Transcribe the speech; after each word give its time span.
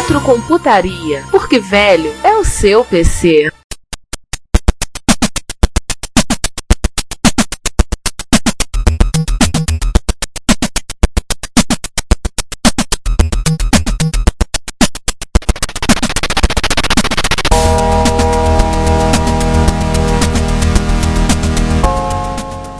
Retrocomputaria, 0.00 1.26
porque 1.30 1.58
velho 1.58 2.10
é 2.24 2.34
o 2.34 2.42
seu 2.42 2.82
PC. 2.82 3.52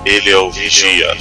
Ele 0.07 0.31
é 0.31 0.39
o 0.39 0.51
Vigia. 0.51 1.15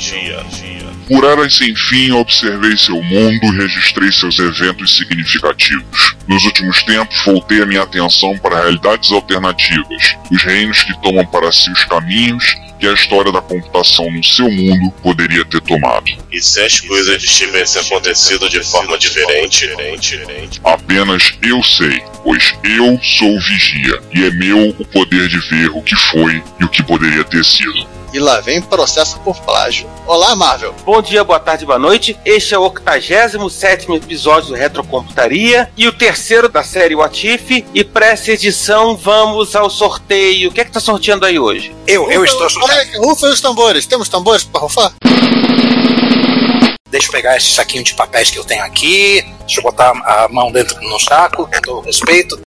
Por 1.09 1.23
eras 1.23 1.55
sem 1.55 1.76
fim, 1.76 2.12
observei 2.12 2.78
seu 2.78 3.02
mundo 3.02 3.45
e 3.45 3.58
registrei 3.58 4.11
seus 4.11 4.38
eventos 4.38 4.95
significativos. 4.95 6.16
Nos 6.28 6.45
últimos 6.45 6.83
tempos, 6.83 7.20
voltei 7.25 7.64
a 7.64 7.66
minha 7.66 7.81
atenção 7.81 8.38
para 8.38 8.58
realidades 8.58 9.11
alternativas, 9.11 10.16
os 10.31 10.44
reinos 10.44 10.83
que 10.83 10.94
tomam 11.02 11.25
para 11.25 11.52
si 11.52 11.72
os 11.72 11.83
caminhos 11.86 12.56
que 12.80 12.88
a 12.88 12.94
história 12.94 13.31
da 13.31 13.42
computação 13.42 14.09
no 14.11 14.23
seu 14.23 14.50
mundo 14.50 14.92
poderia 15.02 15.44
ter 15.45 15.59
tomado. 15.61 16.06
E 16.31 16.39
se 16.39 16.61
as 16.61 16.80
coisas 16.80 17.23
tivessem 17.23 17.81
acontecido 17.81 18.48
de 18.48 18.64
forma 18.64 18.95
diferente? 18.98 19.67
Apenas 20.64 21.33
eu 21.42 21.61
sei, 21.64 22.02
pois 22.23 22.53
eu 22.64 23.00
sou 23.02 23.36
o 23.36 23.42
vigia, 23.42 24.00
e 24.14 24.23
é 24.23 24.30
meu 24.30 24.70
o 24.78 24.86
poder 24.86 25.28
de 25.28 25.39
ver 25.39 25.72
o 25.72 25.81
que 25.81 25.95
foi 25.95 26.42
e 26.59 26.64
o 26.64 26.70
que 26.70 26.83
poderia 26.83 27.23
ter 27.23 27.44
sido. 27.44 27.98
E 28.11 28.19
lá 28.19 28.41
vem 28.41 28.59
processo 28.59 29.19
por 29.19 29.39
plágio. 29.41 29.88
Olá, 30.07 30.35
Marvel. 30.35 30.73
Bom 30.83 30.99
dia, 30.99 31.23
boa 31.23 31.39
tarde, 31.39 31.65
boa 31.65 31.77
noite. 31.77 32.17
Este 32.25 32.55
é 32.55 32.57
o 32.57 32.63
87 32.63 33.91
episódio 33.93 34.49
do 34.49 34.55
Retrocomputaria 34.55 35.69
e 35.77 35.88
o 35.88 35.93
terceiro 35.93 36.49
da 36.49 36.63
série 36.63 36.95
What 36.95 37.27
If. 37.27 37.63
E 37.73 37.83
para 37.83 38.07
essa 38.07 38.31
edição, 38.31 38.97
vamos 38.97 39.55
ao 39.55 39.69
sorteio. 39.69 40.49
O 40.49 40.52
que 40.52 40.61
é 40.61 40.65
que 40.65 40.71
tá 40.71 40.80
sorteando 40.80 41.25
aí 41.25 41.37
hoje? 41.37 41.75
Eu, 41.85 42.11
eu 42.11 42.25
estou 42.25 42.49
sorteando. 42.49 43.05
Rufa 43.05 43.27
os 43.27 43.41
tambores. 43.41 43.85
Temos 43.85 44.09
tambores 44.09 44.43
para 44.43 44.61
rufar? 44.61 44.93
Deixa 46.89 47.07
eu 47.07 47.11
pegar 47.11 47.37
esse 47.37 47.52
saquinho 47.52 47.83
de 47.83 47.93
papéis 47.93 48.31
que 48.31 48.39
eu 48.39 48.43
tenho 48.43 48.63
aqui. 48.63 49.21
Deixa 49.41 49.59
eu 49.59 49.63
botar 49.63 49.91
a 49.91 50.27
mão 50.30 50.52
dentro 50.52 50.81
no 50.81 50.99
saco, 50.99 51.45
com 51.45 51.61
todo 51.61 51.85
respeito. 51.85 52.39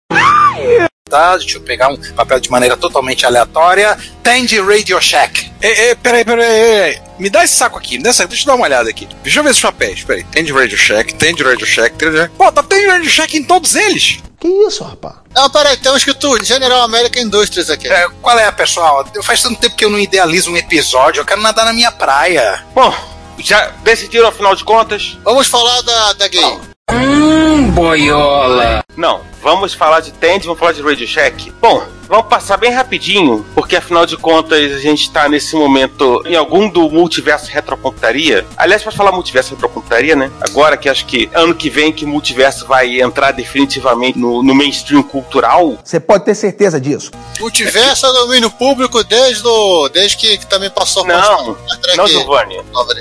Tá, 1.10 1.36
deixa 1.36 1.58
eu 1.58 1.62
pegar 1.62 1.88
um 1.88 1.96
papel 2.14 2.38
de 2.38 2.48
maneira 2.50 2.76
totalmente 2.76 3.26
aleatória. 3.26 3.98
Tandy 4.22 4.60
Radio 4.60 5.00
Shack. 5.00 5.50
É, 5.60 5.88
é, 5.90 5.94
peraí, 5.96 6.24
peraí, 6.24 6.46
peraí. 6.46 7.02
Me 7.18 7.28
dá 7.28 7.42
esse 7.42 7.54
saco 7.54 7.76
aqui, 7.76 7.98
me 7.98 8.04
dá 8.04 8.10
esse 8.10 8.18
saco, 8.18 8.28
deixa 8.28 8.44
eu 8.44 8.46
dar 8.46 8.54
uma 8.54 8.64
olhada 8.64 8.88
aqui. 8.88 9.08
Deixa 9.22 9.40
eu 9.40 9.42
ver 9.42 9.50
esses 9.50 9.60
papéis, 9.60 10.04
peraí. 10.04 10.22
Tandy 10.24 10.52
Radio 10.52 10.78
Shack, 10.78 11.14
Tandy 11.14 11.42
Radio 11.42 11.66
Shack, 11.66 11.96
Tandy 11.96 12.16
Radio... 12.16 12.32
Pô, 12.38 12.52
tá 12.52 12.62
Tandy 12.62 12.86
Radio 12.86 13.10
Shack 13.10 13.36
em 13.36 13.42
todos 13.42 13.74
eles. 13.74 14.20
Que 14.38 14.48
isso, 14.48 14.84
rapaz? 14.84 15.16
Não, 15.34 15.50
peraí, 15.50 15.76
tem 15.76 15.92
um 15.92 15.96
escrito 15.96 16.42
General 16.44 16.82
American 16.82 17.24
Industries 17.24 17.68
aqui. 17.68 17.88
É, 17.88 18.08
qual 18.22 18.38
é, 18.38 18.50
pessoal? 18.52 19.04
Faz 19.22 19.42
tanto 19.42 19.60
tempo 19.60 19.76
que 19.76 19.84
eu 19.84 19.90
não 19.90 19.98
idealizo 19.98 20.50
um 20.50 20.56
episódio, 20.56 21.20
eu 21.20 21.26
quero 21.26 21.42
nadar 21.42 21.66
na 21.66 21.72
minha 21.72 21.92
praia. 21.92 22.64
Bom, 22.74 22.94
já 23.38 23.66
decidiram 23.82 24.28
afinal 24.28 24.54
de 24.54 24.64
contas? 24.64 25.18
Vamos 25.24 25.46
falar 25.46 25.82
da, 25.82 26.12
da 26.14 26.28
gay. 26.28 26.58
Hum, 26.90 27.70
boiola. 27.70 28.82
Não, 28.96 29.20
vamos 29.42 29.74
falar 29.74 30.00
de 30.00 30.12
Tandy, 30.12 30.46
vamos 30.46 30.58
falar 30.58 30.72
de 30.72 30.82
Radio 30.82 31.06
Shack. 31.06 31.52
Bom, 31.60 31.82
vamos 32.08 32.26
passar 32.26 32.56
bem 32.56 32.72
rapidinho, 32.72 33.46
porque 33.54 33.76
afinal 33.76 34.04
de 34.04 34.16
contas 34.16 34.72
a 34.72 34.78
gente 34.78 35.02
está 35.02 35.28
nesse 35.28 35.54
momento 35.54 36.22
em 36.26 36.34
algum 36.34 36.68
do 36.68 36.90
multiverso 36.90 37.50
retrocomputaria. 37.50 38.46
Aliás, 38.56 38.82
para 38.82 38.92
falar 38.92 39.12
multiverso 39.12 39.54
retrocomputaria, 39.54 40.16
né? 40.16 40.30
Agora 40.40 40.76
que 40.76 40.88
acho 40.88 41.06
que 41.06 41.30
ano 41.32 41.54
que 41.54 41.70
vem 41.70 41.92
que 41.92 42.04
o 42.04 42.08
multiverso 42.08 42.66
vai 42.66 43.00
entrar 43.00 43.32
definitivamente 43.32 44.18
no, 44.18 44.42
no 44.42 44.54
mainstream 44.54 45.02
cultural. 45.02 45.78
Você 45.84 46.00
pode 46.00 46.24
ter 46.24 46.34
certeza 46.34 46.80
disso. 46.80 47.10
Multiverso 47.38 48.06
é 48.06 48.12
domínio 48.12 48.50
público 48.50 49.02
desde, 49.04 49.46
o, 49.46 49.88
desde 49.88 50.16
que, 50.16 50.38
que 50.38 50.46
também 50.46 50.68
passou 50.70 51.06
Não, 51.06 51.56
não, 51.96 52.06
Giovanni. 52.06 52.56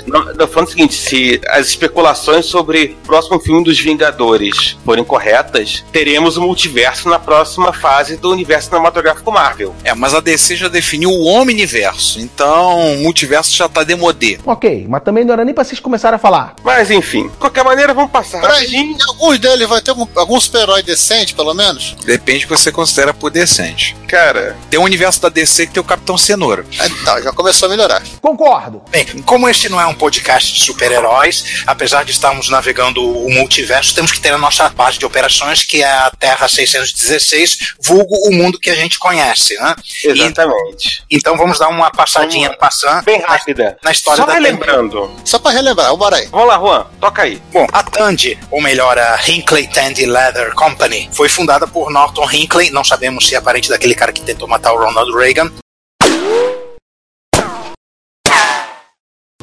Não, 0.06 0.24
não, 0.34 0.48
falando 0.48 0.68
o 0.68 0.70
seguinte: 0.70 0.94
se 0.94 1.40
as 1.48 1.66
especulações 1.66 2.46
sobre 2.46 2.96
o 3.02 3.06
próximo 3.06 3.40
filme 3.40 3.64
dos 3.64 3.78
Vingadores 3.80 4.76
forem 4.84 5.04
corretas, 5.04 5.84
teremos 5.92 6.29
o 6.36 6.42
multiverso 6.42 7.08
na 7.08 7.18
próxima 7.18 7.72
fase 7.72 8.16
do 8.16 8.30
universo 8.30 8.68
cinematográfico 8.68 9.30
Marvel. 9.30 9.74
É, 9.84 9.94
mas 9.94 10.14
a 10.14 10.20
DC 10.20 10.56
já 10.56 10.68
definiu 10.68 11.10
o 11.10 11.26
Omniverso, 11.26 12.20
então 12.20 12.94
o 12.94 12.98
multiverso 12.98 13.54
já 13.54 13.68
tá 13.68 13.82
demodê. 13.82 14.38
Ok, 14.44 14.86
mas 14.88 15.02
também 15.02 15.24
não 15.24 15.32
era 15.32 15.44
nem 15.44 15.54
pra 15.54 15.64
vocês 15.64 15.80
começarem 15.80 16.16
a 16.16 16.18
falar. 16.18 16.54
Mas 16.62 16.90
enfim, 16.90 17.28
de 17.28 17.36
qualquer 17.36 17.64
maneira, 17.64 17.94
vamos 17.94 18.10
passar 18.10 18.40
Peraí, 18.40 18.96
alguns 19.08 19.38
deles 19.38 19.68
vai 19.68 19.80
ter 19.80 19.90
algum, 19.90 20.06
algum 20.16 20.40
super-herói 20.40 20.82
decente, 20.82 21.34
pelo 21.34 21.54
menos? 21.54 21.96
Depende 22.04 22.40
do 22.40 22.48
que 22.48 22.56
você 22.58 22.72
considera 22.72 23.12
por 23.12 23.30
decente. 23.30 23.96
Cara, 24.08 24.56
Tem 24.68 24.78
um 24.78 24.84
universo 24.84 25.20
da 25.22 25.28
DC 25.28 25.66
que 25.66 25.72
tem 25.74 25.80
o 25.80 25.84
Capitão 25.84 26.18
Cenoura. 26.18 26.64
Então, 26.72 27.22
já 27.22 27.32
começou 27.32 27.66
a 27.66 27.70
melhorar. 27.70 28.02
Concordo. 28.20 28.82
Bem, 28.90 29.06
como 29.22 29.48
este 29.48 29.68
não 29.68 29.80
é 29.80 29.86
um 29.86 29.94
podcast 29.94 30.54
de 30.54 30.64
super-heróis, 30.64 31.62
apesar 31.66 32.04
de 32.04 32.10
estarmos 32.10 32.48
navegando 32.48 33.02
o 33.02 33.30
multiverso, 33.32 33.94
temos 33.94 34.10
que 34.12 34.20
ter 34.20 34.32
a 34.32 34.38
nossa 34.38 34.68
base 34.70 34.98
de 34.98 35.06
operações, 35.06 35.62
que 35.62 35.82
é 35.82 35.90
a 35.90 36.10
Terra 36.20 36.46
616, 36.46 37.74
vulgo 37.82 38.14
o 38.28 38.32
mundo 38.32 38.58
que 38.60 38.68
a 38.70 38.74
gente 38.74 38.98
conhece, 38.98 39.54
né? 39.54 39.74
exatamente. 40.04 41.02
E- 41.10 41.16
então 41.16 41.36
vamos 41.36 41.58
dar 41.58 41.68
uma 41.68 41.90
passadinha 41.90 42.52
passando 42.56 43.02
Bem 43.04 43.20
rápida. 43.22 43.78
na 43.82 43.90
história 43.90 44.20
Só 44.22 44.26
da 44.26 44.34
relembrando. 44.34 45.10
Só 45.24 45.38
pra 45.38 45.50
relembrar, 45.50 45.96
bora 45.96 46.16
aí. 46.16 46.26
Vamos 46.26 46.46
lá, 46.48 46.58
Juan, 46.58 46.86
toca 47.00 47.22
aí. 47.22 47.40
Bom, 47.52 47.66
a 47.72 47.82
Tandy, 47.82 48.38
ou 48.50 48.60
melhor, 48.60 48.98
a 48.98 49.18
Hinckley 49.26 49.66
Tandy 49.68 50.04
Leather 50.06 50.54
Company, 50.54 51.08
foi 51.12 51.28
fundada 51.28 51.66
por 51.66 51.90
Norton 51.90 52.30
Hinckley, 52.30 52.70
não 52.70 52.84
sabemos 52.84 53.26
se 53.26 53.34
é 53.34 53.40
parente 53.40 53.68
daquele 53.68 53.94
cara 53.94 54.12
que 54.12 54.20
tentou 54.20 54.46
matar 54.46 54.72
o 54.72 54.78
Ronald 54.78 55.16
Reagan. 55.16 55.50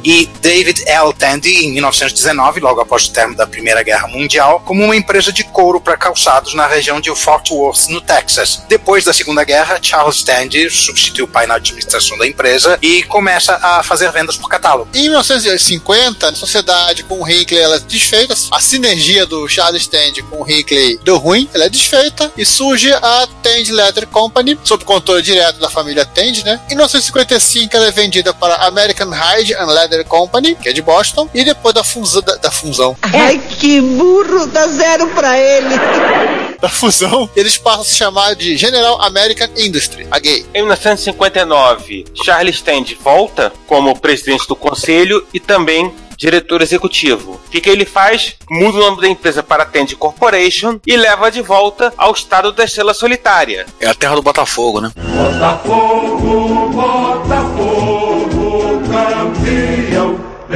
E 0.08 0.26
David 0.40 0.86
L. 0.86 1.12
Tandy, 1.12 1.66
em 1.66 1.74
1919, 1.74 2.62
logo 2.62 2.80
após 2.80 3.08
o 3.08 3.12
término 3.12 3.38
da 3.38 3.46
Primeira 3.46 3.84
Guerra 3.84 4.08
Mundial, 4.08 4.64
como 4.66 4.82
uma 4.82 4.96
empresa 4.96 5.34
de 5.34 5.44
couro 5.44 5.82
para 5.82 5.98
calçados 5.98 6.54
na 6.54 6.66
região 6.66 7.02
de 7.02 7.14
Fort 7.14 7.52
Worth, 7.52 7.90
no 7.90 8.00
Texas. 8.00 8.64
Depois 8.70 9.04
da 9.04 9.12
Segunda 9.12 9.44
Guerra, 9.44 9.80
Charles 9.82 10.24
Tandy 10.24 10.70
substitui 10.70 11.26
o 11.26 11.28
pai 11.28 11.46
na 11.46 11.56
administração 11.56 12.18
da 12.18 12.26
empresa 12.26 12.80
e 12.82 13.04
começa 13.04 13.60
a 13.62 13.84
fazer 13.84 14.10
vendas 14.14 14.38
por 14.38 14.48
catálogo. 14.48 14.90
Em 14.94 15.10
1950, 15.10 16.30
a 16.30 16.34
sociedade 16.34 17.04
com 17.04 17.22
o 17.22 17.30
Hinckley 17.30 17.60
ela 17.60 17.76
é 17.76 17.80
desfeita, 17.80 18.34
a 18.50 18.62
sinergia 18.62 19.26
do 19.26 19.46
Charles 19.50 19.88
Tandy 19.88 20.24
com 20.24 20.42
o 20.42 20.50
Hinckley 20.50 20.98
deu 21.04 21.18
ruim, 21.18 21.50
ela 21.54 21.66
é 21.66 21.70
desfeita 21.70 22.32
e 22.38 22.46
surge 22.46 22.94
a 22.94 23.28
Tandy 23.44 23.74
Leather 23.74 24.08
Company, 24.08 24.58
sob 24.64 24.86
controle 24.86 25.22
direto 25.22 25.60
da 25.60 25.70
família 25.70 26.06
Tandy, 26.06 26.46
né? 26.46 26.62
Em 26.68 26.76
1955 26.76 27.76
ela 27.76 27.88
é 27.88 27.92
vendida 27.92 28.34
para 28.34 28.56
American 28.68 29.12
Hide 29.12 29.54
and 29.54 29.66
Leather 29.66 29.97
Company, 30.04 30.56
que 30.56 30.70
é 30.70 30.74
de 30.74 30.82
Boston, 30.82 31.30
e 31.34 31.44
depois 31.44 31.74
da 31.74 31.84
fusão 31.84 32.22
da, 32.22 32.36
da 32.36 32.52
fusão, 32.52 32.96
Ai, 33.02 33.42
que 33.60 33.82
burro, 33.82 34.48
dá 34.48 34.68
zero 34.68 35.08
pra 35.08 35.38
ele. 35.40 35.76
da 36.60 36.70
fusão, 36.70 37.30
eles 37.36 37.58
passam 37.58 37.82
a 37.82 37.86
se 37.86 37.96
chamar 37.96 38.36
de 38.36 38.58
General 38.58 39.02
American 39.02 39.50
Industry, 39.58 40.08
a 40.10 40.20
gay. 40.20 40.46
Em 40.54 40.62
1959, 40.62 42.06
Charles 42.24 42.62
Tandy 42.62 42.96
volta 42.96 43.54
como 43.66 44.00
presidente 44.00 44.48
do 44.48 44.56
conselho 44.56 45.26
e 45.34 45.40
também 45.40 45.94
diretor 46.18 46.62
executivo. 46.62 47.40
O 47.46 47.50
que, 47.50 47.62
que 47.62 47.70
ele 47.70 47.86
faz? 47.86 48.36
Muda 48.50 48.78
o 48.78 48.82
nome 48.82 49.02
da 49.02 49.08
empresa 49.08 49.44
para 49.44 49.66
Tandy 49.66 49.96
Corporation 49.96 50.80
e 50.86 50.98
leva 50.98 51.30
de 51.30 51.42
volta 51.42 51.94
ao 51.96 52.12
estado 52.12 52.52
da 52.52 52.66
estrela 52.66 52.94
solitária. 52.94 53.68
É 53.80 53.88
a 53.88 53.94
terra 53.94 54.16
do 54.16 54.24
Botafogo, 54.24 54.82
né? 54.82 54.92
Botafogo, 54.96 56.37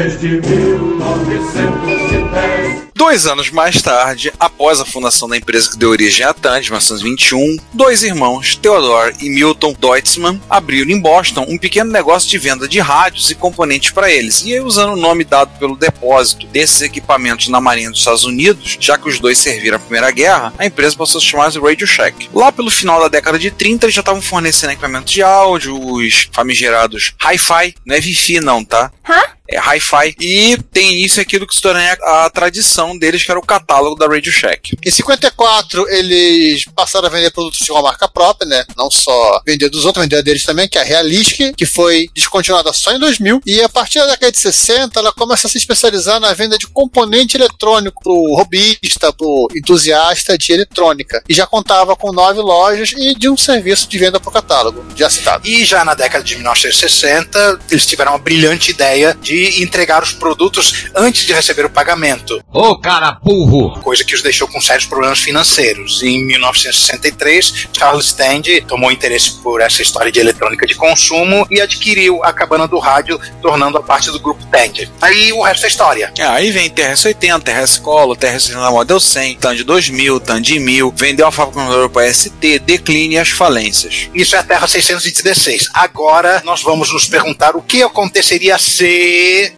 desde 0.01 0.41
1910. 0.41 2.81
Dois 2.95 3.25
anos 3.25 3.49
mais 3.49 3.81
tarde, 3.81 4.31
após 4.39 4.79
a 4.79 4.85
fundação 4.85 5.27
da 5.27 5.35
empresa 5.35 5.71
que 5.71 5.77
deu 5.77 5.89
origem 5.89 6.25
à 6.25 6.33
TAN, 6.33 6.61
de 6.61 6.69
1921, 6.69 7.57
dois 7.73 8.03
irmãos, 8.03 8.55
Theodore 8.55 9.15
e 9.19 9.29
Milton 9.29 9.73
Deutschman, 9.73 10.39
abriram 10.49 10.89
em 10.91 10.99
Boston 10.99 11.45
um 11.49 11.57
pequeno 11.57 11.91
negócio 11.91 12.29
de 12.29 12.37
venda 12.37 12.67
de 12.67 12.79
rádios 12.79 13.31
e 13.31 13.35
componentes 13.35 13.89
para 13.91 14.11
eles. 14.11 14.43
E 14.43 14.53
aí, 14.53 14.59
usando 14.59 14.93
o 14.93 14.97
nome 14.97 15.23
dado 15.23 15.57
pelo 15.57 15.75
depósito 15.75 16.45
desses 16.47 16.81
equipamentos 16.81 17.47
na 17.47 17.59
Marinha 17.59 17.89
dos 17.89 17.97
Estados 17.99 18.23
Unidos, 18.23 18.77
já 18.79 18.99
que 18.99 19.09
os 19.09 19.19
dois 19.19 19.39
serviram 19.39 19.77
a 19.77 19.79
Primeira 19.79 20.11
Guerra, 20.11 20.53
a 20.57 20.65
empresa 20.65 20.95
passou 20.95 21.17
a 21.17 21.21
se 21.21 21.27
chamar 21.27 21.49
de 21.49 21.59
Radio 21.59 21.87
Shack. 21.87 22.29
Lá 22.33 22.51
pelo 22.51 22.69
final 22.69 23.01
da 23.01 23.07
década 23.07 23.39
de 23.39 23.49
30, 23.49 23.87
eles 23.87 23.95
já 23.95 24.01
estavam 24.01 24.21
fornecendo 24.21 24.73
equipamentos 24.73 25.11
de 25.11 25.23
áudio, 25.23 25.75
os 25.75 26.29
famigerados 26.31 27.15
Hi-Fi, 27.19 27.73
não 27.83 27.95
é 27.95 27.99
Wi-Fi 27.99 28.41
não, 28.41 28.63
tá? 28.63 28.91
Hã? 29.09 29.40
É 29.51 29.59
hi-fi. 29.59 30.15
E 30.19 30.57
tem 30.71 31.03
isso 31.03 31.19
e 31.19 31.21
aquilo 31.21 31.45
que 31.45 31.55
se 31.55 31.61
tornou 31.61 31.81
a, 31.81 32.25
a 32.25 32.29
tradição 32.29 32.97
deles, 32.97 33.23
que 33.23 33.31
era 33.31 33.39
o 33.39 33.45
catálogo 33.45 33.95
da 33.95 34.07
Radio 34.07 34.31
Shack. 34.31 34.77
Em 34.83 34.91
54, 34.91 35.87
eles 35.89 36.65
passaram 36.75 37.07
a 37.07 37.11
vender 37.11 37.31
produtos 37.31 37.59
de 37.59 37.71
uma 37.71 37.81
marca 37.81 38.07
própria, 38.07 38.47
né? 38.47 38.65
Não 38.77 38.89
só 38.89 39.41
vender 39.45 39.69
dos 39.69 39.85
outros, 39.85 40.03
vender 40.03 40.23
deles 40.23 40.43
também, 40.43 40.67
que 40.67 40.77
é 40.77 40.81
a 40.81 40.83
Realistic, 40.83 41.55
que 41.55 41.65
foi 41.65 42.09
descontinuada 42.13 42.71
só 42.73 42.93
em 42.93 42.99
2000. 42.99 43.41
E 43.45 43.61
a 43.61 43.69
partir 43.69 43.99
da 43.99 44.07
década 44.07 44.31
de 44.31 44.39
60, 44.39 44.99
ela 44.99 45.11
começa 45.11 45.47
a 45.47 45.49
se 45.49 45.57
especializar 45.57 46.19
na 46.19 46.33
venda 46.33 46.57
de 46.57 46.67
componente 46.67 47.37
eletrônico 47.37 48.01
pro 48.03 48.35
robista, 48.35 49.11
pro 49.13 49.47
entusiasta 49.55 50.37
de 50.37 50.51
eletrônica. 50.51 51.23
E 51.27 51.33
já 51.33 51.45
contava 51.45 51.95
com 51.95 52.11
nove 52.11 52.39
lojas 52.39 52.93
e 52.95 53.15
de 53.15 53.29
um 53.29 53.37
serviço 53.37 53.87
de 53.87 53.97
venda 53.97 54.19
por 54.19 54.31
catálogo, 54.31 54.85
já 54.95 55.09
citado. 55.09 55.47
E 55.47 55.65
já 55.65 55.83
na 55.83 55.93
década 55.93 56.23
de 56.23 56.35
1960, 56.35 57.59
eles 57.69 57.85
tiveram 57.85 58.13
uma 58.13 58.19
brilhante 58.19 58.71
ideia 58.71 59.17
de 59.21 59.40
entregar 59.61 60.03
os 60.03 60.11
produtos 60.11 60.85
antes 60.95 61.25
de 61.25 61.33
receber 61.33 61.65
o 61.65 61.69
pagamento. 61.69 62.43
Ô 62.51 62.77
cara 62.77 63.11
burro! 63.23 63.79
Coisa 63.81 64.03
que 64.03 64.15
os 64.15 64.21
deixou 64.21 64.47
com 64.47 64.59
sérios 64.59 64.85
problemas 64.85 65.19
financeiros. 65.19 66.01
Em 66.03 66.25
1963, 66.25 67.67
Charles 67.77 68.07
Stand 68.07 68.65
tomou 68.67 68.91
interesse 68.91 69.31
por 69.41 69.61
essa 69.61 69.81
história 69.81 70.11
de 70.11 70.19
eletrônica 70.19 70.65
de 70.65 70.75
consumo 70.75 71.47
e 71.49 71.61
adquiriu 71.61 72.23
a 72.23 72.33
cabana 72.33 72.67
do 72.67 72.79
rádio, 72.79 73.19
tornando-a 73.41 73.83
parte 73.83 74.11
do 74.11 74.19
grupo 74.19 74.45
Tand. 74.47 74.89
Aí 75.01 75.31
o 75.31 75.41
resto 75.41 75.65
é 75.65 75.69
história. 75.69 76.13
Ah, 76.19 76.33
aí 76.33 76.51
vem 76.51 76.69
TRS-80, 76.69 77.41
TRS-Colo, 77.41 78.15
TRS-80 78.15 78.71
Model 78.71 78.99
100, 78.99 79.35
TAN 79.37 79.55
de 79.55 79.63
2000, 79.63 80.19
TAN 80.19 80.41
de 80.41 80.59
1000, 80.59 80.93
vendeu 80.95 81.27
a 81.27 81.31
fábrica 81.31 81.89
para 81.89 82.11
ST, 82.11 82.59
decline 82.59 83.17
as 83.17 83.29
falências. 83.29 84.09
Isso 84.13 84.35
é 84.35 84.39
a 84.39 84.43
Terra 84.43 84.67
616. 84.67 85.69
Agora 85.73 86.41
nós 86.43 86.61
vamos 86.63 86.91
nos 86.91 87.05
perguntar 87.05 87.55
o 87.55 87.61
que 87.61 87.83
aconteceria 87.83 88.57
se 88.57 88.83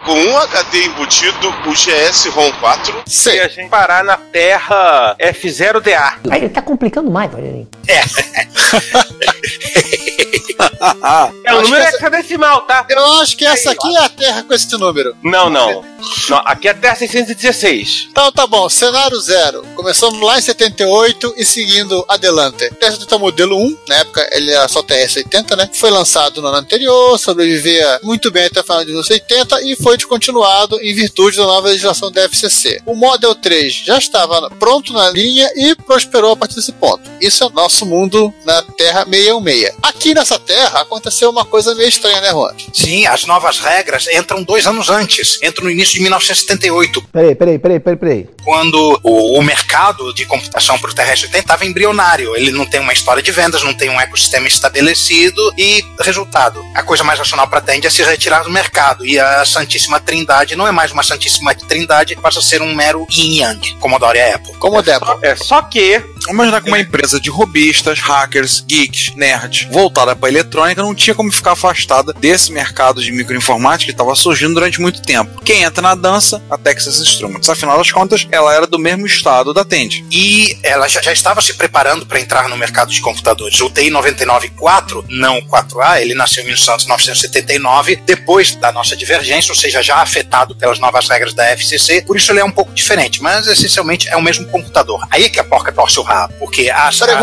Com 0.06 0.14
um 0.14 0.38
HD 0.38 0.86
embutido, 0.86 1.50
o 1.66 1.72
GS 1.74 2.25
ROM 2.28 2.52
4. 2.60 3.04
Se 3.08 3.40
a 3.40 3.48
gente 3.48 3.70
parar 3.70 4.04
na 4.04 4.18
Terra 4.18 5.16
F0DA. 5.20 6.14
Aí 6.30 6.42
ele 6.42 6.50
tá 6.50 6.62
complicando 6.62 7.10
mais, 7.10 7.31
Rogerinho. 7.31 7.68
É, 7.88 8.04
o 11.54 11.60
Acho 11.60 11.64
número 11.64 11.70
que 11.70 11.75
é 11.75 11.80
essa- 11.88 11.98
hexadecimal, 11.98 12.62
tá? 12.62 12.86
Eu 12.90 13.22
acho 13.22 13.38
que 13.38 13.46
essa 13.46 13.72
aqui 13.72 13.96
é 13.96 14.00
a 14.06 14.10
Terra 14.10 14.44
com 14.44 14.54
esse 14.54 14.72
número. 14.78 15.16
Não, 15.24 15.50
não. 15.50 15.84
Não, 16.30 16.42
aqui 16.46 16.68
é 16.68 16.72
a 16.72 16.74
Terra 16.74 16.96
616. 16.96 18.08
Então 18.12 18.32
tá 18.32 18.48
bom, 18.48 18.68
cenário 18.70 19.20
zero. 19.20 19.64
Começamos 19.76 20.20
lá 20.22 20.38
em 20.38 20.42
78 20.42 21.34
e 21.38 21.46
seguindo 21.46 22.04
adelante. 22.08 22.70
TR-80 22.72 23.20
modelo 23.20 23.58
1, 23.58 23.78
na 23.88 23.96
época 23.96 24.30
ele 24.32 24.52
era 24.52 24.68
só 24.68 24.82
TR-80, 24.82 25.56
né? 25.56 25.70
Foi 25.74 25.90
lançado 25.90 26.42
no 26.42 26.48
ano 26.48 26.58
anterior, 26.58 27.18
sobrevivia 27.18 28.00
muito 28.04 28.32
bem 28.32 28.46
até 28.46 28.62
o 28.62 28.64
final 28.64 28.80
de 28.80 28.88
1980 28.88 29.62
e 29.64 29.76
foi 29.76 29.98
descontinuado 29.98 30.80
em 30.82 30.94
virtude 30.94 31.38
da 31.38 31.44
nova 31.44 31.68
legislação 31.70 32.12
da 32.12 32.22
FCC. 32.24 32.82
O 32.86 32.96
Model 32.96 33.36
3 33.36 33.74
já 33.86 33.98
estava 33.98 34.50
pronto 34.52 34.94
na 34.94 35.10
linha 35.10 35.50
e 35.56 35.76
prosperou 35.76 36.34
a 36.34 36.38
partir 36.38 36.56
desse 36.56 36.72
ponto. 36.74 37.10
Isso 37.22 37.44
é 37.44 37.48
o 37.48 37.50
nosso 37.50 37.86
mundo 37.86 38.34
na 38.46 38.62
Terra 38.62 39.06
616. 39.06 39.76
Aqui 39.82 40.14
nessa 40.14 40.40
Terra 40.40 40.82
aconteceu 40.82 41.30
uma 41.30 41.46
coisa 41.46 41.76
meio 41.76 41.90
estranha, 41.90 42.22
né, 42.22 42.32
Juan? 42.32 42.54
Sim, 42.74 43.06
as 43.06 43.26
novas 43.26 43.60
regras 43.60 44.08
entram 44.08 44.44
dois 44.44 44.68
anos 44.68 44.90
antes. 44.90 45.40
Entram 45.42 45.66
no 45.66 45.72
início 45.72 45.93
de 45.94 46.01
1978, 46.01 47.01
Peraí, 47.12 47.36
peraí, 47.36 47.60
peraí, 47.60 47.80
peraí, 47.80 47.98
peraí. 47.98 48.30
quando 48.44 49.00
o, 49.04 49.38
o 49.40 49.44
mercado 49.44 50.13
de 50.13 50.25
computação 50.25 50.78
para 50.80 50.90
o 50.90 50.94
terrestre 50.94 51.30
estava 51.38 51.66
embrionário. 51.66 52.36
Ele 52.36 52.51
não 52.51 52.66
tem 52.66 52.80
uma 52.80 52.94
história 52.94 53.22
de 53.22 53.31
vendas, 53.31 53.63
não 53.63 53.74
tem 53.74 53.90
um 53.90 54.00
ecossistema 54.00 54.48
estabelecido 54.48 55.54
e, 55.57 55.84
resultado, 56.01 56.63
a 56.74 56.81
coisa 56.84 57.04
mais 57.04 57.19
racional 57.19 57.48
para 57.48 57.60
a 57.60 57.62
Tend 57.62 57.86
é 57.86 57.90
se 57.90 58.04
retirar 58.04 58.44
do 58.44 58.50
mercado. 58.51 59.06
E 59.06 59.19
a 59.19 59.45
Santíssima 59.45 60.00
Trindade 60.00 60.56
não 60.56 60.68
é 60.68 60.72
mais 60.72 60.92
uma 60.92 61.04
Santíssima 61.04 61.54
Trindade, 61.54 62.16
passa 62.16 62.40
a 62.40 62.42
ser 62.42 62.62
um 62.62 62.74
mero 62.74 63.06
yin 63.12 63.40
yang, 63.42 63.75
Commodore 63.80 64.18
e 64.18 64.31
Apple. 64.34 64.54
Como 64.60 64.78
o 64.78 64.81
Debo. 64.81 65.19
É 65.22 65.36
só 65.36 65.62
que 65.62 66.01
imaginar 66.30 66.62
que 66.62 66.70
uma 66.70 66.80
empresa 66.80 67.20
de 67.20 67.30
robistas, 67.30 68.00
hackers, 68.00 68.64
geeks, 68.68 69.14
nerds, 69.16 69.68
voltada 69.72 70.16
para 70.16 70.30
eletrônica, 70.30 70.81
não 70.81 70.96
tinha 70.96 71.16
como 71.16 71.31
ficar 71.31 71.54
afastada 71.54 72.14
desse 72.14 72.52
mercado 72.52 73.02
de 73.02 73.12
microinformática 73.12 73.86
que 73.86 73.92
estava 73.92 74.16
surgindo 74.16 74.54
durante 74.54 74.80
muito 74.80 75.02
tempo. 75.02 75.42
Quem 75.44 75.64
entra 75.64 75.81
na 75.81 75.96
dança? 75.96 76.42
A 76.50 76.58
Texas 76.58 77.00
Instruments. 77.00 77.50
Afinal 77.50 77.78
das 77.78 77.92
contas, 77.92 78.28
ela 78.31 78.54
era 78.54 78.68
do 78.68 78.80
mesmo 78.80 79.06
estado 79.06 79.54
da 79.54 79.66
Tend. 79.66 80.06
E 80.12 80.58
ela 80.64 80.88
já, 80.88 81.02
já 81.02 81.12
estava 81.12 81.42
se 81.42 81.54
preparando 81.54 82.06
para 82.06 82.20
entrar 82.20 82.48
no 82.48 82.58
mercado 82.58 82.92
de 82.92 83.02
computadores. 83.02 83.60
O 83.62 83.69
TI 83.69 83.90
994, 83.90 85.06
não 85.10 85.40
o 85.40 85.48
4A, 85.48 86.02
ele 86.02 86.14
nasceu 86.14 86.44
em 86.44 86.48
1979, 86.48 87.98
depois 88.06 88.56
da 88.56 88.72
nossa 88.72 88.96
divergência, 88.96 89.52
ou 89.52 89.56
seja, 89.56 89.81
já 89.81 89.98
afetado 89.98 90.56
pelas 90.56 90.80
novas 90.80 91.08
regras 91.10 91.34
da 91.34 91.46
FCC, 91.52 92.02
por 92.02 92.18
isso 92.18 92.31
ele 92.31 92.40
é 92.40 92.46
um 92.46 92.52
pouco 92.52 92.74
diferente, 92.74 93.22
mas 93.22 93.48
essencialmente 93.48 94.08
é 94.10 94.16
o 94.16 94.22
mesmo 94.22 94.46
computador. 94.48 95.06
Aí 95.10 95.26
é 95.26 95.30
que 95.30 95.40
a 95.40 95.44
porca 95.44 95.72
torce 95.72 96.00
o 96.00 96.04
rabo, 96.13 96.33
porque 96.39 96.69
as, 96.69 97.00
Peraí, 97.00 97.15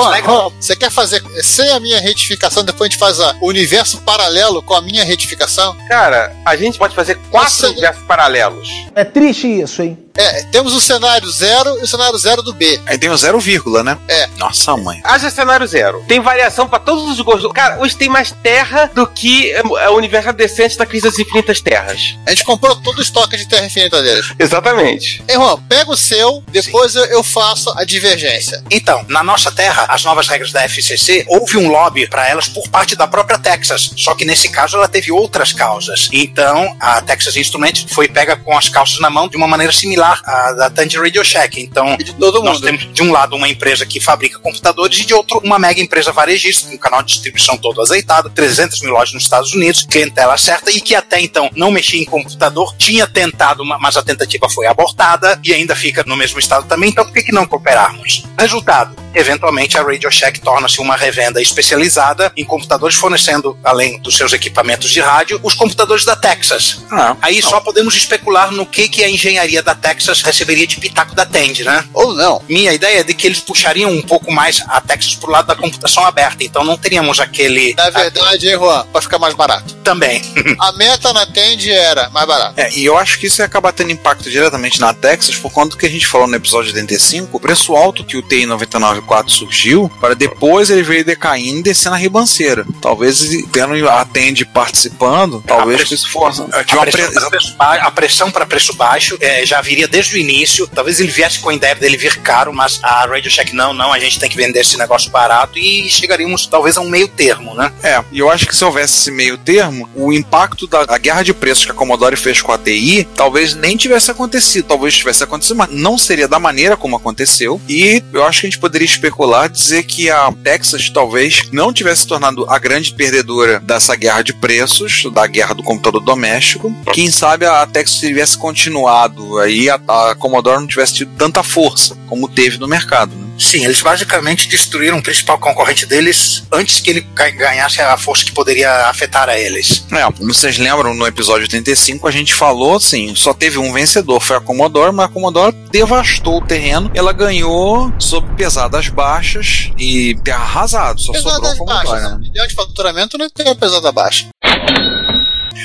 você 0.61 0.77
quer 0.77 0.91
fazer 0.91 1.23
sem 1.43 1.71
a 1.71 1.81
minha 1.81 2.01
retificação, 2.01 2.65
depois 2.65 2.89
a 2.89 2.91
gente 2.91 2.99
faz 2.99 3.19
o 3.41 3.47
universo 3.47 4.01
paralelo 4.03 4.63
com 4.63 4.75
a 4.75 4.81
minha 4.81 5.05
retificação? 5.05 5.77
Cara, 5.89 6.35
a 6.45 6.57
gente 6.57 6.79
pode 6.79 6.95
fazer 6.95 7.15
quatro 7.31 7.51
Nossa, 7.51 7.69
universos 7.69 8.03
paralelos. 8.05 8.69
É 8.95 9.05
triste 9.05 9.47
isso, 9.47 9.83
hein? 9.83 9.99
É, 10.17 10.43
temos 10.45 10.73
o 10.73 10.81
cenário 10.81 11.29
zero 11.31 11.79
e 11.79 11.83
o 11.83 11.87
cenário 11.87 12.19
zero 12.19 12.43
do 12.43 12.53
B. 12.53 12.81
Aí 12.87 12.99
tem 12.99 13.11
o 13.11 13.17
zero 13.17 13.39
vírgula, 13.39 13.83
né? 13.83 13.99
É. 14.09 14.27
Nossa 14.37 14.77
mãe. 14.77 15.01
Haja 15.05 15.31
cenário 15.31 15.67
zero. 15.67 16.05
Tem 16.09 16.21
variação 16.21 16.69
pra 16.69 16.79
todos 16.79 17.09
os 17.09 17.21
gostos. 17.21 17.51
Cara, 17.53 17.81
hoje 17.81 17.97
tem 17.97 18.09
mais 18.09 18.33
terra 18.43 18.91
do 18.95 19.07
que 19.07 19.51
é, 19.53 19.61
é, 19.61 19.89
o 19.89 19.97
universo 19.97 20.33
decente 20.33 20.77
da 20.77 20.87
crise 20.87 21.09
das 21.09 21.19
infinitas 21.19 21.61
terras. 21.61 22.17
A 22.27 22.31
gente 22.31 22.45
comprou 22.45 22.75
todo 22.77 22.99
o 22.99 23.03
estoque 23.03 23.37
de 23.37 23.47
terra 23.47 23.65
infinita 23.65 24.03
deles. 24.03 24.33
Exatamente. 24.39 25.23
Ei, 25.29 25.37
Juan, 25.37 25.59
pega 25.69 25.91
o 25.91 25.97
seu, 25.97 26.43
depois 26.49 26.95
eu, 26.95 27.05
eu 27.07 27.23
faço 27.23 27.73
a 27.77 27.85
divergência. 27.85 28.63
Então, 28.71 29.05
na 29.09 29.23
nossa 29.23 29.51
terra, 29.51 29.87
as 29.89 30.05
novas 30.05 30.29
regras 30.29 30.53
da 30.53 30.63
FCC, 30.63 31.25
houve 31.29 31.57
um 31.57 31.69
lobby 31.69 32.09
para 32.09 32.29
elas 32.29 32.49
por 32.49 32.69
parte 32.69 32.97
da 32.97 33.07
própria 33.07 33.39
Texas. 33.39 33.91
Só 33.97 34.15
que 34.15 34.25
nesse 34.25 34.49
caso 34.49 34.77
ela 34.77 34.89
teve 34.89 35.13
outras 35.13 35.53
causas. 35.53 36.09
Então, 36.13 36.77
a 36.81 37.01
Texas 37.01 37.37
Instruments 37.37 37.87
foi 37.93 38.09
pega 38.09 38.37
com 38.37 38.57
as 38.57 38.69
calças 38.69 38.99
na 38.99 39.09
mão 39.09 39.29
de 39.29 39.37
uma 39.37 39.47
maneira 39.47 39.73
similar 39.73 40.00
à 40.01 40.53
da 40.53 40.71
Tandy 40.71 40.97
Radio 40.99 41.25
Shack. 41.25 41.61
Então, 41.61 41.97
de 41.97 42.15
todo 42.15 42.43
nós 42.43 42.61
mundo. 42.61 42.65
temos 42.65 42.93
de 42.93 43.03
um 43.03 43.13
lado 43.13 43.37
uma 43.37 43.49
empresa 43.49 43.87
que 43.87 44.01
fabrica 44.01 44.39
computadores 44.39 44.99
e 44.99 45.07
de 45.07 45.15
outro 45.15 45.41
uma 45.45 45.59
mega 45.59 45.81
empresa 45.81 46.13
varejista, 46.13 46.69
com 46.69 46.75
um 46.75 46.79
canal 46.79 47.03
de 47.03 47.13
distribuição 47.13 47.57
todo 47.57 47.81
azeitado, 47.81 48.31
300 48.31 48.81
mil 48.83 48.93
lojas 48.93 49.15
nos 49.15 49.23
Estados 49.23 49.53
Unidos, 49.53 49.87
clientela 49.89 50.37
certa 50.37 50.71
e 50.71 50.81
que 50.81 50.95
até 50.95 51.21
então 51.21 51.51
não 51.55 51.71
mexia 51.71 52.01
em 52.01 52.05
computador, 52.05 52.75
tinha 52.77 53.07
tentado, 53.07 53.65
mas 53.65 53.97
a 53.97 54.03
tentativa 54.03 54.49
foi 54.49 54.67
abortada 54.67 55.39
e 55.45 55.53
ainda 55.53 55.75
fica 55.75 56.05
no 56.07 56.17
mesmo 56.17 56.39
estado 56.39 56.67
também, 56.67 56.91
então 56.91 57.05
por 57.05 57.13
que, 57.13 57.23
que 57.23 57.33
não 57.33 57.47
cooperarmos? 57.47 58.25
Resultado. 58.39 58.95
Eventualmente 59.15 59.77
a 59.79 59.83
Radio 59.83 60.11
Shack 60.11 60.41
torna-se 60.41 60.81
uma 60.81 60.97
revenda 60.97 61.41
especializada 61.41 62.33
em 62.37 62.45
computadores, 62.45 62.97
fornecendo, 62.97 63.59
além 63.65 63.99
dos 64.01 64.17
seus 64.17 64.33
equipamentos 64.33 64.91
de 64.91 65.01
rádio, 65.01 65.41
os 65.43 65.55
computadores 65.55 66.05
da 66.05 66.17
Texas. 66.17 66.81
Ah, 66.91 67.17
Aí 67.23 67.43
só 67.43 67.61
podemos 67.61 67.95
especular 67.95 68.51
no 68.51 68.65
que, 68.67 68.89
que 68.89 69.03
a 69.05 69.09
engenharia 69.09 69.63
da 69.63 69.75
Texas 69.75 70.23
receberia 70.23 70.67
de 70.67 70.79
pitaco 70.79 71.15
da 71.15 71.27
Tend, 71.27 71.65
né? 71.65 71.85
Ou 71.93 72.15
não. 72.15 72.43
Minha 72.49 72.73
ideia 72.73 73.01
é 73.01 73.03
de 73.03 73.15
que 73.15 73.27
eles 73.27 73.41
puxariam 73.41 73.91
um 73.91 74.03
pouco 74.03 74.33
mais 74.33 74.63
a 74.69 74.81
Texas 74.81 75.15
pro 75.15 75.31
lado 75.31 75.47
da 75.47 75.57
computação 75.57 76.05
aberta, 76.05 76.45
então 76.45 76.65
não 76.65 76.77
teríamos 76.77 77.21
aquele. 77.21 77.75
Na 77.75 77.91
verdade, 77.91 78.49
hein, 78.49 78.57
Juan, 78.59 78.87
pra 78.93 79.03
ficar 79.03 79.19
mais 79.19 79.35
barato. 79.35 79.75
Também. 79.85 80.23
A 80.61 80.73
meta 80.73 81.13
na 81.13 81.27
Tend 81.27 81.71
era 81.71 82.09
mais 82.11 82.27
barato. 82.27 82.55
É, 82.61 82.73
e 82.75 82.85
eu 82.85 82.97
acho 82.97 83.19
que 83.19 83.27
isso 83.27 83.41
ia 83.43 83.47
acabar 83.47 83.73
tendo 83.73 83.91
impacto 83.91 84.31
diretamente 84.31 84.81
na 84.81 84.93
Texas 84.95 85.37
por 85.37 85.51
conta 85.51 85.71
do 85.71 85.77
que 85.77 85.87
a 85.87 85.91
gente 85.91 86.07
falou 86.07 86.27
no 86.27 86.37
episódio 86.37 86.73
85, 86.73 87.37
o 87.37 87.41
preço 87.41 87.75
alto 87.75 88.05
que 88.05 88.17
o 88.17 88.23
TI-99 88.23 89.00
6994 89.01 89.31
surgiu, 89.33 89.91
para 90.01 90.15
depois 90.15 90.71
ele 90.71 90.83
veio 90.83 91.05
decaindo 91.05 91.59
e 91.61 91.63
descendo 91.63 91.95
a 91.95 91.99
ribanceira. 91.99 92.65
Talvez 92.81 93.29
tendo 93.53 93.89
a 93.89 94.05
Tende 94.05 94.45
participando, 94.45 95.43
talvez 95.47 95.91
isso 95.91 96.11
fosse. 96.11 96.43
A 96.43 96.65
pressão 96.65 96.85
pre- 96.85 97.13
para 97.13 97.31
preço 97.31 97.57
ba- 97.57 97.75
a 97.75 97.91
pressão 97.91 98.31
para 98.31 98.47
preço 98.47 98.75
baixo 98.75 99.17
é, 99.21 99.45
já 99.47 99.61
viria 99.61 99.87
desde 99.89 100.15
o 100.15 100.19
início. 100.19 100.67
Talvez 100.67 101.01
ele 101.01 101.11
viesse 101.11 101.39
com 101.39 101.51
a 101.51 101.55
ideia 101.55 101.75
dele 101.75 101.97
vir 101.97 102.17
caro, 102.21 102.53
mas 102.53 102.81
a 102.83 103.07
Radio 103.07 103.31
Shack 103.31 103.55
não, 103.55 103.73
não, 103.73 103.93
a 103.93 103.99
gente 103.99 104.19
tem 104.19 104.29
que 104.29 104.37
vender 104.37 104.61
esse 104.61 104.77
negócio 104.77 105.11
barato 105.11 105.59
e 105.59 105.89
chegaríamos 105.89 106.47
talvez 106.47 106.77
a 106.77 106.81
um 106.81 106.89
meio 106.89 107.09
termo, 107.09 107.55
né? 107.55 107.73
É, 107.83 108.03
e 108.13 108.19
eu 108.19 108.31
acho 108.31 108.47
que 108.47 108.55
se 108.57 108.65
houvesse 108.65 108.99
esse 109.01 109.11
meio 109.11 109.37
termo, 109.39 109.89
o 109.95 110.13
impacto 110.13 110.67
da 110.67 110.81
a 110.89 110.99
guerra 110.99 111.23
de 111.23 111.33
preços 111.35 111.65
que 111.65 111.71
a 111.71 111.75
Commodore 111.75 112.17
fez 112.17 112.41
com 112.43 112.53
a 112.53 112.59
TI 112.59 113.07
talvez 113.15 113.55
nem 113.55 113.77
tivesse 113.77 114.11
acontecido, 114.11 114.67
talvez 114.67 114.95
tivesse 114.97 115.23
acontecido, 115.23 115.57
mas 115.57 115.71
não 115.71 115.97
seria 115.99 116.27
da 116.27 116.39
maneira 116.39 116.77
como 116.77 116.97
aconteceu. 116.97 117.61
E 117.69 118.03
eu 118.13 118.25
acho 118.25 118.41
que 118.41 118.47
a 118.47 118.51
gente 118.51 118.59
poderia 118.59 118.87
especular, 118.93 119.49
dizer 119.49 119.83
que 119.85 120.11
a 120.11 120.33
Texas 120.45 120.91
talvez 120.91 121.49
não 121.53 121.73
tivesse 121.73 122.01
se 122.01 122.07
tornado 122.07 122.47
a 122.49 122.59
grande 122.59 122.93
perdedora 122.93 123.61
dessa 123.61 123.95
guerra 123.95 124.23
de 124.23 124.33
preços, 124.33 125.05
da 125.13 125.27
guerra 125.27 125.55
do 125.55 125.63
computador 125.63 126.03
doméstico. 126.03 126.75
Quem 126.93 127.11
sabe 127.11 127.47
a 127.47 127.67
Texas 127.67 127.99
tivesse 127.99 128.39
continuado, 128.39 129.39
aí 129.39 129.69
a, 129.69 129.75
a 129.89 130.15
Commodore 130.15 130.61
não 130.61 130.67
tivesse 130.67 130.95
tido 130.95 131.11
tanta 131.17 131.43
força 131.43 131.97
como 132.07 132.29
teve 132.29 132.59
no 132.59 132.67
mercado. 132.67 133.15
Né? 133.15 133.30
Sim, 133.41 133.65
eles 133.65 133.81
basicamente 133.81 134.47
destruíram 134.49 134.99
o 134.99 135.03
principal 135.03 135.39
concorrente 135.39 135.87
deles 135.87 136.45
antes 136.53 136.81
que 136.81 136.91
ele 136.91 137.01
ga- 137.01 137.31
ganhasse 137.31 137.81
a 137.81 137.97
força 137.97 138.25
que 138.25 138.33
poderia 138.33 138.71
afetar 138.87 139.29
a 139.29 139.39
eles. 139.39 139.85
É, 139.91 140.25
vocês 140.25 140.59
lembram 140.59 140.95
no 140.95 141.07
episódio 141.07 141.43
85 141.45 142.07
a 142.07 142.11
gente 142.11 142.35
falou 142.35 142.77
assim, 142.77 143.15
só 143.15 143.33
teve 143.33 143.59
um 143.59 143.73
vencedor, 143.73 144.21
foi 144.21 144.37
a 144.37 144.41
Commodore, 144.41 144.93
mas 144.93 145.07
a 145.07 145.09
Commodore 145.09 145.57
devastou 145.71 146.39
o 146.39 146.45
terreno, 146.47 146.91
ela 146.95 147.13
ganhou 147.13 147.93
sob 147.99 148.29
pesadas 148.37 148.89
baixas 148.89 149.71
e 149.79 150.15
terra 150.23 150.41
arrasada, 150.43 150.99
só 150.99 151.13
sobrou 151.15 151.33
a 151.33 151.41
Pesadas 151.41 151.59
Commodore. 151.59 151.87
baixas. 151.87 152.13
Né? 152.13 152.19
Milhão 152.21 152.47
de 152.47 152.55
faturamento 152.55 153.17
não 153.19 153.31
tem 153.31 153.49
a 153.49 153.55
pesada 153.55 153.91
baixa. 153.93 154.27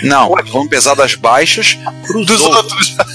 Não, 0.03 0.33
vão 0.51 0.67
pesadas 0.67 1.15
baixas 1.15 1.77
pros 2.05 2.25
Dos 2.25 2.41
outros. 2.41 2.95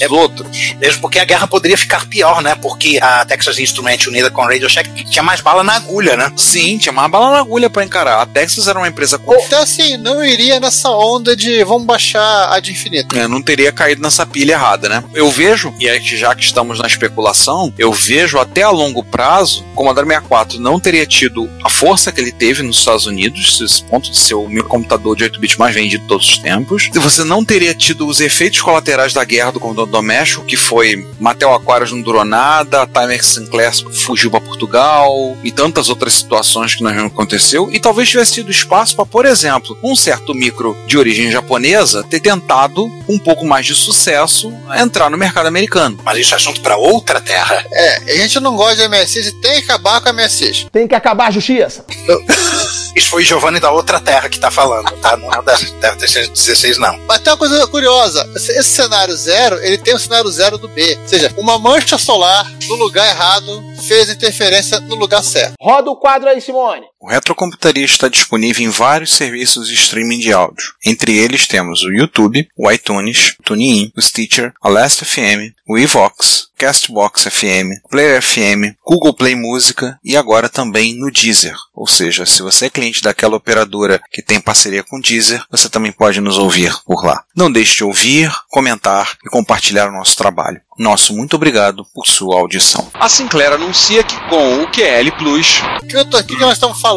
É 0.00 0.08
outros. 0.08 0.74
Mesmo 0.78 1.00
porque 1.00 1.18
a 1.18 1.24
guerra 1.24 1.46
poderia 1.46 1.76
ficar 1.76 2.06
pior, 2.06 2.40
né? 2.40 2.54
Porque 2.54 2.98
a 3.02 3.24
Texas 3.24 3.58
Instrument 3.58 3.98
unida 4.06 4.30
com 4.30 4.42
a 4.42 4.46
Radio 4.46 4.68
Shack 4.68 5.04
tinha 5.04 5.22
mais 5.22 5.40
bala 5.40 5.64
na 5.64 5.74
agulha, 5.74 6.16
né? 6.16 6.32
Sim, 6.36 6.78
tinha 6.78 6.92
mais 6.92 7.10
bala 7.10 7.32
na 7.32 7.38
agulha 7.38 7.68
pra 7.68 7.84
encarar. 7.84 8.22
A 8.22 8.26
Texas 8.26 8.68
era 8.68 8.78
uma 8.78 8.86
empresa 8.86 9.18
com 9.18 9.34
Então, 9.34 9.60
assim, 9.60 9.96
não 9.96 10.24
iria 10.24 10.60
nessa 10.60 10.90
onda 10.90 11.34
de 11.34 11.64
vamos 11.64 11.84
baixar 11.86 12.52
a 12.52 12.60
de 12.60 12.72
infinito. 12.72 13.16
É, 13.16 13.26
não 13.26 13.42
teria 13.42 13.72
caído 13.72 14.02
nessa 14.02 14.24
pilha 14.24 14.52
errada, 14.52 14.88
né? 14.88 15.02
Eu 15.14 15.30
vejo, 15.30 15.74
e 15.80 15.88
aí 15.88 16.00
já 16.00 16.34
que 16.34 16.44
estamos 16.44 16.78
na 16.78 16.86
especulação, 16.86 17.72
eu 17.76 17.92
vejo 17.92 18.38
até 18.38 18.62
a 18.62 18.70
longo 18.70 19.02
prazo, 19.02 19.64
o 19.72 19.74
Commodore 19.74 20.06
64 20.06 20.60
não 20.60 20.78
teria 20.78 21.06
tido 21.06 21.50
a 21.64 21.68
força 21.68 22.12
que 22.12 22.20
ele 22.20 22.32
teve 22.32 22.62
nos 22.62 22.78
Estados 22.78 23.06
Unidos, 23.06 23.60
esse 23.60 23.82
ponto 23.82 24.10
de 24.10 24.16
ser 24.16 24.34
o 24.34 24.48
meu 24.48 24.64
computador 24.64 25.16
de 25.16 25.24
8 25.24 25.40
bits 25.40 25.56
mais 25.56 25.74
vendido 25.74 26.02
de 26.02 26.08
todos 26.08 26.27
os 26.28 26.38
tempos. 26.38 26.90
Você 26.94 27.24
não 27.24 27.44
teria 27.44 27.74
tido 27.74 28.06
os 28.06 28.20
efeitos 28.20 28.60
colaterais 28.60 29.12
da 29.12 29.24
guerra 29.24 29.52
do 29.52 29.60
computador 29.60 29.90
doméstico, 29.90 30.44
que 30.44 30.56
foi 30.56 31.06
Mattel 31.18 31.54
Aquarius 31.54 31.92
não 31.92 32.02
durou 32.02 32.24
nada, 32.24 32.86
Timex 32.86 33.26
Sinclair 33.26 33.72
fugiu 33.92 34.30
para 34.30 34.40
Portugal 34.40 35.36
e 35.42 35.50
tantas 35.50 35.88
outras 35.88 36.14
situações 36.14 36.74
que 36.74 36.82
nós 36.82 36.96
aconteceu. 36.98 37.68
E 37.72 37.78
talvez 37.78 38.08
tivesse 38.08 38.34
tido 38.34 38.50
espaço 38.50 38.94
para, 38.94 39.06
por 39.06 39.24
exemplo, 39.24 39.76
um 39.82 39.96
certo 39.96 40.34
micro 40.34 40.76
de 40.86 40.98
origem 40.98 41.30
japonesa 41.30 42.02
ter 42.04 42.20
tentado 42.20 42.88
com 43.06 43.14
um 43.14 43.18
pouco 43.18 43.44
mais 43.44 43.66
de 43.66 43.74
sucesso 43.74 44.52
entrar 44.76 45.10
no 45.10 45.18
mercado 45.18 45.46
americano. 45.46 45.98
Mas 46.04 46.18
isso 46.18 46.34
é 46.34 46.36
assunto 46.36 46.60
para 46.60 46.76
outra 46.76 47.20
terra. 47.20 47.64
É, 47.72 48.12
a 48.12 48.16
gente 48.16 48.40
não 48.40 48.56
gosta 48.56 48.76
de 48.76 48.88
MSX 48.88 49.26
e 49.26 49.32
tem 49.40 49.62
que 49.62 49.70
acabar 49.70 50.00
com 50.00 50.08
a 50.08 50.12
MSX. 50.12 50.66
Tem 50.72 50.86
que 50.86 50.94
acabar 50.94 51.28
a 51.28 51.30
justiça. 51.30 51.84
Isso 52.98 53.10
foi 53.10 53.24
Giovanni 53.24 53.60
da 53.60 53.70
outra 53.70 54.00
terra 54.00 54.28
que 54.28 54.40
tá 54.40 54.50
falando, 54.50 54.90
tá? 55.00 55.16
Não 55.16 55.32
é 55.32 55.40
da, 55.40 55.56
da 55.80 55.94
16, 56.26 56.78
não. 56.78 56.98
Mas 57.06 57.20
tem 57.20 57.32
uma 57.32 57.38
coisa 57.38 57.66
curiosa: 57.68 58.28
esse, 58.34 58.52
esse 58.52 58.70
cenário 58.70 59.14
zero, 59.16 59.56
ele 59.62 59.78
tem 59.78 59.94
o 59.94 59.98
cenário 59.98 60.30
zero 60.30 60.58
do 60.58 60.68
B. 60.68 60.98
Ou 61.02 61.08
seja, 61.08 61.32
uma 61.36 61.58
mancha 61.58 61.96
solar 61.98 62.50
no 62.68 62.74
lugar 62.74 63.08
errado 63.08 63.62
fez 63.86 64.10
interferência 64.10 64.80
no 64.80 64.96
lugar 64.96 65.22
certo. 65.22 65.54
Roda 65.60 65.90
o 65.90 65.96
quadro 65.96 66.28
aí, 66.28 66.40
Simone. 66.40 66.86
O 67.00 67.08
Retrocomputaria 67.08 67.84
está 67.84 68.08
disponível 68.08 68.66
em 68.66 68.70
vários 68.70 69.12
serviços 69.12 69.68
de 69.68 69.74
streaming 69.74 70.18
de 70.18 70.32
áudio. 70.32 70.74
Entre 70.84 71.16
eles 71.16 71.46
temos 71.46 71.82
o 71.82 71.92
YouTube, 71.92 72.48
o 72.56 72.70
iTunes, 72.72 73.36
o 73.38 73.42
TuneIn, 73.44 73.92
o 73.96 74.02
Stitcher, 74.02 74.52
a 74.60 74.68
Last 74.68 75.04
FM, 75.04 75.54
o 75.68 75.78
Evox, 75.78 76.48
Castbox 76.58 77.28
FM, 77.30 77.80
Player 77.88 78.20
FM, 78.20 78.74
Google 78.84 79.14
Play 79.14 79.36
Música 79.36 79.96
e 80.02 80.16
agora 80.16 80.48
também 80.48 80.92
no 80.92 81.08
Deezer. 81.08 81.54
Ou 81.72 81.86
seja, 81.86 82.26
se 82.26 82.42
você 82.42 82.66
é 82.66 82.70
cliente 82.70 83.00
daquela 83.00 83.36
operadora 83.36 84.00
que 84.10 84.20
tem 84.20 84.40
parceria 84.40 84.82
com 84.82 84.98
o 84.98 85.00
Deezer, 85.00 85.44
você 85.48 85.68
também 85.68 85.92
pode 85.92 86.20
nos 86.20 86.36
ouvir 86.36 86.74
por 86.84 87.04
lá. 87.04 87.22
Não 87.36 87.52
deixe 87.52 87.76
de 87.76 87.84
ouvir, 87.84 88.32
comentar 88.48 89.16
e 89.24 89.30
compartilhar 89.30 89.88
o 89.88 89.92
nosso 89.92 90.16
trabalho. 90.16 90.60
Nosso 90.76 91.14
muito 91.14 91.36
obrigado 91.36 91.84
por 91.94 92.06
sua 92.06 92.40
audição. 92.40 92.90
A 92.94 93.08
Sinclair 93.08 93.52
anuncia 93.52 94.02
que 94.02 94.16
com 94.28 94.62
o 94.62 94.70
QL 94.70 95.12
Plus 95.16 95.60
que, 95.88 95.96
eu 95.96 96.04
tô, 96.04 96.18
o 96.18 96.24
que 96.24 96.36
nós 96.36 96.52
estamos 96.52 96.80
falando? 96.80 96.87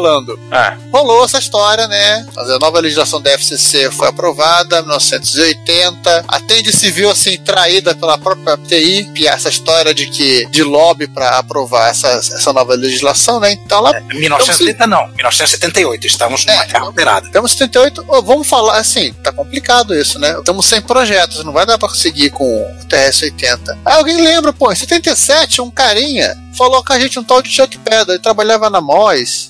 Ah, 0.50 0.76
Rolou 0.92 1.24
essa 1.24 1.38
história, 1.38 1.86
né? 1.88 2.26
A 2.36 2.58
nova 2.58 2.80
legislação 2.80 3.20
da 3.20 3.30
FCC 3.32 3.90
foi 3.90 4.08
aprovada 4.08 4.78
em 4.78 4.82
1980. 4.82 6.24
A 6.28 6.40
Tende 6.40 6.72
se 6.72 6.90
viu 6.90 7.10
assim 7.10 7.38
traída 7.38 7.94
pela 7.94 8.18
própria 8.18 8.56
TI, 8.56 9.10
e 9.16 9.26
essa 9.26 9.48
história 9.48 9.94
de 9.94 10.06
que 10.06 10.46
de 10.46 10.62
lobby 10.62 11.06
para 11.06 11.38
aprovar 11.38 11.90
essa, 11.90 12.08
essa 12.08 12.52
nova 12.52 12.74
legislação, 12.74 13.40
né? 13.40 13.52
Então 13.52 13.78
ela 13.78 14.00
1970 14.00 14.86
não, 14.86 15.08
1978. 15.08 16.06
Estamos 16.06 16.44
numa 16.44 16.64
terra 16.66 16.84
alterada. 16.84 17.30
Temos 17.30 17.52
78, 17.52 18.04
ô, 18.08 18.22
vamos 18.22 18.46
falar 18.46 18.78
assim, 18.78 19.12
tá 19.14 19.32
complicado 19.32 19.94
isso, 19.94 20.18
né? 20.18 20.36
Estamos 20.38 20.66
sem 20.66 20.80
projetos, 20.80 21.44
não 21.44 21.52
vai 21.52 21.66
dar 21.66 21.78
pra 21.78 21.88
conseguir 21.88 22.30
com 22.30 22.44
o 22.44 22.86
TRS-80. 22.86 23.78
Aí 23.84 23.94
alguém 23.94 24.20
lembra, 24.20 24.52
pô, 24.52 24.72
em 24.72 24.76
77, 24.76 25.60
um 25.60 25.70
carinha 25.70 26.41
falou 26.56 26.84
com 26.84 26.92
a 26.92 27.00
gente 27.00 27.18
um 27.18 27.24
tal 27.24 27.42
de 27.42 27.50
Chuck 27.50 27.78
Pedra, 27.78 28.14
ele 28.14 28.22
trabalhava 28.22 28.68
na 28.70 28.80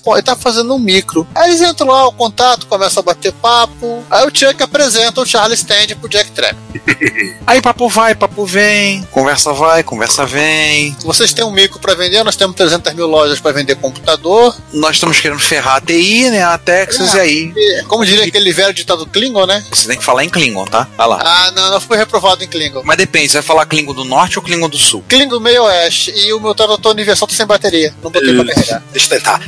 pô, 0.03 0.15
ele 0.15 0.23
tá 0.23 0.35
fazendo 0.35 0.73
um 0.73 0.79
micro. 0.79 1.27
Aí 1.35 1.49
eles 1.49 1.61
entram 1.61 1.87
lá, 1.87 2.07
o 2.07 2.11
contato, 2.13 2.65
começa 2.67 2.99
a 2.99 3.03
bater 3.03 3.31
papo, 3.33 4.03
aí 4.09 4.25
o 4.25 4.31
Chuck 4.33 4.61
apresenta 4.61 5.21
o 5.21 5.25
Charles 5.25 5.59
Stand 5.59 5.95
pro 5.99 6.09
Jack 6.09 6.31
Trap. 6.31 6.55
Aí 7.45 7.61
papo 7.61 7.89
vai, 7.89 8.15
papo 8.15 8.45
vem, 8.45 9.03
conversa 9.11 9.51
vai, 9.53 9.83
conversa 9.83 10.25
vem. 10.25 10.95
Vocês 11.03 11.33
têm 11.33 11.43
um 11.43 11.51
micro 11.51 11.79
pra 11.79 11.93
vender, 11.93 12.23
nós 12.23 12.35
temos 12.35 12.55
300 12.55 12.93
mil 12.93 13.07
lojas 13.07 13.39
pra 13.39 13.51
vender 13.51 13.75
computador. 13.75 14.55
Nós 14.73 14.95
estamos 14.95 15.19
querendo 15.19 15.39
ferrar 15.39 15.75
a 15.77 15.81
TI, 15.81 16.29
né? 16.29 16.43
A 16.43 16.57
Texas, 16.57 17.13
É. 17.15 17.17
e 17.17 17.21
aí? 17.21 17.53
E, 17.55 17.83
como 17.83 18.05
diria 18.05 18.25
aquele 18.25 18.51
velho 18.53 18.73
ditado 18.73 19.05
Klingon, 19.05 19.45
né? 19.45 19.63
Você 19.71 19.87
tem 19.87 19.97
que 19.97 20.03
falar 20.03 20.23
em 20.23 20.29
Klingon, 20.29 20.65
tá? 20.65 20.87
Vai 20.97 21.07
lá. 21.07 21.19
Ah, 21.23 21.51
não, 21.51 21.71
não 21.71 21.81
foi 21.81 21.97
reprovado 21.97 22.43
em 22.43 22.47
Klingon. 22.47 22.81
Mas 22.85 22.97
depende, 22.97 23.29
você 23.29 23.37
vai 23.37 23.43
falar 23.43 23.65
Klingon 23.65 23.93
do 23.93 24.05
Norte 24.05 24.39
ou 24.39 24.43
Klingon 24.43 24.69
do 24.69 24.77
Sul? 24.77 25.03
Klingon 25.07 25.29
do 25.29 25.41
meio 25.41 25.63
oeste 25.63 26.11
e 26.15 26.31
o 26.33 26.39
meu 26.39 26.55
tradutor 26.55 26.92
universal 26.93 27.27
tá 27.27 27.35
sem 27.35 27.45
bateria. 27.45 27.93
Não 28.01 28.11
botei 28.11 28.33
pra 28.35 28.53
carregar. 28.53 28.83
Deixa 28.91 29.13
eu 29.13 29.19
tentar. 29.19 29.41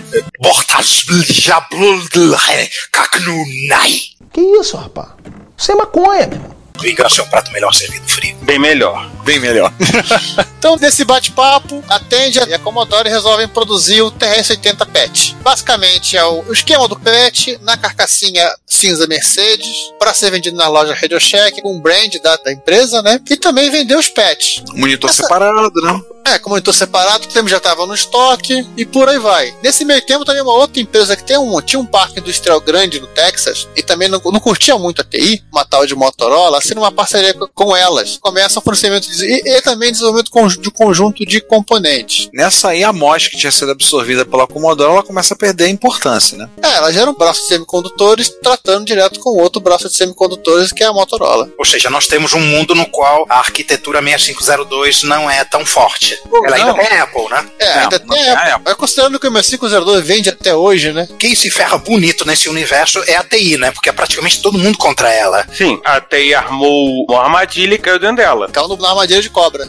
Kaknunai. 2.92 4.02
Que 4.34 4.42
isso, 4.42 4.78
rapaz? 4.78 5.10
Isso 5.58 5.72
é 5.72 5.76
maconha, 5.76 6.28
meu 6.28 6.38
irmão. 6.38 6.56
Vingança 6.82 7.22
é 7.22 7.24
um 7.24 7.28
prato 7.30 7.52
melhor 7.54 7.74
servido 7.74 8.08
frio. 8.08 8.36
bem 8.42 8.60
melhor. 8.60 9.10
Bem 9.26 9.40
melhor. 9.40 9.74
Então, 10.66 10.78
nesse 10.78 11.06
bate-papo, 11.06 11.84
a 11.88 12.00
Tende 12.00 12.40
e 12.40 12.54
a 12.56 12.58
Commodore 12.58 13.08
resolvem 13.08 13.48
produzir 13.48 14.02
o 14.02 14.10
TRS-80 14.10 14.84
PET. 14.92 15.36
Basicamente, 15.44 16.18
é 16.18 16.26
o 16.26 16.52
esquema 16.52 16.88
do 16.88 16.96
PET 16.96 17.60
na 17.62 17.78
carcassinha 17.78 18.52
cinza 18.66 19.06
Mercedes, 19.06 19.92
para 20.00 20.12
ser 20.12 20.32
vendido 20.32 20.58
na 20.58 20.68
loja 20.68 20.96
Radio 21.00 21.20
Shack, 21.20 21.62
com 21.62 21.76
o 21.78 21.80
brand 21.80 22.16
da, 22.24 22.36
da 22.38 22.52
empresa, 22.52 23.04
né? 23.04 23.22
E 23.30 23.38
também 23.38 23.70
vender 23.70 23.96
os 23.96 24.10
PETs. 24.10 24.64
Monitor 24.74 25.08
Essa- 25.08 25.22
separado, 25.22 25.80
né? 25.84 26.02
É, 26.28 26.40
como 26.40 26.56
monitor 26.56 26.74
separado, 26.74 27.26
o 27.26 27.28
tempo 27.28 27.48
já 27.48 27.58
estava 27.58 27.86
no 27.86 27.94
estoque 27.94 28.68
e 28.76 28.84
por 28.84 29.08
aí 29.08 29.20
vai. 29.20 29.54
Nesse 29.62 29.86
meio 29.86 30.02
tempo, 30.04 30.26
também 30.26 30.42
uma 30.42 30.54
outra 30.54 30.82
empresa 30.82 31.16
que 31.16 31.24
tem 31.24 31.38
um, 31.38 31.62
tinha 31.62 31.80
um 31.80 31.86
parque 31.86 32.20
industrial 32.20 32.60
grande 32.60 33.00
no 33.00 33.06
Texas 33.06 33.68
e 33.76 33.84
também 33.84 34.10
não, 34.10 34.20
não 34.26 34.40
curtia 34.40 34.76
muito 34.80 35.02
a 35.02 35.04
TI, 35.04 35.44
uma 35.54 35.64
tal 35.64 35.86
de 35.86 35.94
Motorola, 35.94 36.58
assina 36.58 36.82
uma 36.82 36.92
parceria 36.92 37.32
co- 37.36 37.48
com 37.54 37.76
elas. 37.76 38.18
Começa 38.20 38.58
o 38.58 38.62
fornecimento 38.64 39.08
de, 39.08 39.15
e, 39.22 39.42
e 39.46 39.62
também 39.62 39.92
desenvolvimento 39.92 40.32
de 40.62 40.72
conjunto 40.72 41.26
de 41.26 41.42
componentes. 41.42 42.30
Nessa 42.34 42.70
aí, 42.70 42.84
a 42.84 42.94
MOS 42.94 43.28
que 43.28 43.38
tinha 43.38 43.52
sido 43.52 43.72
absorvida 43.72 44.26
pela 44.26 44.48
Commodore, 44.48 44.92
ela 44.92 45.04
começa 45.04 45.34
a 45.34 45.38
perder 45.38 45.66
a 45.66 45.70
importância, 45.70 46.38
né? 46.38 46.50
É, 46.62 46.78
ela 46.78 46.92
gera 46.92 47.10
um 47.10 47.14
braço 47.14 47.42
de 47.42 47.48
semicondutores 47.48 48.30
tratando 48.42 48.86
direto 48.86 49.20
com 49.20 49.30
outro 49.42 49.62
braço 49.62 49.88
de 49.90 49.96
semicondutores 49.96 50.72
que 50.72 50.84
é 50.84 50.88
a 50.88 50.94
Motorola. 50.94 51.50
Ou 51.58 51.66
seja, 51.66 51.90
nós 51.90 52.08
temos 52.08 52.34
um 52.34 52.40
mundo 52.40 52.76
no 52.76 52.86
qual 52.88 53.26
a 53.30 53.40
arquitetura 53.40 54.02
6502 54.02 55.04
não 55.04 55.30
é 55.30 55.44
tão 55.44 55.66
forte. 55.66 56.18
Ela 56.46 56.56
ainda 56.56 56.74
Não. 56.74 56.76
tem 56.76 57.00
Apple, 57.00 57.30
né? 57.30 57.50
É, 57.60 57.74
ainda 57.80 58.00
não 58.06 58.16
tem 58.16 58.24
tem 58.24 58.34
Apple. 58.34 58.52
Apple. 58.52 58.64
Mas 58.66 58.74
considerando 58.76 59.20
que 59.20 59.28
o 59.28 59.32
meu 59.32 59.44
502 59.44 60.06
vende 60.06 60.30
até 60.30 60.56
hoje, 60.56 60.92
né? 60.92 61.08
Quem 61.20 61.36
se 61.36 61.50
ferra 61.50 61.78
bonito 61.78 62.26
nesse 62.26 62.50
universo 62.50 63.02
é 63.08 63.16
a 63.16 63.24
TI, 63.24 63.58
né? 63.58 63.72
Porque 63.72 63.90
é 63.90 63.94
praticamente 63.94 64.42
todo 64.42 64.58
mundo 64.58 64.78
contra 64.78 65.12
ela. 65.12 65.46
Sim, 65.54 65.80
a 65.86 66.02
TI 66.02 66.34
armou 66.34 67.06
uma 67.10 67.24
armadilha 67.24 67.76
e 67.76 67.78
caiu 67.78 68.00
dentro 68.00 68.18
dela. 68.18 68.50
Caiu 68.50 68.76
na 68.78 68.90
armadilha 68.90 69.05
de 69.08 69.30
cobra. 69.30 69.68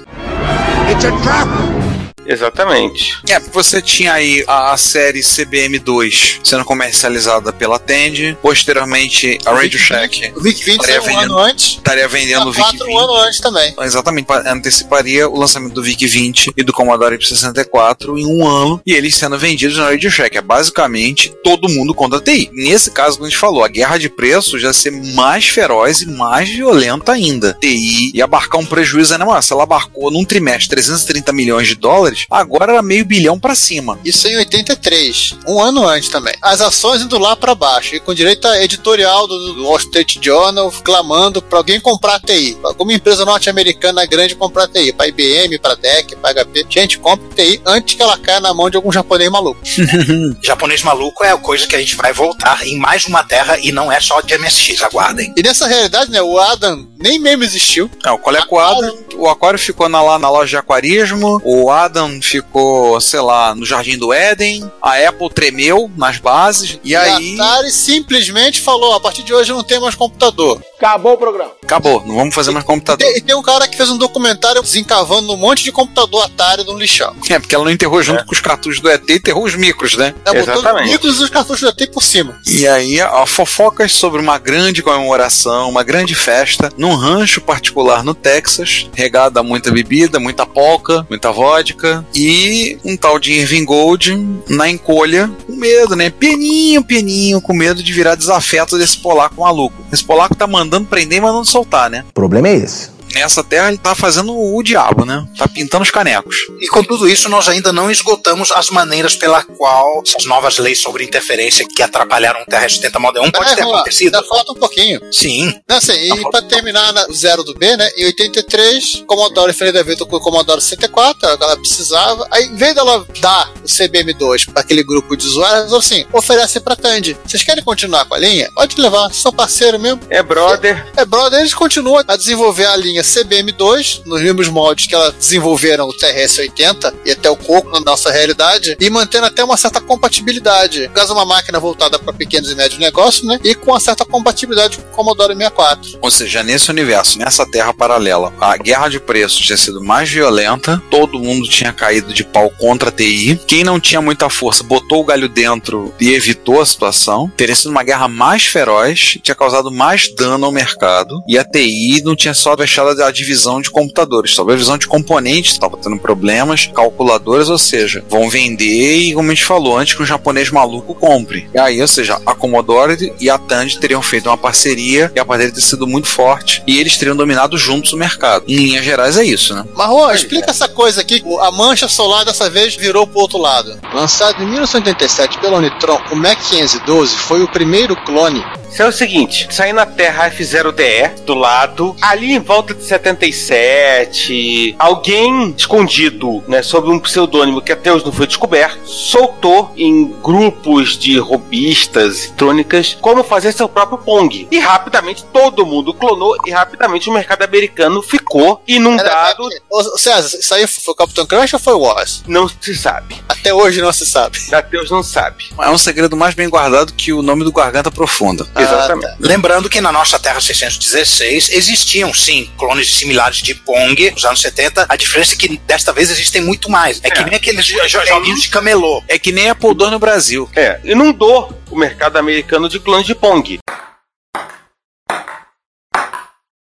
Exatamente. 2.29 3.19
É, 3.29 3.39
você 3.41 3.81
tinha 3.83 4.13
aí 4.13 4.45
a, 4.47 4.73
a 4.73 4.77
série 4.77 5.21
CBM2 5.21 6.39
sendo 6.45 6.65
comercializada 6.65 7.53
pela 7.53 7.79
Tend, 7.79 8.37
posteriormente 8.43 9.39
a 9.45 9.53
Radio 9.53 9.79
Shack 9.79 10.33
O 10.37 10.41
Vic 10.41 10.63
20 10.65 10.81
estaria 10.81 11.01
saiu 11.03 11.15
um 11.15 11.19
ano 11.19 11.21
vendendo, 11.21 11.39
antes. 11.39 11.67
estaria 11.77 12.09
vendendo 12.09 12.49
o 12.49 12.53
Vic 12.53 12.63
4 12.63 12.87
20. 12.87 12.97
anos 12.99 13.19
antes 13.27 13.41
também. 13.41 13.75
Exatamente, 13.81 14.27
pa- 14.27 14.43
anteciparia 14.47 15.29
o 15.29 15.39
lançamento 15.39 15.75
do 15.75 15.83
VIC 15.83 16.07
20 16.07 16.53
e 16.57 16.63
do 16.63 16.73
Commodore 16.73 17.19
64 17.25 18.19
em 18.19 18.27
um 18.27 18.47
ano 18.47 18.81
e 18.87 18.93
eles 18.93 19.15
sendo 19.15 19.39
vendidos 19.39 19.77
na 19.77 19.87
Radio 19.91 20.11
Shack. 20.11 20.37
É 20.37 20.43
basicamente 20.43 21.33
todo 21.43 21.69
mundo 21.69 21.95
contra 21.95 22.19
a 22.19 22.23
TI. 22.23 22.51
Nesse 22.53 22.91
caso, 22.91 23.17
como 23.17 23.27
a 23.27 23.31
gente 23.31 23.39
falou, 23.39 23.65
a 23.65 23.69
guerra 23.69 23.99
de 23.99 24.09
preços 24.09 24.61
já 24.61 24.73
ser 24.73 24.91
mais 25.15 25.47
feroz 25.47 26.03
e 26.03 26.07
mais 26.07 26.49
violenta 26.49 27.13
ainda. 27.13 27.57
TI 27.61 28.13
ia 28.15 28.25
abarcar 28.25 28.61
um 28.61 28.67
prejuízo 28.67 29.13
ainda 29.13 29.25
maior. 29.25 29.43
Se 29.43 29.53
ela 29.53 29.63
abarcou 29.63 30.11
num 30.11 30.25
trimestre 30.25 30.69
330 30.71 31.33
milhões 31.33 31.69
de 31.69 31.75
dólares, 31.75 32.16
agora 32.31 32.73
era 32.73 32.83
meio 32.83 33.05
bilhão 33.05 33.39
pra 33.39 33.55
cima. 33.55 33.99
Isso 34.05 34.27
em 34.29 34.37
83, 34.37 35.37
um 35.47 35.61
ano 35.61 35.87
antes 35.87 36.09
também. 36.09 36.35
As 36.43 36.61
ações 36.61 37.03
indo 37.03 37.19
lá 37.19 37.37
pra 37.37 37.55
baixo, 37.55 37.95
e 37.95 38.01
com 38.01 38.15
direito 38.15 38.47
a 38.47 38.63
editorial 38.63 39.27
do, 39.27 39.55
do 39.55 39.65
Wall 39.65 39.79
Street 39.79 40.17
Journal 40.21 40.73
clamando 40.83 41.43
pra 41.43 41.59
alguém 41.59 41.81
comprar 41.81 42.17
a 42.17 42.21
TI. 42.21 42.57
Alguma 42.63 42.93
empresa 42.93 43.25
norte-americana 43.25 44.07
grande 44.07 44.35
comprar 44.35 44.69
TI. 44.69 44.93
Pra 44.93 45.09
IBM, 45.09 45.59
pra 45.59 45.75
DEC, 45.75 46.17
pra 46.17 46.33
HP. 46.33 46.67
Gente, 46.69 46.99
compre 46.99 47.35
TI 47.35 47.61
antes 47.65 47.95
que 47.95 48.03
ela 48.03 48.17
caia 48.19 48.41
na 48.41 48.55
mão 48.55 48.71
de 48.71 48.77
algum 48.77 48.93
japonês 48.93 49.31
maluco. 49.31 49.61
Japonês 50.43 50.83
maluco 50.83 51.25
é 51.25 51.33
a 51.33 51.37
coisa 51.37 51.67
que 51.67 51.77
a 51.77 51.79
gente 51.79 51.97
vai 51.97 52.13
voltar 52.13 52.67
em 52.67 52.77
mais 52.77 53.05
uma 53.07 53.25
terra 53.25 53.59
e 53.59 53.73
não 53.73 53.91
é 53.91 54.01
só 54.01 54.21
de 54.21 54.37
MSX, 54.37 54.83
aguardem. 54.83 55.33
E 55.37 55.43
nessa 55.43 55.67
realidade, 55.67 56.11
né, 56.11 56.23
o 56.23 56.39
Adam 56.39 56.87
nem 56.99 57.19
mesmo 57.19 57.45
existiu. 57.45 57.91
É, 58.05 58.11
o 58.11 58.19
Coleco 58.19 58.59
Adam, 58.59 58.97
o 59.17 59.29
Aquário 59.29 59.59
ficou 59.59 59.89
na, 59.89 60.03
lá 60.03 60.19
na 60.19 60.31
loja 60.31 60.51
de 60.51 60.57
aquarismo, 60.57 61.41
o 61.45 61.71
Adam 61.71 62.06
ficou, 62.23 63.01
sei 63.01 63.21
lá, 63.21 63.55
no 63.55 63.65
Jardim 63.65 63.99
do 63.99 64.13
Éden, 64.13 64.71
a 64.83 64.97
Apple 65.09 65.31
tremeu 65.31 65.91
nas 65.97 66.19
bases, 66.19 66.79
e, 66.83 66.91
E 66.91 66.97
aí 66.97 67.39
a 67.41 67.45
Atari 67.45 67.71
simplesmente 67.71 68.61
falou: 68.61 68.95
a 68.95 69.01
partir 69.01 69.23
de 69.23 69.33
hoje 69.33 69.53
não 69.53 69.63
tem 69.63 69.81
mais 69.81 69.95
computador. 69.95 70.63
Acabou 70.77 71.15
o 71.15 71.19
programa. 71.19 71.53
acabou, 71.63 72.05
não 72.07 72.15
vamos 72.15 72.35
fazer 72.35 72.51
mais 72.51 72.65
computador. 72.65 73.09
E 73.17 73.21
tem 73.21 73.35
um 73.35 73.43
cara 73.43 73.67
que 73.67 73.77
fez 73.77 73.89
um 73.91 73.97
documentário 73.97 74.61
desencavando 74.63 75.33
um 75.33 75.37
monte 75.37 75.65
de 75.65 75.73
computador 75.73 76.25
Atari 76.25 76.65
no 76.65 76.79
lixão. 76.79 77.17
É, 77.31 77.39
porque 77.39 77.55
ela 77.55 77.65
não 77.65 77.71
enterrou 77.71 78.03
junto 78.03 78.25
com 78.27 78.33
os 78.33 78.41
cartuchos 78.41 78.81
do 78.81 78.91
ET, 78.91 79.09
enterrou 79.09 79.45
os 79.45 79.55
micros, 79.55 79.97
né? 79.97 80.15
Botando 80.25 80.37
Exatamente. 80.37 80.85
os 80.85 80.91
micros 80.93 81.21
e 81.21 81.23
os 81.25 81.31
cartuchos 81.31 81.61
do 81.63 81.69
ET 81.69 81.91
por 81.91 82.03
cima. 82.03 82.39
E 82.47 82.69
aí, 82.69 83.01
ó, 83.01 83.25
fofocas 83.25 83.93
sobre 83.93 84.21
uma 84.21 84.39
grande 84.39 84.83
comemoração, 84.83 85.69
uma 85.69 85.83
grande 85.83 86.15
festa, 86.15 86.71
num 86.77 86.95
rancho 86.95 87.41
particular 87.41 88.05
no 88.05 88.15
Texas, 88.15 88.89
regada 88.95 89.41
a 89.41 89.43
muita 89.43 89.71
bebida, 89.71 90.21
muita 90.21 90.45
polca, 90.45 91.07
muita 91.09 91.33
vodka, 91.33 91.96
e 92.15 92.79
um 92.85 92.97
tal 92.97 93.19
de 93.19 93.33
Irving 93.33 93.65
Gold 93.65 94.41
na 94.49 94.69
encolha, 94.69 95.31
com 95.47 95.55
medo, 95.55 95.97
né? 95.97 96.11
Pianinho, 96.11 96.83
pianinho, 96.83 97.41
com 97.41 97.55
medo 97.55 97.83
de 97.83 97.93
virar 97.93 98.15
desafeto 98.15 98.79
desse 98.79 98.99
polaco 98.99 99.41
maluco. 99.41 99.75
Esse 99.93 100.05
polaco 100.05 100.35
tá 100.35 100.47
mandando 100.47 100.87
prender 100.87 101.19
e 101.19 101.21
mandando 101.21 101.45
soltar, 101.45 101.91
né? 101.91 102.05
O 102.11 102.13
problema 102.13 102.49
é 102.49 102.57
esse. 102.57 102.96
Nessa 103.15 103.43
terra 103.43 103.69
ele 103.69 103.79
tá 103.79 103.95
fazendo 103.95 104.37
o 104.37 104.63
diabo, 104.63 105.05
né? 105.05 105.27
Tá 105.39 105.49
pintando 105.49 105.83
os 105.83 105.91
canecos. 105.91 106.37
E 106.61 106.69
com 106.69 106.83
tudo 106.83 107.09
isso, 107.09 107.29
nós 107.29 107.49
ainda 107.49 107.73
não 107.73 107.91
esgotamos 107.91 108.51
as 108.53 108.69
maneiras 108.71 109.15
pela 109.17 109.43
qual 109.43 110.03
essas 110.07 110.25
novas 110.27 110.59
leis 110.59 110.81
sobre 110.81 111.05
interferência 111.05 111.67
que 111.67 111.83
atrapalharam 111.83 112.43
o 112.43 112.47
Terra 112.47 112.69
70 112.69 112.99
Model 112.99 113.23
1 113.25 113.31
pode 113.31 113.53
É, 113.53 113.55
ter 113.57 113.65
lá, 113.65 113.77
acontecido. 113.77 114.15
Ainda 114.15 114.29
falta 114.29 114.53
um 114.53 114.57
pouquinho. 114.57 115.01
Sim. 115.13 115.55
Não, 115.69 115.77
assim, 115.77 115.93
e 115.93 116.31
pra 116.31 116.43
terminar 116.43 116.93
na- 116.93 117.07
o 117.09 117.13
zero 117.15 117.43
do 117.43 117.55
B, 117.55 117.77
né? 117.77 117.89
Em 117.97 118.05
83, 118.07 119.03
Commodore 119.07 119.53
fez 119.53 119.75
evento 119.75 120.07
com 120.07 120.17
o 120.17 120.21
Commodore 120.21 120.61
64, 120.61 121.27
era 121.27 121.35
o 121.35 121.39
que 121.39 121.45
ela 121.45 121.57
precisava. 121.57 122.27
Aí, 122.31 122.45
em 122.45 122.57
vez 122.57 122.75
dela 122.75 123.07
dar 123.21 123.51
o 123.65 123.69
CBM2 123.69 124.47
pra 124.51 124.61
aquele 124.63 124.83
grupo 124.83 125.17
de 125.17 125.27
usuários, 125.27 125.57
ela 125.61 125.67
falou 125.67 125.79
assim: 125.81 126.05
oferece 126.13 126.61
pra 126.61 126.77
Tandy. 126.77 127.17
Vocês 127.27 127.43
querem 127.43 127.63
continuar 127.65 128.05
com 128.05 128.15
a 128.15 128.19
linha? 128.19 128.51
Pode 128.55 128.79
levar, 128.81 129.13
são 129.13 129.33
parceiro 129.33 129.79
mesmo. 129.79 130.01
É 130.11 130.23
brother. 130.23 130.87
É, 130.97 131.05
brother, 131.05 131.41
eles 131.41 131.55
continuam 131.55 132.03
a 132.07 132.17
desenvolver 132.17 132.67
a 132.67 132.77
linha 132.77 132.96
CBM2 133.03 134.03
nos 134.05 134.23
mesmos 134.23 134.49
moldes 134.49 134.87
que 134.87 134.95
elas 134.95 135.15
desenvolveram 135.15 135.89
o 135.89 135.93
TRS-80 135.93 136.95
e 137.05 137.11
até 137.13 137.31
o 137.31 137.37
Coco 137.37 137.71
na 137.71 137.81
nossa 137.81 138.11
realidade 138.11 138.77
e 138.81 138.91
mantendo 138.91 139.27
até 139.27 139.43
uma 139.45 139.57
certa 139.57 139.81
compatibilidade. 139.81 140.89
Caso, 140.95 141.13
uma 141.13 141.25
máquina 141.25 141.59
voltada 141.59 141.99
para 141.99 142.13
pequenos 142.13 142.51
e 142.51 142.55
médios 142.55 142.81
negócios, 142.81 143.27
né? 143.27 143.39
E 143.43 143.55
com 143.55 143.73
uma 143.73 143.81
certa 143.81 144.05
compatibilidade 144.05 144.79
com 144.79 144.83
o 144.83 144.97
Commodore 144.97 145.35
64. 145.35 145.99
Ou 146.01 146.11
seja, 146.11 146.43
nesse 146.43 146.71
universo, 146.71 147.19
nessa 147.19 147.47
terra 147.47 147.73
paralela, 147.73 148.33
a 148.41 148.57
guerra 148.57 148.89
de 148.89 149.01
preços 149.01 149.39
tinha 149.39 149.57
sido 149.57 149.83
mais 149.83 150.11
violenta, 150.11 150.83
todo 150.91 151.19
mundo 151.19 151.49
tinha 151.49 151.73
caído 151.73 152.13
de 152.13 152.25
pau 152.25 152.51
contra 152.51 152.89
a 152.89 152.93
TI. 152.93 153.41
Quem 153.47 153.65
não 153.65 153.81
tinha 153.81 154.01
muita 154.01 154.29
força 154.29 154.63
botou 154.63 155.03
o 155.03 155.05
galho 155.05 155.29
dentro 155.29 155.95
e 156.01 156.13
evitou 156.13 156.61
a 156.61 156.67
situação. 156.67 157.31
Teria 157.37 157.55
sido 157.55 157.71
uma 157.71 157.83
guerra 157.83 158.09
mais 158.09 158.47
feroz, 158.47 159.19
tinha 159.23 159.35
causado 159.35 159.71
mais 159.71 160.15
dano 160.15 160.47
ao 160.47 160.53
mercado. 160.53 161.23
E 161.29 161.39
a 161.39 161.45
TI 161.45 162.03
não 162.05 162.17
tinha 162.17 162.35
só 162.35 162.55
a 162.91 163.11
divisão 163.11 163.61
de 163.61 163.71
computadores, 163.71 164.35
talvez 164.35 164.55
a 164.55 164.59
divisão 164.59 164.79
de 164.79 164.87
componentes 164.87 165.53
estava 165.53 165.77
tendo 165.77 165.99
problemas, 165.99 166.67
calculadoras, 166.75 167.49
ou 167.49 167.59
seja, 167.59 168.05
vão 168.09 168.29
vender 168.29 168.97
e, 168.99 169.15
como 169.15 169.31
a 169.31 169.35
gente 169.35 169.45
falou, 169.45 169.79
antes 169.79 169.95
que 169.95 170.03
um 170.03 170.07
japonês 170.07 170.51
maluco 170.51 170.95
compre. 170.95 171.49
E 171.55 171.59
aí, 171.59 171.81
ou 171.81 171.89
seja, 171.89 172.21
a 172.25 172.35
Commodore 172.35 173.13
e 173.21 173.31
a 173.31 173.39
Tandy 173.39 173.79
teriam 173.79 174.03
feito 174.03 174.29
uma 174.29 174.39
parceria 174.39 175.11
e 175.15 175.19
a 175.19 175.25
parceria 175.25 175.53
ter 175.53 175.61
sido 175.61 175.87
muito 175.87 176.09
forte 176.09 176.63
e 176.67 176.79
eles 176.79 176.97
teriam 176.97 177.17
dominado 177.17 177.57
juntos 177.59 177.93
o 177.93 177.97
mercado. 177.97 178.45
Em 178.49 178.57
linhas 178.57 178.85
gerais 178.85 179.17
é 179.17 179.25
isso, 179.25 179.55
né? 179.55 179.65
Marrom, 179.75 180.11
explica 180.11 180.51
essa 180.51 180.69
coisa 180.69 181.01
aqui. 181.01 181.23
A 181.41 181.51
mancha 181.51 181.89
solar 181.89 182.25
dessa 182.25 182.49
vez 182.49 182.75
virou 182.75 183.07
pro 183.07 183.21
outro 183.21 183.39
lado. 183.39 183.79
Lançado 183.93 184.43
em 184.43 184.47
1987 184.47 185.39
pela 185.39 185.59
Unitron, 185.59 186.01
o 186.13 186.17
Mac 186.17 186.39
512 186.49 187.17
foi 187.17 187.43
o 187.43 187.49
primeiro 187.49 187.97
clone 188.05 188.45
Isso 188.77 188.83
é 188.83 188.89
o 188.89 188.93
seguinte, 188.93 189.49
saí 189.51 189.73
na 189.73 189.87
Terra 189.87 190.31
F0DE 190.31 191.23
do 191.25 191.33
lado, 191.33 191.97
ali 192.03 192.35
em 192.35 192.39
volta 192.39 192.75
de 192.75 192.85
77, 192.85 194.77
alguém 194.79 195.55
escondido, 195.57 196.45
né, 196.47 196.61
sob 196.61 196.91
um 196.91 196.99
pseudônimo 196.99 197.63
que 197.63 197.73
até 197.73 197.91
hoje 197.91 198.05
não 198.05 198.13
foi 198.13 198.27
descoberto, 198.27 198.87
soltou 198.87 199.73
em 199.79 200.15
grupos 200.23 200.99
de 200.99 201.19
robistas 201.19 202.27
eletrônicas 202.27 202.99
como 203.01 203.25
fazer 203.25 203.53
seu 203.53 203.67
próprio 203.67 203.97
Pong. 203.97 204.47
E 204.51 204.59
rapidamente 204.59 205.25
todo 205.33 205.65
mundo 205.65 205.95
clonou 205.95 206.37
e 206.45 206.51
rapidamente 206.51 207.09
o 207.09 207.15
mercado 207.15 207.45
americano 207.45 208.03
ficou 208.03 208.63
inundado. 208.67 209.49
César, 209.97 210.37
isso 210.39 210.53
aí 210.53 210.67
foi 210.67 210.93
o 210.93 210.97
Capitão 210.97 211.25
Crunch 211.25 211.55
ou 211.55 211.61
foi 211.61 211.73
o 211.73 211.79
Wallace? 211.79 212.25
Não 212.27 212.47
se 212.47 212.75
sabe. 212.75 213.17
Até 213.27 213.55
hoje 213.55 213.81
não 213.81 213.93
se 213.93 214.05
sabe. 214.05 214.39
Até 214.53 214.79
hoje 214.79 214.91
não 214.91 215.03
sabe. 215.03 215.47
É 215.59 215.71
um 215.71 215.79
segredo 215.79 216.15
mais 216.15 216.35
bem 216.35 216.51
guardado 216.51 216.93
que 216.93 217.11
o 217.13 217.23
nome 217.23 217.43
do 217.43 217.51
Garganta 217.51 217.91
Profunda. 217.91 218.47
Exatamente. 218.75 219.17
Lembrando 219.21 219.69
que 219.71 219.81
na 219.81 219.91
nossa 219.93 220.19
Terra 220.19 220.41
616 220.41 221.51
existiam 221.51 222.13
sim 222.13 222.51
clones 222.59 222.89
similares 222.95 223.39
de 223.39 223.55
Pong 223.55 224.11
nos 224.11 224.25
anos 224.25 224.41
70. 224.41 224.87
A 224.89 224.97
diferença 224.97 225.35
é 225.35 225.37
que 225.39 225.57
desta 225.67 225.93
vez 225.93 226.11
existem 226.11 226.43
muito 226.43 226.71
mais. 226.71 227.01
É, 227.03 227.11
que 227.11 227.25
nem 227.25 227.35
aqueles 227.35 227.65
jo- 227.65 227.79
jo- 227.87 228.05
joguinhos 228.07 228.43
de 228.43 228.49
camelô. 228.49 229.03
É 229.09 229.19
que 229.19 229.33
nem 229.33 229.49
Apple 229.51 229.71
II 229.71 229.91
no 229.91 229.99
Brasil. 229.99 230.49
É, 230.55 230.81
inundou 230.85 231.53
o 231.71 231.77
mercado 231.77 232.17
americano 232.17 232.69
de 232.69 232.79
clones 232.81 233.07
de 233.07 233.15
Pong. 233.15 233.59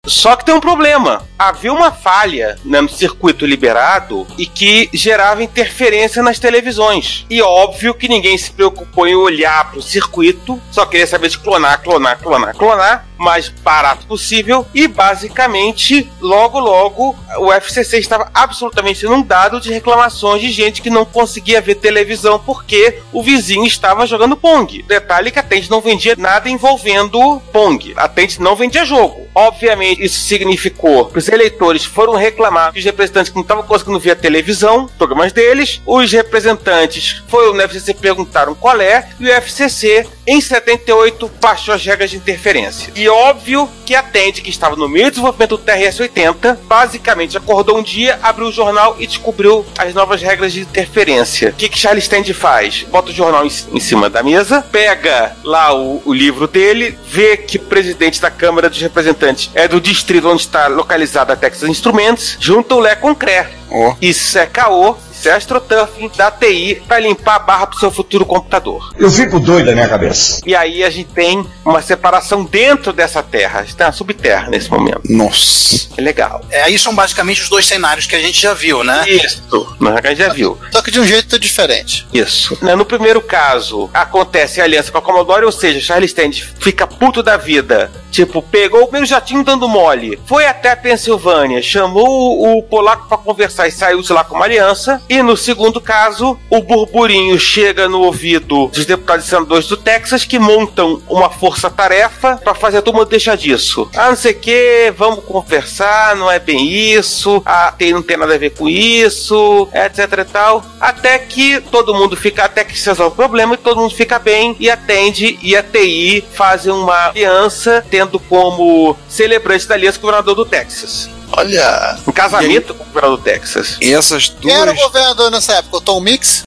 Só 0.05 0.35
que 0.35 0.43
tem 0.43 0.53
um 0.53 0.59
problema. 0.59 1.25
Havia 1.39 1.71
uma 1.71 1.89
falha 1.89 2.57
no 2.65 2.89
circuito 2.89 3.45
liberado 3.45 4.27
e 4.37 4.45
que 4.45 4.89
gerava 4.93 5.41
interferência 5.41 6.21
nas 6.21 6.37
televisões. 6.37 7.25
E 7.29 7.41
óbvio 7.41 7.93
que 7.93 8.09
ninguém 8.09 8.37
se 8.37 8.51
preocupou 8.51 9.07
em 9.07 9.15
olhar 9.15 9.69
para 9.69 9.79
o 9.79 9.81
circuito, 9.81 10.61
só 10.69 10.85
queria 10.85 11.07
saber 11.07 11.29
de 11.29 11.39
clonar, 11.39 11.81
clonar, 11.81 12.19
clonar, 12.19 12.53
clonar, 12.53 13.07
mais 13.23 13.49
barato 13.49 14.05
possível. 14.05 14.67
E 14.73 14.87
basicamente, 14.87 16.11
logo 16.21 16.59
logo, 16.59 17.15
o 17.39 17.51
FCC 17.51 17.97
estava 17.97 18.29
absolutamente 18.33 19.05
inundado 19.05 19.59
de 19.59 19.71
reclamações 19.71 20.41
de 20.41 20.51
gente 20.51 20.81
que 20.81 20.89
não 20.89 21.05
conseguia 21.05 21.61
ver 21.61 21.75
televisão 21.75 22.39
porque 22.39 22.99
o 23.11 23.23
vizinho 23.23 23.65
estava 23.65 24.05
jogando 24.05 24.37
Pong. 24.37 24.83
Detalhe 24.83 25.31
que 25.31 25.39
a 25.39 25.43
Tente 25.43 25.71
não 25.71 25.81
vendia 25.81 26.15
nada 26.17 26.49
envolvendo 26.49 27.41
Pong. 27.51 27.93
A 27.95 28.07
Tente 28.07 28.41
não 28.41 28.55
vendia 28.55 28.85
jogo. 28.85 29.27
Obviamente, 29.33 30.03
isso 30.03 30.19
significou 30.25 31.05
que 31.05 31.17
os 31.17 31.27
eleitores 31.27 31.83
foram 31.83 32.13
reclamar 32.13 32.71
que 32.71 32.79
os 32.79 32.85
representantes 32.85 33.29
que 33.29 33.35
não 33.35 33.41
estavam 33.41 33.63
conseguindo 33.63 33.99
ver 33.99 34.11
a 34.11 34.15
televisão, 34.15 34.87
programas 34.97 35.31
deles, 35.31 35.81
os 35.85 36.11
representantes 36.11 37.23
foram 37.27 37.53
no 37.53 37.61
FCC 37.61 37.93
perguntaram 37.93 38.53
qual 38.53 38.79
é, 38.79 39.09
e 39.19 39.25
o 39.25 39.31
FCC, 39.31 40.07
em 40.25 40.39
78, 40.39 41.29
baixou 41.41 41.73
as 41.73 41.85
regras 41.85 42.09
de 42.09 42.17
interferência. 42.17 42.91
E 42.95 43.07
óbvio 43.09 43.69
que 43.85 43.95
a 43.95 44.03
Tende, 44.03 44.41
que 44.41 44.49
estava 44.49 44.75
no 44.75 44.87
meio 44.87 45.05
do 45.05 45.11
desenvolvimento 45.11 45.57
do 45.57 45.63
TRS-80, 45.63 46.57
basicamente 46.63 47.37
acordou 47.37 47.77
um 47.77 47.83
dia, 47.83 48.19
abriu 48.21 48.47
o 48.47 48.51
jornal 48.51 48.95
e 48.99 49.07
descobriu 49.07 49.65
as 49.77 49.93
novas 49.93 50.21
regras 50.21 50.53
de 50.53 50.61
interferência. 50.61 51.49
O 51.49 51.53
que, 51.53 51.69
que 51.69 51.77
Charles 51.77 52.07
Tende 52.07 52.33
faz? 52.33 52.83
Bota 52.83 53.11
o 53.11 53.13
jornal 53.13 53.45
em, 53.45 53.51
em 53.73 53.79
cima 53.79 54.09
da 54.09 54.23
mesa, 54.23 54.61
pega 54.71 55.35
lá 55.43 55.73
o, 55.73 56.01
o 56.05 56.13
livro 56.13 56.47
dele, 56.47 56.97
vê 57.07 57.37
que 57.37 57.57
o 57.57 57.61
presidente 57.61 58.21
da 58.21 58.31
Câmara 58.31 58.69
dos 58.69 58.79
Representantes 58.79 59.49
é 59.53 59.67
do 59.67 59.81
distrito 59.81 60.29
onde 60.29 60.41
está 60.41 60.67
localizada 60.67 61.33
a 61.33 61.35
Texas 61.35 61.69
Instruments, 61.69 62.37
junta 62.39 62.75
o 62.75 62.79
Lé 62.79 62.95
com 62.95 63.11
o 63.11 63.15
CRE. 63.15 63.45
Oh. 63.69 63.95
Isso 64.01 64.37
é 64.37 64.45
caô. 64.45 64.95
Você 65.23 65.29
é 65.29 65.35
astroturfing 65.35 66.11
da 66.17 66.29
TI 66.29 66.83
pra 66.85 66.99
limpar 66.99 67.35
a 67.35 67.39
barra 67.39 67.67
pro 67.67 67.79
seu 67.79 67.89
futuro 67.89 68.25
computador. 68.25 68.91
Eu 68.99 69.09
fico 69.09 69.39
doido 69.39 69.67
da 69.67 69.71
minha 69.71 69.87
cabeça. 69.87 70.41
E 70.45 70.53
aí 70.53 70.83
a 70.83 70.89
gente 70.89 71.11
tem 71.13 71.45
uma 71.63 71.81
separação 71.81 72.43
dentro 72.43 72.91
dessa 72.91 73.23
terra. 73.23 73.61
A 73.61 73.63
gente 73.63 73.77
tem 73.77 73.85
uma 73.87 73.93
subterra 73.93 74.49
nesse 74.49 74.69
momento. 74.69 74.99
Nossa. 75.09 75.87
É 75.95 76.01
legal. 76.01 76.41
É, 76.51 76.63
aí 76.63 76.77
são 76.77 76.93
basicamente 76.93 77.41
os 77.41 77.47
dois 77.47 77.65
cenários 77.65 78.05
que 78.05 78.17
a 78.17 78.19
gente 78.19 78.41
já 78.41 78.53
viu, 78.53 78.83
né? 78.83 79.05
Isso. 79.07 79.41
Mas 79.79 79.95
a 80.03 80.09
gente 80.09 80.17
já 80.17 80.27
viu. 80.27 80.57
Só 80.73 80.81
que 80.81 80.91
de 80.91 80.99
um 80.99 81.05
jeito 81.05 81.39
diferente. 81.39 82.05
Isso. 82.13 82.57
Né, 82.61 82.75
No 82.75 82.83
primeiro 82.83 83.21
caso, 83.21 83.89
acontece 83.93 84.59
a 84.59 84.65
aliança 84.65 84.91
com 84.91 84.97
a 84.97 85.01
Commodore, 85.01 85.45
ou 85.45 85.53
seja, 85.53 85.79
Charles 85.79 86.11
Stand 86.11 86.31
fica 86.59 86.85
puto 86.85 87.23
da 87.23 87.37
vida. 87.37 87.89
Tipo, 88.11 88.41
pegou 88.43 88.81
o 88.81 88.87
primeiro 88.87 89.07
jatinho 89.07 89.43
dando 89.43 89.67
mole, 89.67 90.19
foi 90.27 90.45
até 90.45 90.69
a 90.71 90.75
Pensilvânia, 90.75 91.61
chamou 91.63 92.57
o 92.57 92.61
polaco 92.61 93.07
pra 93.07 93.17
conversar 93.17 93.67
e 93.67 93.71
saiu 93.71 94.01
de 94.03 94.13
lá 94.13 94.23
com 94.23 94.35
uma 94.35 94.45
aliança. 94.45 95.01
E 95.13 95.21
no 95.21 95.37
segundo 95.37 95.79
caso, 95.79 96.39
o 96.49 96.59
burburinho 96.59 97.39
chega 97.39 97.87
no 97.87 98.01
ouvido 98.01 98.65
dos 98.69 98.83
deputados 98.83 99.27
e 99.27 99.29
senadores 99.29 99.67
do 99.67 99.77
Texas 99.77 100.25
que 100.25 100.39
montam 100.39 101.03
uma 101.07 101.29
força-tarefa 101.29 102.37
pra 102.37 102.55
fazer 102.55 102.81
todo 102.81 102.95
mundo 102.95 103.09
deixar 103.09 103.37
disso. 103.37 103.87
Ah, 103.95 104.09
não 104.09 104.15
sei 104.15 104.31
o 104.31 104.39
que, 104.39 104.91
vamos 104.97 105.23
conversar, 105.23 106.15
não 106.15 106.31
é 106.31 106.39
bem 106.39 106.67
isso, 106.67 107.43
a 107.45 107.71
TI 107.71 107.93
não 107.93 108.01
tem 108.01 108.17
nada 108.17 108.33
a 108.33 108.39
ver 108.39 108.55
com 108.55 108.67
isso, 108.67 109.69
etc 109.71 110.17
e 110.17 110.25
tal. 110.25 110.65
Até 110.81 111.19
que 111.19 111.61
todo 111.61 111.93
mundo 111.93 112.17
fica, 112.17 112.45
até 112.45 112.63
que 112.63 112.75
se 112.75 112.89
resolve 112.89 113.13
o 113.13 113.15
problema 113.15 113.53
e 113.53 113.57
todo 113.57 113.81
mundo 113.81 113.93
fica 113.93 114.17
bem 114.17 114.57
e 114.59 114.67
atende 114.67 115.37
e 115.43 115.55
a 115.55 115.61
TI 115.61 116.25
fazem 116.33 116.73
uma 116.73 117.09
aliança, 117.09 117.85
tendo 117.87 118.17
como 118.17 118.97
celebrante 119.07 119.67
da 119.67 119.75
aliança 119.75 119.99
o 119.99 120.01
governador 120.01 120.33
do 120.33 120.43
Texas. 120.43 121.07
Olha. 121.35 121.97
Um 122.07 122.11
casamento 122.11 122.73
com 122.75 122.83
o 122.83 122.87
governador 122.87 123.17
do 123.17 123.23
Texas. 123.23 123.77
E 123.81 123.93
essas 123.93 124.29
Quem 124.41 124.51
era 124.51 124.71
o 124.71 124.73
duas. 124.73 124.85
governador 124.87 125.31
nessa 125.31 125.53
época? 125.53 125.77
O 125.77 125.81
Tom 125.81 125.99
Mix? 125.99 126.43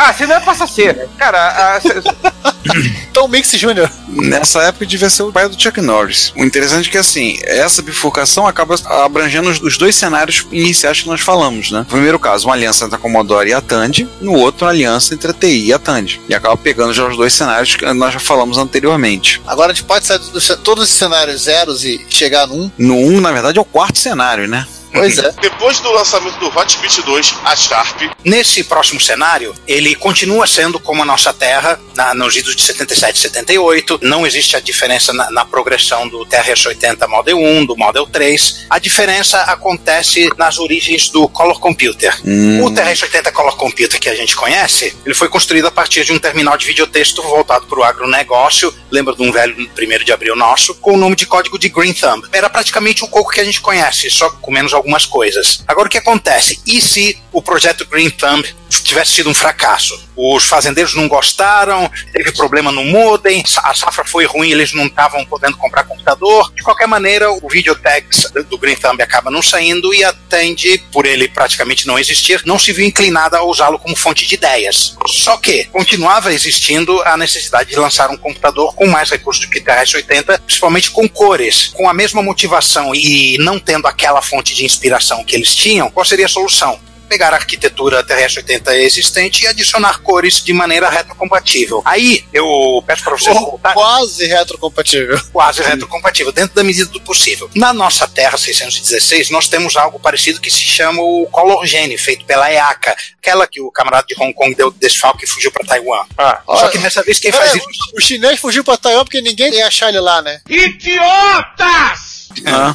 Ah, 0.00 0.12
você 0.12 0.26
não 0.28 0.36
é 0.36 0.40
passa 0.40 0.62
a 0.62 0.66
ser. 0.68 1.08
Cara, 1.18 1.76
a, 1.76 1.80
Tom 3.12 3.26
Mix 3.26 3.50
Jr. 3.50 3.90
Nessa 4.08 4.62
época 4.62 4.86
devia 4.86 5.10
ser 5.10 5.24
o 5.24 5.32
pai 5.32 5.48
do 5.48 5.60
Chuck 5.60 5.80
Norris. 5.80 6.32
O 6.36 6.44
interessante 6.44 6.88
é 6.88 6.92
que, 6.92 6.98
assim, 6.98 7.36
essa 7.42 7.82
bifurcação 7.82 8.46
acaba 8.46 8.76
abrangendo 9.04 9.50
os- 9.50 9.76
dois 9.76 9.96
cenários 9.96 10.46
iniciais 10.52 11.00
que 11.02 11.08
nós 11.08 11.20
falamos, 11.20 11.72
né? 11.72 11.80
No 11.80 11.84
primeiro 11.84 12.18
caso, 12.18 12.46
uma 12.46 12.54
aliança 12.54 12.84
entre 12.84 12.94
a 12.94 12.98
Commodore 12.98 13.50
e 13.50 13.52
a 13.52 13.60
Tandy. 13.60 14.08
No 14.20 14.34
outro, 14.34 14.64
uma 14.66 14.70
aliança 14.70 15.14
entre 15.14 15.32
a 15.32 15.34
TI 15.34 15.66
e 15.66 15.72
a 15.72 15.78
Tandy. 15.80 16.20
E 16.28 16.34
acaba 16.34 16.56
pegando 16.56 16.94
já 16.94 17.04
os 17.06 17.16
dois 17.16 17.32
cenários 17.32 17.74
que 17.74 17.84
nós 17.94 18.14
já 18.14 18.20
falamos 18.20 18.56
anteriormente. 18.56 19.42
Agora 19.46 19.72
a 19.72 19.74
gente 19.74 19.84
pode 19.84 20.06
sair 20.06 20.20
de 20.20 20.56
todos 20.58 20.84
os 20.84 20.90
cenários 20.90 21.42
zeros 21.42 21.84
e 21.84 22.06
chegar 22.08 22.46
num. 22.46 22.70
No 22.78 22.94
1, 22.94 23.16
um, 23.16 23.20
na 23.20 23.32
verdade, 23.32 23.58
é 23.58 23.60
o 23.60 23.64
quarto 23.64 23.98
cenário, 23.98 24.46
né? 24.46 24.64
Pois 24.98 25.18
é. 25.18 25.32
Depois 25.40 25.80
do 25.80 25.90
lançamento 25.92 26.38
do 26.38 26.46
Hotbit 26.46 27.02
2, 27.02 27.34
a 27.44 27.56
Sharp 27.56 27.98
Nesse 28.24 28.64
próximo 28.64 29.00
cenário, 29.00 29.54
ele 29.66 29.94
continua 29.94 30.46
sendo 30.46 30.78
como 30.78 31.02
a 31.02 31.04
nossa 31.04 31.32
Terra, 31.32 31.78
na, 31.94 32.14
nos 32.14 32.36
idos 32.36 32.54
de 32.54 32.62
77 32.62 33.16
e 33.16 33.20
78. 33.20 34.00
Não 34.02 34.26
existe 34.26 34.56
a 34.56 34.60
diferença 34.60 35.12
na, 35.12 35.30
na 35.30 35.44
progressão 35.44 36.08
do 36.08 36.26
TRS-80 36.26 37.06
Model 37.08 37.38
1, 37.38 37.66
do 37.66 37.76
Model 37.76 38.06
3. 38.06 38.66
A 38.70 38.78
diferença 38.78 39.42
acontece 39.42 40.28
nas 40.36 40.58
origens 40.58 41.08
do 41.08 41.28
Color 41.28 41.60
Computer. 41.60 42.16
Hum. 42.24 42.64
O 42.64 42.70
TRS-80 42.70 43.32
Color 43.32 43.56
Computer 43.56 43.98
que 43.98 44.08
a 44.08 44.14
gente 44.14 44.36
conhece, 44.36 44.96
ele 45.04 45.14
foi 45.14 45.28
construído 45.28 45.66
a 45.66 45.70
partir 45.70 46.04
de 46.04 46.12
um 46.12 46.18
terminal 46.18 46.56
de 46.56 46.66
videotexto 46.66 47.22
voltado 47.22 47.66
para 47.66 47.78
o 47.78 47.84
agronegócio, 47.84 48.74
lembra 48.90 49.14
de 49.14 49.22
um 49.22 49.32
velho 49.32 49.56
1 49.56 50.04
de 50.04 50.12
abril 50.12 50.36
nosso, 50.36 50.74
com 50.76 50.94
o 50.94 50.96
nome 50.96 51.16
de 51.16 51.26
código 51.26 51.58
de 51.58 51.68
Green 51.68 51.92
Thumb. 51.92 52.26
Era 52.32 52.50
praticamente 52.50 53.04
o 53.04 53.08
coco 53.08 53.30
que 53.30 53.40
a 53.40 53.44
gente 53.44 53.60
conhece, 53.60 54.10
só 54.10 54.30
com 54.30 54.50
menos 54.50 54.72
algumas 54.88 55.04
coisas. 55.04 55.62
Agora 55.68 55.86
o 55.86 55.90
que 55.90 55.98
acontece? 55.98 56.58
E 56.66 56.80
se 56.80 57.18
o 57.30 57.42
projeto 57.42 57.86
Green 57.86 58.10
Thumb 58.10 58.42
tivesse 58.82 59.12
sido 59.12 59.28
um 59.28 59.34
fracasso? 59.34 60.07
Os 60.20 60.46
fazendeiros 60.46 60.96
não 60.96 61.06
gostaram, 61.06 61.88
teve 62.12 62.32
problema 62.32 62.72
no 62.72 62.84
modem, 62.84 63.44
a 63.62 63.72
safra 63.72 64.04
foi 64.04 64.24
ruim, 64.24 64.50
eles 64.50 64.74
não 64.74 64.86
estavam 64.86 65.24
podendo 65.24 65.56
comprar 65.56 65.84
computador. 65.84 66.52
De 66.56 66.62
qualquer 66.64 66.88
maneira, 66.88 67.30
o 67.30 67.48
videotex 67.48 68.32
do 68.50 68.58
Green 68.58 68.74
Thumb 68.74 69.00
acaba 69.00 69.30
não 69.30 69.40
saindo 69.40 69.94
e 69.94 70.02
a 70.02 70.12
Tandy, 70.12 70.78
por 70.90 71.06
ele 71.06 71.28
praticamente 71.28 71.86
não 71.86 71.96
existir, 71.96 72.42
não 72.44 72.58
se 72.58 72.72
viu 72.72 72.84
inclinada 72.84 73.38
a 73.38 73.44
usá-lo 73.44 73.78
como 73.78 73.94
fonte 73.94 74.26
de 74.26 74.34
ideias. 74.34 74.96
Só 75.06 75.36
que 75.36 75.66
continuava 75.66 76.32
existindo 76.34 77.00
a 77.02 77.16
necessidade 77.16 77.70
de 77.70 77.76
lançar 77.76 78.10
um 78.10 78.16
computador 78.16 78.74
com 78.74 78.88
mais 78.88 79.10
recursos 79.10 79.46
do 79.46 79.50
que 79.50 79.60
TRS-80, 79.60 80.40
principalmente 80.40 80.90
com 80.90 81.08
cores, 81.08 81.68
com 81.68 81.88
a 81.88 81.94
mesma 81.94 82.24
motivação 82.24 82.92
e 82.92 83.38
não 83.38 83.60
tendo 83.60 83.86
aquela 83.86 84.20
fonte 84.20 84.52
de 84.52 84.64
inspiração 84.64 85.22
que 85.24 85.36
eles 85.36 85.54
tinham. 85.54 85.88
Qual 85.90 86.04
seria 86.04 86.26
a 86.26 86.28
solução? 86.28 86.87
Pegar 87.08 87.32
a 87.32 87.36
arquitetura 87.36 88.04
TRS-80 88.04 88.68
existente 88.74 89.44
e 89.44 89.46
adicionar 89.48 90.00
cores 90.00 90.42
de 90.42 90.52
maneira 90.52 90.88
retrocompatível. 90.88 91.82
Aí 91.84 92.24
eu 92.32 92.82
peço 92.86 93.02
para 93.04 93.16
vocês 93.16 93.34
Ou 93.36 93.42
voltar 93.50 93.74
quase 93.74 94.26
retrocompatível. 94.26 95.20
quase 95.32 95.62
retrocompatível, 95.62 96.32
dentro 96.32 96.54
da 96.54 96.62
medida 96.64 96.90
do 96.90 97.00
possível. 97.00 97.50
Na 97.54 97.72
nossa 97.72 98.06
Terra 98.06 98.36
616, 98.36 99.30
nós 99.30 99.48
temos 99.48 99.76
algo 99.76 99.98
parecido 99.98 100.40
que 100.40 100.50
se 100.50 100.60
chama 100.62 101.02
o 101.02 101.26
Color 101.30 101.64
Gene, 101.66 101.96
feito 101.96 102.24
pela 102.24 102.50
EACA, 102.52 102.94
aquela 103.20 103.46
que 103.46 103.60
o 103.60 103.70
camarada 103.70 104.06
de 104.06 104.14
Hong 104.20 104.32
Kong 104.34 104.54
deu 104.54 104.70
desfalque 104.70 105.24
e 105.24 105.28
fugiu 105.28 105.50
para 105.50 105.66
Taiwan. 105.66 106.04
Ah, 106.16 106.42
Só 106.46 106.68
que 106.68 106.78
dessa 106.78 107.02
vez 107.02 107.18
quem 107.18 107.32
faz 107.32 107.54
É, 107.54 107.56
isso 107.58 107.66
o 107.96 108.00
chinês 108.00 108.38
fugiu 108.38 108.62
pra 108.62 108.76
Taiwan 108.76 109.04
porque 109.04 109.20
ninguém 109.20 109.52
ia 109.54 109.66
achar 109.66 109.88
ele 109.88 110.00
lá, 110.00 110.20
né? 110.22 110.40
Idiotas! 110.48 112.17
Ah. 112.46 112.74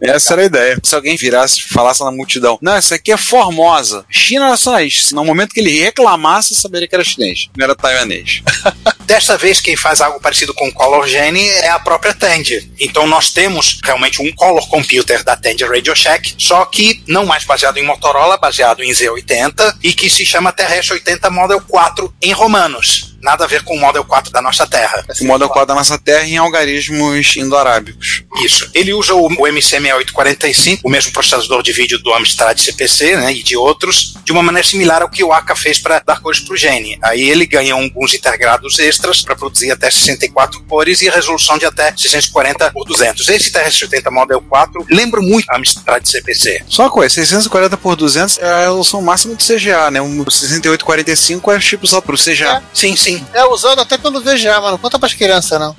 Essa 0.00 0.34
era 0.34 0.42
a 0.42 0.46
ideia. 0.46 0.78
Se 0.82 0.94
alguém 0.94 1.16
virasse 1.16 1.60
e 1.60 1.62
falasse 1.62 2.02
na 2.02 2.10
multidão, 2.10 2.58
não, 2.60 2.74
essa 2.74 2.96
aqui 2.96 3.12
é 3.12 3.16
Formosa, 3.16 4.04
China 4.08 4.50
nacionalista. 4.50 5.14
No 5.14 5.24
momento 5.24 5.52
que 5.52 5.60
ele 5.60 5.80
reclamasse, 5.80 6.54
saberia 6.54 6.88
que 6.88 6.94
era 6.94 7.04
chinês, 7.04 7.48
não 7.56 7.64
era 7.64 7.74
taiwanês. 7.74 8.42
Desta 9.06 9.36
vez, 9.36 9.60
quem 9.60 9.76
faz 9.76 10.00
algo 10.00 10.20
parecido 10.20 10.54
com 10.54 10.68
o 10.68 10.72
Color 10.72 11.06
Gene 11.06 11.46
é 11.46 11.68
a 11.68 11.78
própria 11.78 12.14
Tandy. 12.14 12.70
Então, 12.80 13.06
nós 13.06 13.30
temos 13.30 13.80
realmente 13.84 14.22
um 14.22 14.32
Color 14.32 14.66
Computer 14.68 15.22
da 15.22 15.36
Tandy 15.36 15.64
Radio 15.64 15.94
Shack, 15.94 16.34
só 16.38 16.64
que 16.64 17.02
não 17.06 17.26
mais 17.26 17.44
baseado 17.44 17.76
em 17.76 17.84
Motorola, 17.84 18.36
baseado 18.36 18.82
em 18.82 18.90
Z80 18.90 19.76
e 19.82 19.92
que 19.92 20.08
se 20.08 20.24
chama 20.24 20.52
TRS-80 20.52 21.30
Model 21.30 21.60
4 21.60 22.14
em 22.22 22.32
romanos. 22.32 23.13
Nada 23.24 23.44
a 23.44 23.46
ver 23.46 23.62
com 23.62 23.74
o 23.74 23.80
Model 23.80 24.04
4 24.04 24.30
da 24.30 24.42
nossa 24.42 24.66
Terra. 24.66 25.02
O 25.18 25.24
Model 25.24 25.48
4 25.48 25.66
da 25.66 25.74
nossa 25.74 25.98
terra 25.98 26.26
em 26.26 26.36
algarismos 26.36 27.36
indo-arábicos. 27.36 28.22
Isso. 28.44 28.70
Ele 28.74 28.92
usa 28.92 29.14
o, 29.14 29.24
o 29.24 29.46
MC6845, 29.46 30.80
o 30.84 30.90
mesmo 30.90 31.10
processador 31.10 31.62
de 31.62 31.72
vídeo 31.72 31.98
do 31.98 32.12
Amstrad 32.12 32.58
CPC 32.58 33.16
né, 33.16 33.32
e 33.32 33.42
de 33.42 33.56
outros, 33.56 34.14
de 34.22 34.30
uma 34.30 34.42
maneira 34.42 34.68
similar 34.68 35.00
ao 35.00 35.08
que 35.08 35.24
o 35.24 35.32
Aka 35.32 35.56
fez 35.56 35.78
para 35.78 36.00
dar 36.00 36.20
cores 36.20 36.40
para 36.40 36.52
o 36.52 36.56
Gene. 36.56 36.98
Aí 37.02 37.30
ele 37.30 37.46
ganha 37.46 37.72
alguns 37.72 38.12
integrados 38.12 38.78
extras 38.78 39.22
para 39.22 39.34
produzir 39.34 39.70
até 39.70 39.90
64 39.90 40.62
cores 40.64 41.00
e 41.00 41.08
resolução 41.08 41.56
de 41.56 41.64
até 41.64 41.94
640 41.96 42.72
por 42.72 42.84
200. 42.84 43.26
Esse 43.26 43.50
TRS-80 43.50 44.10
Model 44.10 44.42
4 44.42 44.86
lembra 44.90 45.22
muito 45.22 45.50
a 45.50 45.56
Amstrad 45.56 46.04
CPC. 46.04 46.62
Só 46.68 46.82
uma 46.82 46.90
coisa, 46.90 47.14
640 47.14 47.76
por 47.78 47.96
200 47.96 48.38
é 48.38 48.46
a 48.46 48.58
resolução 48.60 49.00
máxima 49.00 49.34
do 49.34 49.42
CGA, 49.42 49.90
né? 49.90 50.02
O 50.02 50.30
6845 50.30 51.50
é 51.50 51.58
tipo 51.58 51.86
só 51.86 52.02
pro 52.02 52.18
CGA. 52.18 52.62
Sim, 52.74 52.94
sim. 52.96 53.13
É 53.32 53.44
usado 53.44 53.80
até 53.80 53.98
pelo 53.98 54.20
VGA, 54.20 54.60
mas 54.60 54.70
não 54.72 54.78
conta 54.78 54.98
pras 54.98 55.14
crianças, 55.14 55.58
não. 55.60 55.74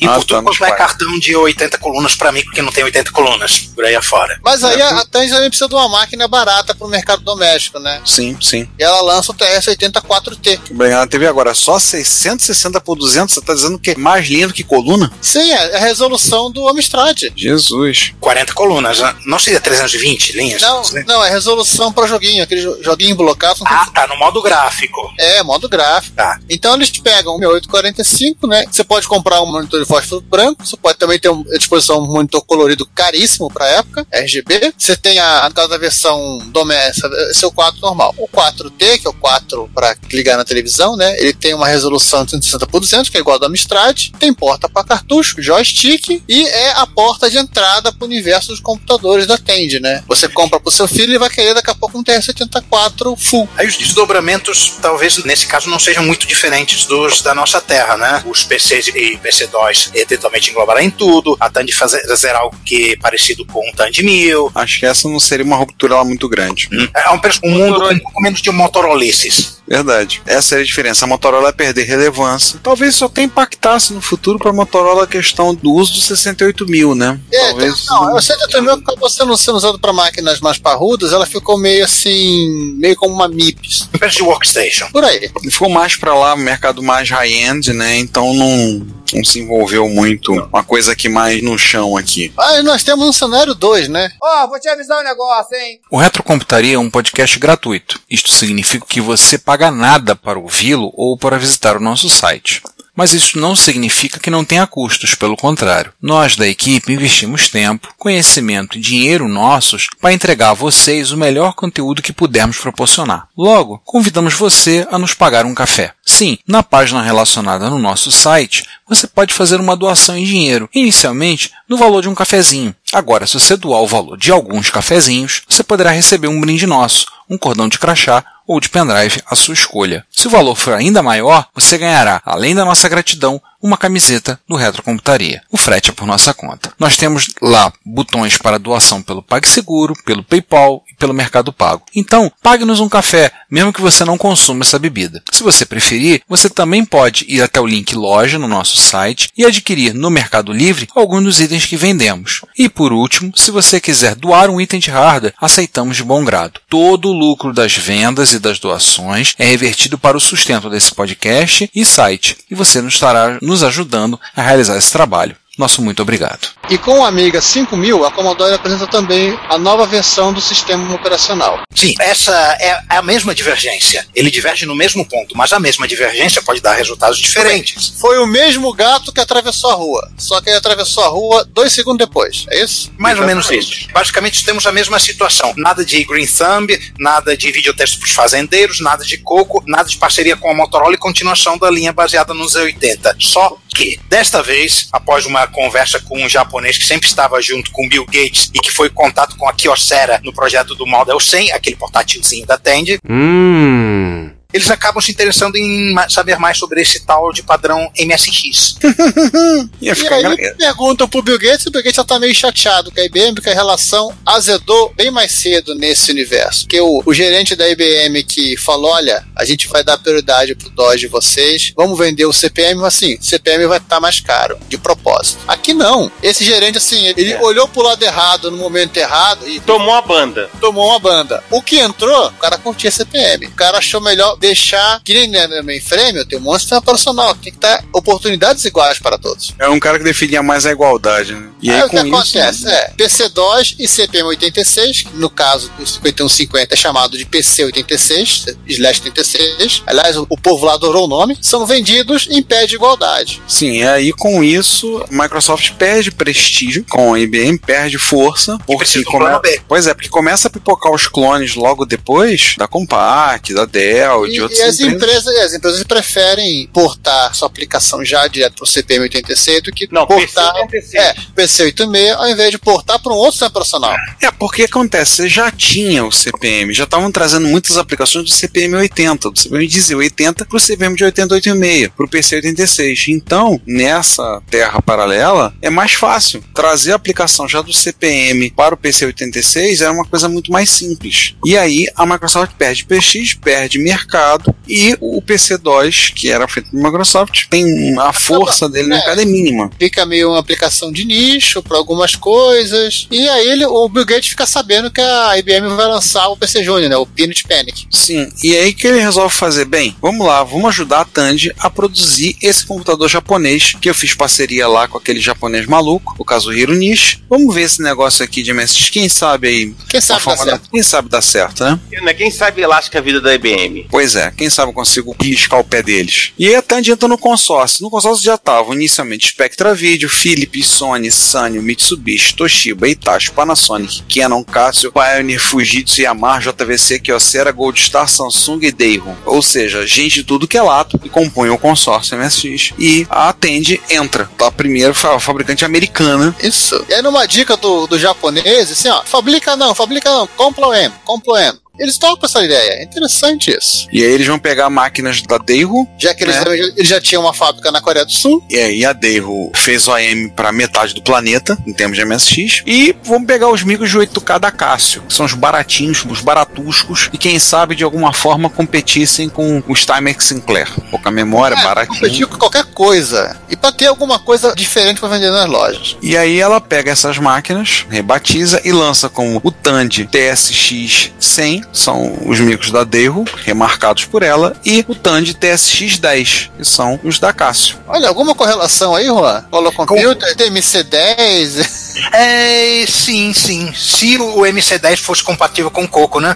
E 0.00 0.06
Ah, 0.06 0.14
por 0.16 0.24
tudo 0.24 0.42
quanto 0.42 0.64
é 0.64 0.72
cartão 0.72 1.18
de 1.18 1.34
80 1.34 1.78
colunas 1.78 2.14
para 2.14 2.32
mim, 2.32 2.42
porque 2.44 2.60
não 2.62 2.72
tem 2.72 2.84
80 2.84 3.10
colunas 3.12 3.58
por 3.74 3.84
aí 3.84 3.94
afora. 3.94 4.38
Mas 4.44 4.62
aí 4.64 4.80
a, 4.82 5.00
a 5.00 5.04
Tandy 5.06 5.30
também 5.30 5.48
precisa 5.48 5.68
de 5.68 5.74
uma 5.74 5.88
máquina 5.88 6.26
barata 6.28 6.74
pro 6.74 6.88
mercado 6.88 7.22
doméstico, 7.22 7.78
né? 7.78 8.00
Sim, 8.04 8.36
sim. 8.40 8.68
E 8.78 8.82
ela 8.82 9.00
lança 9.00 9.32
o 9.32 9.34
TRS-80 9.34 9.92
4T. 10.02 10.60
Bem, 10.72 10.90
na 10.90 11.06
TV 11.06 11.26
agora, 11.26 11.54
só 11.54 11.78
660 11.78 12.80
por 12.80 12.96
200, 12.96 13.34
você 13.34 13.40
tá 13.40 13.54
dizendo 13.54 13.78
que 13.78 13.92
é 13.92 13.96
mais 13.96 14.26
lindo 14.28 14.52
que 14.52 14.62
coluna? 14.64 15.10
Sim, 15.20 15.50
é 15.52 15.76
a 15.76 15.80
resolução 15.80 16.50
do 16.50 16.68
Amstrad. 16.68 17.22
Jesus. 17.36 18.12
40 18.20 18.52
colunas, 18.54 18.98
né? 18.98 19.14
não 19.26 19.38
seria 19.38 19.60
320 19.60 20.32
linhas? 20.32 20.60
Não, 20.60 20.82
não, 21.06 21.24
é 21.24 21.30
resolução 21.30 21.92
pra 21.92 22.06
joguinho, 22.06 22.42
aquele 22.42 22.62
jo- 22.62 22.78
joguinho 22.82 23.14
bloqueado. 23.16 23.58
são 23.58 23.66
Ah, 23.66 23.86
tá, 23.92 24.06
no 24.06 24.16
modo 24.16 24.42
gráfico. 24.42 25.12
É, 25.18 25.42
modo 25.42 25.68
gráfico. 25.68 26.16
Tá. 26.16 26.38
Então 26.48 26.74
eles 26.74 26.90
pegam 26.90 27.36
o 27.36 27.38
6845, 27.38 28.46
né? 28.46 28.66
Você 28.72 28.82
pode 28.82 29.06
comprar 29.06 29.42
um 29.42 29.46
monitor 29.52 29.78
de 29.78 29.86
fósforo 29.86 30.22
branco, 30.22 30.66
você 30.66 30.78
pode 30.78 30.96
também 30.96 31.18
ter 31.18 31.28
à 31.28 31.58
disposição 31.58 32.02
um 32.02 32.06
monitor 32.06 32.40
colorido 32.40 32.86
caríssimo 32.86 33.50
pra 33.52 33.66
época, 33.66 34.06
RGB. 34.10 34.72
Você 34.78 34.96
tem 34.96 35.18
a, 35.18 35.46
no 35.46 35.68
da 35.68 35.76
versão 35.76 36.38
doméstica, 36.46 37.06
esse 37.30 37.44
é 37.44 37.46
o 37.46 37.52
4 37.52 37.78
normal. 37.82 38.14
O 38.16 38.26
4T, 38.26 39.00
que 39.00 39.06
é 39.06 39.10
o 39.10 39.12
4 39.12 39.70
pra 39.74 39.94
ligar 40.10 40.38
na 40.38 40.44
televisão, 40.44 40.96
né? 40.96 41.18
Ele 41.18 41.34
tem 41.34 41.52
uma 41.52 41.68
resolução 41.68 42.24
de 42.24 42.30
160 42.30 42.66
por 42.66 42.80
200, 42.80 43.10
que 43.10 43.18
é 43.18 43.20
igual 43.20 43.34
ao 43.34 43.40
do 43.40 43.46
Amstrad. 43.46 44.08
Tem 44.18 44.32
porta 44.32 44.70
pra 44.70 44.82
cartucho, 44.82 45.42
joystick 45.42 46.22
e 46.26 46.46
é 46.46 46.72
a 46.72 46.86
porta 46.86 47.30
de 47.30 47.36
entrada 47.36 47.92
pro 47.92 48.06
universo 48.06 48.48
dos 48.48 48.60
computadores 48.60 49.26
da 49.26 49.36
Tandy, 49.36 49.80
né? 49.80 50.02
Você 50.08 50.28
compra 50.28 50.58
pro 50.58 50.70
seu 50.70 50.88
filho 50.88 51.12
e 51.12 51.18
vai 51.18 51.28
querer 51.28 51.52
daqui 51.52 51.70
a 51.70 51.74
pouco 51.74 51.98
um 51.98 52.02
TR-74 52.02 53.18
full. 53.18 53.46
Aí 53.58 53.66
os 53.66 53.76
desdobramentos, 53.76 54.72
talvez 54.80 55.22
nesse 55.24 55.46
caso, 55.46 55.68
não 55.68 55.78
sejam 55.78 56.02
muito 56.02 56.26
diferentes 56.26 56.86
dos 56.86 57.20
da 57.20 57.34
nossa 57.34 57.60
Terra, 57.60 57.98
né? 57.98 58.22
Os 58.26 58.44
PC 58.44 58.61
e 58.70 59.18
PC2 59.18 59.90
eventualmente 59.94 60.50
englobará 60.50 60.82
em 60.82 60.90
tudo. 60.90 61.36
A 61.40 61.50
Tandy 61.50 61.72
fazer, 61.72 62.06
fazer 62.06 62.30
algo 62.30 62.56
que 62.64 62.92
é 62.92 62.96
parecido 62.96 63.44
com 63.46 63.68
o 63.68 63.72
Tandy 63.72 64.02
1000. 64.02 64.52
Acho 64.54 64.80
que 64.80 64.86
essa 64.86 65.08
não 65.08 65.20
seria 65.20 65.44
uma 65.44 65.56
ruptura 65.56 65.96
lá 65.96 66.04
muito 66.04 66.28
grande. 66.28 66.68
É 66.94 67.10
um, 67.10 67.20
um 67.44 67.50
mundo 67.50 67.80
com 67.80 67.94
um 67.94 67.98
pouco 67.98 68.22
menos 68.22 68.40
de 68.40 68.50
Motorolices. 68.50 69.61
Verdade. 69.72 70.20
Essa 70.26 70.48
seria 70.48 70.64
a 70.64 70.66
diferença. 70.66 71.06
A 71.06 71.08
Motorola 71.08 71.48
ia 71.48 71.52
perder 71.54 71.84
relevância. 71.84 72.60
Talvez 72.62 72.94
isso 72.94 73.06
até 73.06 73.22
impactasse 73.22 73.94
no 73.94 74.02
futuro 74.02 74.38
para 74.38 74.50
a 74.50 74.52
Motorola 74.52 75.04
a 75.04 75.06
questão 75.06 75.54
do 75.54 75.72
uso 75.72 75.94
do 75.94 76.00
68 76.00 76.66
mil, 76.66 76.94
né? 76.94 77.18
É, 77.32 77.48
Talvez. 77.48 77.86
não, 77.86 78.14
o 78.14 78.20
68 78.20 78.62
mil 78.62 78.72
acabou 78.74 79.08
sendo, 79.08 79.34
sendo 79.34 79.56
usado 79.56 79.78
para 79.78 79.90
máquinas 79.94 80.40
mais 80.40 80.58
parrudas, 80.58 81.10
ela 81.14 81.24
ficou 81.24 81.58
meio 81.58 81.86
assim, 81.86 82.74
meio 82.76 82.94
como 82.96 83.14
uma 83.14 83.28
MIPS. 83.28 83.88
Empresa 83.94 84.14
de 84.14 84.22
workstation. 84.22 84.90
Por 84.92 85.04
aí. 85.04 85.30
Ficou 85.50 85.70
mais 85.70 85.96
para 85.96 86.14
lá, 86.14 86.36
mercado 86.36 86.82
mais 86.82 87.08
high-end, 87.08 87.72
né? 87.72 87.96
Então 87.96 88.34
não, 88.34 88.86
não 89.14 89.24
se 89.24 89.40
envolveu 89.40 89.88
muito. 89.88 90.32
Uma 90.32 90.62
coisa 90.64 90.92
aqui 90.92 91.08
mais 91.08 91.42
no 91.42 91.58
chão 91.58 91.96
aqui. 91.96 92.32
Ah, 92.36 92.62
nós 92.62 92.82
temos 92.82 93.06
um 93.06 93.12
cenário 93.12 93.54
2, 93.54 93.88
né? 93.88 94.10
Ó, 94.22 94.46
vou 94.48 94.60
te 94.60 94.68
avisar 94.68 95.00
um 95.00 95.04
negócio, 95.04 95.56
hein? 95.56 95.80
O 95.90 95.96
Retrocomputaria 95.96 96.74
é 96.74 96.78
um 96.78 96.90
podcast 96.90 97.38
gratuito. 97.38 98.00
Isto 98.10 98.30
significa 98.30 98.84
que 98.86 99.00
você 99.00 99.38
paga 99.38 99.61
nada 99.70 100.14
para 100.16 100.38
ouvi-lo 100.38 100.92
ou 100.94 101.16
para 101.16 101.38
visitar 101.38 101.76
o 101.76 101.80
nosso 101.80 102.08
site. 102.08 102.62
Mas 102.94 103.14
isso 103.14 103.38
não 103.38 103.56
significa 103.56 104.20
que 104.20 104.30
não 104.30 104.44
tenha 104.44 104.66
custos, 104.66 105.14
pelo 105.14 105.36
contrário. 105.36 105.92
Nós 106.00 106.36
da 106.36 106.46
equipe 106.46 106.92
investimos 106.92 107.48
tempo, 107.48 107.88
conhecimento 107.96 108.76
e 108.76 108.80
dinheiro 108.80 109.28
nossos 109.28 109.88
para 110.00 110.12
entregar 110.12 110.50
a 110.50 110.54
vocês 110.54 111.10
o 111.10 111.16
melhor 111.16 111.54
conteúdo 111.54 112.02
que 112.02 112.12
pudermos 112.12 112.58
proporcionar. 112.58 113.28
Logo, 113.36 113.80
convidamos 113.84 114.34
você 114.34 114.86
a 114.90 114.98
nos 114.98 115.14
pagar 115.14 115.46
um 115.46 115.54
café. 115.54 115.94
Sim, 116.04 116.36
na 116.46 116.62
página 116.62 117.00
relacionada 117.00 117.70
no 117.70 117.78
nosso 117.78 118.10
site, 118.10 118.64
você 118.86 119.06
pode 119.06 119.32
fazer 119.32 119.58
uma 119.58 119.76
doação 119.76 120.18
em 120.18 120.24
dinheiro, 120.24 120.68
inicialmente 120.74 121.50
no 121.66 121.78
valor 121.78 122.02
de 122.02 122.10
um 122.10 122.14
cafezinho. 122.14 122.74
Agora, 122.92 123.26
se 123.26 123.40
você 123.40 123.56
doar 123.56 123.80
o 123.80 123.86
valor 123.86 124.18
de 124.18 124.30
alguns 124.30 124.68
cafezinhos, 124.68 125.40
você 125.48 125.62
poderá 125.62 125.90
receber 125.90 126.28
um 126.28 126.38
brinde 126.38 126.66
nosso, 126.66 127.06
um 127.30 127.38
cordão 127.38 127.68
de 127.68 127.78
crachá 127.78 128.22
ou 128.46 128.60
de 128.60 128.68
pendrive 128.68 129.22
à 129.26 129.34
sua 129.34 129.54
escolha. 129.54 130.04
Se 130.10 130.26
o 130.26 130.30
valor 130.30 130.56
for 130.56 130.74
ainda 130.74 131.02
maior, 131.02 131.46
você 131.54 131.78
ganhará, 131.78 132.20
além 132.24 132.54
da 132.54 132.64
nossa 132.64 132.88
gratidão, 132.88 133.40
uma 133.62 133.76
camiseta 133.76 134.38
do 134.48 134.56
Retrocomputaria. 134.56 135.42
O 135.50 135.56
frete 135.56 135.90
é 135.90 135.92
por 135.92 136.06
nossa 136.06 136.34
conta. 136.34 136.72
Nós 136.78 136.96
temos 136.96 137.28
lá 137.40 137.72
botões 137.84 138.36
para 138.36 138.58
doação 138.58 139.00
pelo 139.00 139.22
PagSeguro, 139.22 139.94
pelo 140.04 140.24
PayPal 140.24 140.82
e 140.90 140.94
pelo 140.94 141.14
Mercado 141.14 141.52
Pago. 141.52 141.84
Então, 141.94 142.30
pague-nos 142.42 142.80
um 142.80 142.88
café, 142.88 143.30
mesmo 143.50 143.72
que 143.72 143.80
você 143.80 144.04
não 144.04 144.18
consuma 144.18 144.62
essa 144.62 144.78
bebida. 144.78 145.22
Se 145.30 145.42
você 145.42 145.64
preferir, 145.64 146.22
você 146.28 146.50
também 146.50 146.84
pode 146.84 147.24
ir 147.28 147.40
até 147.40 147.60
o 147.60 147.66
link 147.66 147.94
loja 147.94 148.38
no 148.38 148.48
nosso 148.48 148.76
site 148.76 149.30
e 149.36 149.44
adquirir 149.44 149.94
no 149.94 150.10
Mercado 150.10 150.52
Livre 150.52 150.88
alguns 150.94 151.22
dos 151.22 151.40
itens 151.40 151.64
que 151.64 151.76
vendemos. 151.76 152.40
E 152.58 152.68
por 152.68 152.92
último, 152.92 153.32
se 153.36 153.50
você 153.50 153.80
quiser 153.80 154.14
doar 154.14 154.50
um 154.50 154.60
item 154.60 154.80
de 154.80 154.90
hardware, 154.90 155.34
aceitamos 155.40 155.96
de 155.96 156.02
bom 156.02 156.24
grado. 156.24 156.60
Todo 156.68 157.08
o 157.08 157.12
lucro 157.12 157.52
das 157.52 157.76
vendas 157.76 158.32
e 158.32 158.38
das 158.38 158.58
doações 158.58 159.34
é 159.38 159.44
revertido 159.44 159.98
para 159.98 160.16
o 160.16 160.20
sustento 160.20 160.68
desse 160.68 160.94
podcast 160.94 161.70
e 161.74 161.84
site, 161.84 162.38
e 162.50 162.54
você 162.54 162.80
nos 162.80 162.94
estará 162.94 163.38
nos 163.52 163.62
ajudando 163.62 164.18
a 164.34 164.42
realizar 164.42 164.76
esse 164.76 164.90
trabalho. 164.90 165.36
Nosso 165.58 165.82
muito 165.82 166.02
obrigado. 166.02 166.48
E 166.70 166.78
com 166.78 167.00
o 167.00 167.04
Amiga 167.04 167.40
5000, 167.40 168.04
a 168.04 168.10
Commodore 168.10 168.54
apresenta 168.54 168.86
também 168.86 169.38
a 169.48 169.58
nova 169.58 169.84
versão 169.84 170.32
do 170.32 170.40
sistema 170.40 170.94
operacional. 170.94 171.60
Sim, 171.74 171.94
essa 171.98 172.32
é 172.60 172.80
a 172.88 173.02
mesma 173.02 173.34
divergência. 173.34 174.06
Ele 174.14 174.30
diverge 174.30 174.64
no 174.64 174.74
mesmo 174.74 175.04
ponto, 175.04 175.36
mas 175.36 175.52
a 175.52 175.58
mesma 175.58 175.88
divergência 175.88 176.40
pode 176.40 176.60
dar 176.60 176.74
resultados 176.74 177.18
diferentes. 177.18 177.94
Foi 178.00 178.18
o 178.18 178.26
mesmo 178.26 178.72
gato 178.72 179.12
que 179.12 179.20
atravessou 179.20 179.70
a 179.70 179.74
rua, 179.74 180.10
só 180.16 180.40
que 180.40 180.48
ele 180.48 180.56
atravessou 180.56 181.02
a 181.04 181.08
rua 181.08 181.44
dois 181.44 181.72
segundos 181.72 182.06
depois, 182.06 182.46
é 182.50 182.62
isso? 182.62 182.92
Mais 182.96 183.18
ou 183.18 183.26
menos 183.26 183.50
isso. 183.50 183.88
Basicamente 183.92 184.44
temos 184.44 184.64
a 184.66 184.72
mesma 184.72 184.98
situação. 185.00 185.52
Nada 185.56 185.84
de 185.84 186.04
Green 186.04 186.26
Thumb, 186.26 186.78
nada 186.98 187.36
de 187.36 187.50
videotexto 187.50 187.98
para 187.98 188.06
os 188.06 188.12
fazendeiros, 188.12 188.80
nada 188.80 189.04
de 189.04 189.18
Coco, 189.18 189.62
nada 189.66 189.88
de 189.88 189.96
parceria 189.96 190.36
com 190.36 190.50
a 190.50 190.54
Motorola 190.54 190.94
e 190.94 190.98
continuação 190.98 191.58
da 191.58 191.68
linha 191.70 191.92
baseada 191.92 192.32
no 192.32 192.44
Z80. 192.44 193.16
Só 193.18 193.56
que, 193.74 193.98
desta 194.08 194.42
vez, 194.42 194.88
após 194.92 195.26
uma 195.26 195.46
conversa 195.46 195.98
com 196.00 196.22
um 196.22 196.28
japonês 196.28 196.51
que 196.60 196.84
sempre 196.84 197.08
estava 197.08 197.40
junto 197.40 197.70
com 197.70 197.88
Bill 197.88 198.04
Gates 198.06 198.50
e 198.54 198.58
que 198.58 198.70
foi 198.70 198.88
em 198.88 198.92
contato 198.92 199.36
com 199.36 199.48
a 199.48 199.52
Kyocera 199.52 200.20
no 200.22 200.32
projeto 200.32 200.74
do 200.74 200.86
Model 200.86 201.18
100, 201.18 201.52
aquele 201.52 201.76
portátilzinho 201.76 202.46
da 202.46 202.58
Tandy, 202.58 202.98
Hum. 203.08 204.30
Eles 204.52 204.70
acabam 204.70 205.00
se 205.02 205.10
interessando 205.10 205.56
em 205.56 205.94
saber 206.08 206.38
mais 206.38 206.58
sobre 206.58 206.80
esse 206.82 207.00
tal 207.00 207.32
de 207.32 207.42
padrão 207.42 207.90
MSX. 207.98 208.76
E 209.80 209.90
aí 209.90 210.54
perguntam 210.56 211.08
pro 211.08 211.22
Bill 211.22 211.38
Gates, 211.38 211.66
e 211.66 211.68
o 211.68 211.72
Bill 211.72 211.82
Gates 211.82 211.96
já 211.96 212.04
tá 212.04 212.18
meio 212.18 212.34
chateado 212.34 212.90
com 212.92 213.00
a 213.00 213.04
IBM, 213.04 213.34
porque 213.34 213.50
a 213.50 213.54
relação 213.54 214.12
azedou 214.24 214.92
bem 214.96 215.10
mais 215.10 215.32
cedo 215.32 215.74
nesse 215.74 216.10
universo. 216.10 216.66
Que 216.66 216.80
o, 216.80 217.02
o 217.04 217.12
gerente 217.14 217.56
da 217.56 217.68
IBM 217.68 218.22
que 218.22 218.56
falou, 218.56 218.90
olha, 218.92 219.24
a 219.36 219.44
gente 219.44 219.66
vai 219.68 219.82
dar 219.82 219.98
prioridade 219.98 220.54
pro 220.54 220.70
DOS 220.70 221.00
de 221.00 221.08
vocês, 221.08 221.72
vamos 221.76 221.98
vender 221.98 222.24
o 222.26 222.32
CPM, 222.32 222.80
mas 222.80 222.94
assim, 222.94 223.16
o 223.16 223.22
CPM 223.24 223.66
vai 223.66 223.78
estar 223.78 224.00
mais 224.00 224.20
caro, 224.20 224.56
de 224.68 224.78
propósito. 224.78 225.40
Aqui 225.48 225.74
não. 225.74 226.10
Esse 226.22 226.44
gerente, 226.44 226.78
assim, 226.78 227.06
ele 227.16 227.34
olhou 227.36 227.66
pro 227.68 227.82
lado 227.82 228.02
errado 228.04 228.50
no 228.50 228.56
momento 228.56 228.96
errado 228.96 229.48
e 229.48 229.60
Tomou 229.60 229.94
a 229.94 230.02
banda. 230.02 230.48
tomou 230.60 230.88
uma 230.88 230.98
banda. 230.98 231.42
O 231.50 231.60
que 231.62 231.78
entrou, 231.78 232.28
o 232.28 232.32
cara 232.32 232.58
curtia 232.58 232.90
CPM. 232.90 233.46
O 233.46 233.52
cara 233.52 233.78
achou 233.78 234.00
melhor 234.00 234.36
deixar, 234.42 235.00
que 235.04 235.14
nem 235.14 235.30
no 235.30 235.62
mainframe, 235.62 236.18
eu 236.18 236.26
tenho 236.26 236.42
um 236.42 236.44
monte 236.44 236.56
de 236.56 236.60
sistema 236.62 236.80
operacional, 236.80 237.34
tem 237.36 237.52
que 237.52 237.58
dar 237.58 237.82
oportunidades 237.92 238.64
iguais 238.64 238.98
para 238.98 239.16
todos. 239.16 239.54
É 239.58 239.68
um 239.68 239.78
cara 239.78 239.98
que 239.98 240.04
definia 240.04 240.42
mais 240.42 240.66
a 240.66 240.72
igualdade. 240.72 241.34
Né? 241.34 241.48
E 241.62 241.70
Aí 241.70 241.76
aí 241.76 241.86
o 241.86 241.90
que 241.90 241.96
com 241.96 242.06
isso. 242.06 242.38
acontece? 242.38 242.68
É, 242.68 242.88
PC-DOS 242.96 243.76
e 243.78 243.86
CPM86, 243.86 245.04
que 245.04 245.16
no 245.16 245.30
caso 245.30 245.70
do 245.78 245.86
5150 245.86 246.74
é 246.74 246.76
chamado 246.76 247.16
de 247.16 247.24
PC86, 247.24 248.56
slash 248.66 249.00
86, 249.04 249.82
aliás, 249.86 250.16
o, 250.16 250.26
povo 250.42 250.66
lá 250.66 250.74
adorou 250.74 251.04
o 251.04 251.08
nome, 251.08 251.38
são 251.40 251.64
vendidos 251.64 252.26
em 252.28 252.42
pé 252.42 252.66
de 252.66 252.74
igualdade. 252.74 253.40
Sim, 253.46 253.78
e 253.78 253.86
aí 253.86 254.12
com 254.12 254.42
isso, 254.42 255.04
a 255.08 255.22
Microsoft 255.22 255.72
perde 255.74 256.10
prestígio 256.10 256.84
com 256.90 257.14
a 257.14 257.20
IBM, 257.20 257.58
perde 257.58 257.96
força, 257.96 258.58
porque 258.66 259.04
come-. 259.04 259.28
Pois 259.68 259.86
é, 259.86 259.94
porque 259.94 260.08
começa 260.08 260.48
a 260.48 260.50
pipocar 260.50 260.92
os 260.92 261.06
clones 261.06 261.54
logo 261.54 261.86
depois 261.86 262.56
da 262.58 262.66
Compaq, 262.66 263.54
da 263.54 263.64
Dell, 263.64 264.26
de 264.32 264.38
E, 264.38 264.40
outras 264.42 264.58
e 264.58 264.62
as 264.62 264.80
empresas. 264.80 265.22
empresas, 265.26 265.36
as 265.46 265.54
empresas 265.54 265.82
preferem 265.84 266.66
portar 266.72 267.34
sua 267.34 267.46
aplicação 267.46 268.04
já 268.04 268.26
direto 268.26 268.54
para 268.56 268.64
o 268.64 268.66
CPM86 268.66 269.62
do 269.62 269.72
que 269.72 269.88
Não, 269.90 270.06
portar 270.06 270.52
PC86. 270.66 270.94
é, 270.94 271.14
PC86 271.36 272.14
ao 272.16 272.28
invés 272.30 272.50
de 272.50 272.58
portar 272.58 272.98
para 273.00 273.12
um 273.12 273.16
outro 273.16 273.32
sistema 273.32 273.50
operacional. 273.50 273.96
É, 274.22 274.30
porque 274.30 274.62
acontece, 274.64 275.16
você 275.16 275.28
já 275.28 275.50
tinha 275.50 276.04
o 276.04 276.12
CPM, 276.12 276.72
já 276.72 276.84
estavam 276.84 277.10
trazendo 277.10 277.46
muitas 277.48 277.76
aplicações 277.76 278.24
do 278.24 278.30
CPM 278.30 278.74
80, 278.76 279.30
do 279.30 279.38
CPM 279.38 279.66
de 279.66 279.94
80 279.94 280.44
para 280.44 280.56
o 280.56 280.60
CPM 280.60 280.96
de 280.96 281.04
8086, 281.04 281.88
para 281.96 282.06
o 282.06 282.08
PC 282.08 282.36
86. 282.36 283.04
Então, 283.08 283.60
nessa 283.66 284.42
terra 284.50 284.80
paralela, 284.80 285.54
é 285.60 285.70
mais 285.70 285.92
fácil. 285.92 286.42
Trazer 286.54 286.92
a 286.92 286.96
aplicação 286.96 287.48
já 287.48 287.60
do 287.62 287.72
CPM 287.72 288.50
para 288.50 288.74
o 288.74 288.78
PC 288.78 289.06
86 289.06 289.80
era 289.80 289.92
uma 289.92 290.04
coisa 290.04 290.28
muito 290.28 290.50
mais 290.52 290.70
simples. 290.70 291.34
E 291.44 291.56
aí 291.56 291.86
a 291.94 292.06
Microsoft 292.06 292.52
perde 292.56 292.84
PX, 292.84 293.34
perde 293.34 293.78
mercado 293.78 294.21
e 294.68 294.96
o 295.00 295.20
PC2, 295.22 296.12
que 296.14 296.30
era 296.30 296.46
feito 296.48 296.70
pela 296.70 296.82
Microsoft, 296.84 297.46
tem 297.50 297.98
a 297.98 298.12
força 298.12 298.68
dele 298.68 298.88
no 298.88 298.94
é. 298.94 298.96
mercado 298.98 299.20
é 299.20 299.24
mínima. 299.24 299.70
Fica 299.78 300.06
meio 300.06 300.30
uma 300.30 300.38
aplicação 300.38 300.90
de 300.92 301.04
nicho 301.04 301.62
para 301.62 301.76
algumas 301.76 302.14
coisas. 302.14 303.06
E 303.10 303.28
aí 303.28 303.48
ele, 303.48 303.66
o 303.66 303.88
Bill 303.88 304.04
Gates 304.06 304.30
fica 304.30 304.46
sabendo 304.46 304.90
que 304.90 305.00
a 305.00 305.38
IBM 305.38 305.68
vai 305.76 305.86
lançar 305.86 306.28
o 306.28 306.36
PC 306.36 306.62
Junior, 306.64 306.88
né, 306.88 306.96
o 306.96 307.06
Peanut 307.06 307.44
Panic. 307.44 307.86
Sim, 307.90 308.28
e 308.42 308.56
aí 308.56 308.72
que 308.72 308.86
ele 308.86 309.00
resolve 309.00 309.34
fazer 309.34 309.64
bem? 309.64 309.96
Vamos 310.00 310.26
lá, 310.26 310.42
vamos 310.42 310.66
ajudar 310.68 311.00
a 311.00 311.04
Tandy 311.04 311.52
a 311.58 311.68
produzir 311.70 312.36
esse 312.42 312.64
computador 312.66 313.08
japonês, 313.08 313.74
que 313.80 313.88
eu 313.88 313.94
fiz 313.94 314.14
parceria 314.14 314.66
lá 314.68 314.86
com 314.88 314.98
aquele 314.98 315.20
japonês 315.20 315.66
maluco, 315.66 316.14
o 316.18 316.24
Kazuhiro 316.24 316.74
Nishi. 316.74 317.22
Vamos 317.28 317.54
ver 317.54 317.62
esse 317.62 317.82
negócio 317.82 318.24
aqui 318.24 318.42
de 318.42 318.52
MSX, 318.52 318.90
quem 318.90 319.08
sabe 319.08 319.48
aí. 319.48 319.74
Quem 319.88 320.00
sabe 320.00 320.24
dá 320.24 320.36
certo. 320.36 320.46
da- 320.62 320.70
Quem 320.70 320.82
sabe 320.82 321.08
dar 321.08 321.22
certo, 321.22 321.64
né? 321.64 321.80
Né, 322.02 322.14
Quem 322.14 322.30
sabe 322.30 322.64
lasca 322.66 322.98
a 322.98 323.02
vida 323.02 323.20
da 323.20 323.34
IBM. 323.34 323.86
Pois 323.90 324.11
é, 324.16 324.30
quem 324.30 324.48
sabe 324.50 324.70
eu 324.70 324.74
consigo 324.74 325.14
piscar 325.14 325.58
o 325.58 325.64
pé 325.64 325.82
deles. 325.82 326.32
E 326.38 326.46
aí 326.48 326.54
a 326.54 326.62
Tandy 326.62 326.92
entra 326.92 327.08
no 327.08 327.18
consórcio. 327.18 327.82
No 327.82 327.90
consórcio 327.90 328.24
já 328.24 328.34
estavam 328.34 328.74
inicialmente 328.74 329.28
Spectra 329.28 329.74
Video, 329.74 330.08
Philips, 330.08 330.66
Sony, 330.66 331.10
Sanyo, 331.10 331.62
Mitsubishi, 331.62 332.34
Toshiba, 332.34 332.88
Hitachi, 332.88 333.30
Panasonic, 333.30 334.02
Canon, 334.12 334.42
Casio, 334.44 334.92
Pioneer, 334.92 335.40
Fujitsu, 335.40 336.02
Yamaha, 336.02 336.40
JVC, 336.40 337.00
Kyocera, 337.00 337.52
Goldstar, 337.52 338.08
Samsung 338.08 338.60
e 338.62 338.72
Daewoo. 338.72 339.16
Ou 339.26 339.42
seja, 339.42 339.86
gente 339.86 340.14
de 340.16 340.24
tudo 340.24 340.48
que 340.48 340.58
é 340.58 340.62
lato 340.62 341.00
e 341.04 341.08
compõe 341.08 341.48
o 341.50 341.58
consórcio 341.58 342.16
MSX. 342.18 342.72
E 342.78 343.06
a 343.08 343.32
Tandy 343.32 343.80
entra. 343.90 344.28
A 344.40 344.50
primeira 344.50 344.92
fa- 344.94 345.18
fabricante 345.20 345.64
americana. 345.64 346.34
Isso. 346.42 346.84
E 346.88 346.94
aí 346.94 347.02
numa 347.02 347.26
dica 347.26 347.56
do, 347.56 347.86
do 347.86 347.98
japonês, 347.98 348.70
assim, 348.70 348.88
ó, 348.88 349.02
fabrica 349.04 349.56
não, 349.56 349.74
fabrica 349.74 350.10
não, 350.10 350.26
compra 350.26 350.66
o 350.66 350.74
M, 350.74 350.92
compra 351.04 351.32
o 351.32 351.38
M. 351.38 351.58
Eles 351.78 351.94
estão 351.94 352.14
com 352.16 352.26
essa 352.26 352.44
ideia. 352.44 352.72
É 352.80 352.84
interessante 352.84 353.50
isso. 353.50 353.88
E 353.90 354.02
aí 354.04 354.10
eles 354.10 354.26
vão 354.26 354.38
pegar 354.38 354.68
máquinas 354.68 355.22
da 355.22 355.38
Deiru, 355.38 355.88
Já 355.98 356.14
que 356.14 356.22
eles, 356.22 356.36
né? 356.36 356.42
também 356.44 356.58
já, 356.58 356.64
eles 356.76 356.88
já 356.88 357.00
tinham 357.00 357.22
uma 357.22 357.32
fábrica 357.32 357.72
na 357.72 357.80
Coreia 357.80 358.04
do 358.04 358.12
Sul. 358.12 358.44
E 358.50 358.56
aí 358.58 358.84
a 358.84 358.92
Deiru 358.92 359.50
fez 359.54 359.88
OM 359.88 360.28
para 360.36 360.52
metade 360.52 360.92
do 360.94 361.02
planeta, 361.02 361.56
em 361.66 361.72
termos 361.72 361.96
de 361.96 362.04
MSX. 362.04 362.62
E 362.66 362.94
vamos 363.04 363.26
pegar 363.26 363.48
os 363.48 363.62
micros 363.62 363.90
de 363.90 363.96
8K 363.98 364.38
da 364.38 364.50
Cássio, 364.50 365.02
que 365.02 365.14
são 365.14 365.24
os 365.24 365.32
baratinhos, 365.32 366.04
os 366.04 366.20
baratuscos, 366.20 367.08
e 367.12 367.16
quem 367.16 367.38
sabe 367.38 367.74
de 367.74 367.82
alguma 367.84 368.12
forma 368.12 368.50
competissem 368.50 369.28
com 369.30 369.62
os 369.66 369.86
Timex 369.86 370.26
Sinclair. 370.26 370.68
Pouca 370.90 371.10
memória, 371.10 371.54
É, 371.56 371.62
baratinho. 371.62 371.94
competir 371.98 372.26
com 372.26 372.36
qualquer 372.36 372.64
coisa. 372.66 373.40
E 373.48 373.56
pra 373.56 373.72
ter 373.72 373.86
alguma 373.86 374.18
coisa 374.18 374.54
diferente 374.54 375.00
pra 375.00 375.08
vender 375.08 375.30
nas 375.30 375.48
lojas. 375.48 375.96
E 376.02 376.16
aí 376.18 376.38
ela 376.38 376.60
pega 376.60 376.90
essas 376.90 377.16
máquinas, 377.18 377.86
rebatiza 377.88 378.60
e 378.62 378.72
lança 378.72 379.08
como 379.08 379.40
o 379.42 379.50
Tandy 379.50 380.06
TSX 380.06 381.12
100, 381.18 381.61
são 381.72 382.18
os 382.26 382.40
micros 382.40 382.70
da 382.70 382.84
Deiru, 382.84 383.24
remarcados 383.44 384.04
por 384.04 384.22
ela, 384.22 384.54
e 384.64 384.84
o 384.88 384.94
Tandy 384.94 385.34
TSX 385.34 385.98
10, 385.98 386.50
que 386.56 386.64
são 386.64 386.98
os 387.02 387.18
da 387.18 387.32
Cássio. 387.32 387.78
Olha, 387.86 388.08
alguma 388.08 388.34
correlação 388.34 388.94
aí, 388.94 389.06
Juan? 389.06 389.44
Holocomputer, 389.50 390.36
TMC10. 390.36 391.82
É, 392.12 392.84
sim, 392.88 393.32
sim. 393.32 393.72
Se 393.74 394.16
o 394.16 394.40
MC10 394.40 394.98
fosse 394.98 395.22
compatível 395.22 395.70
com 395.70 395.84
o 395.84 395.88
Coco, 395.88 396.20
né? 396.20 396.34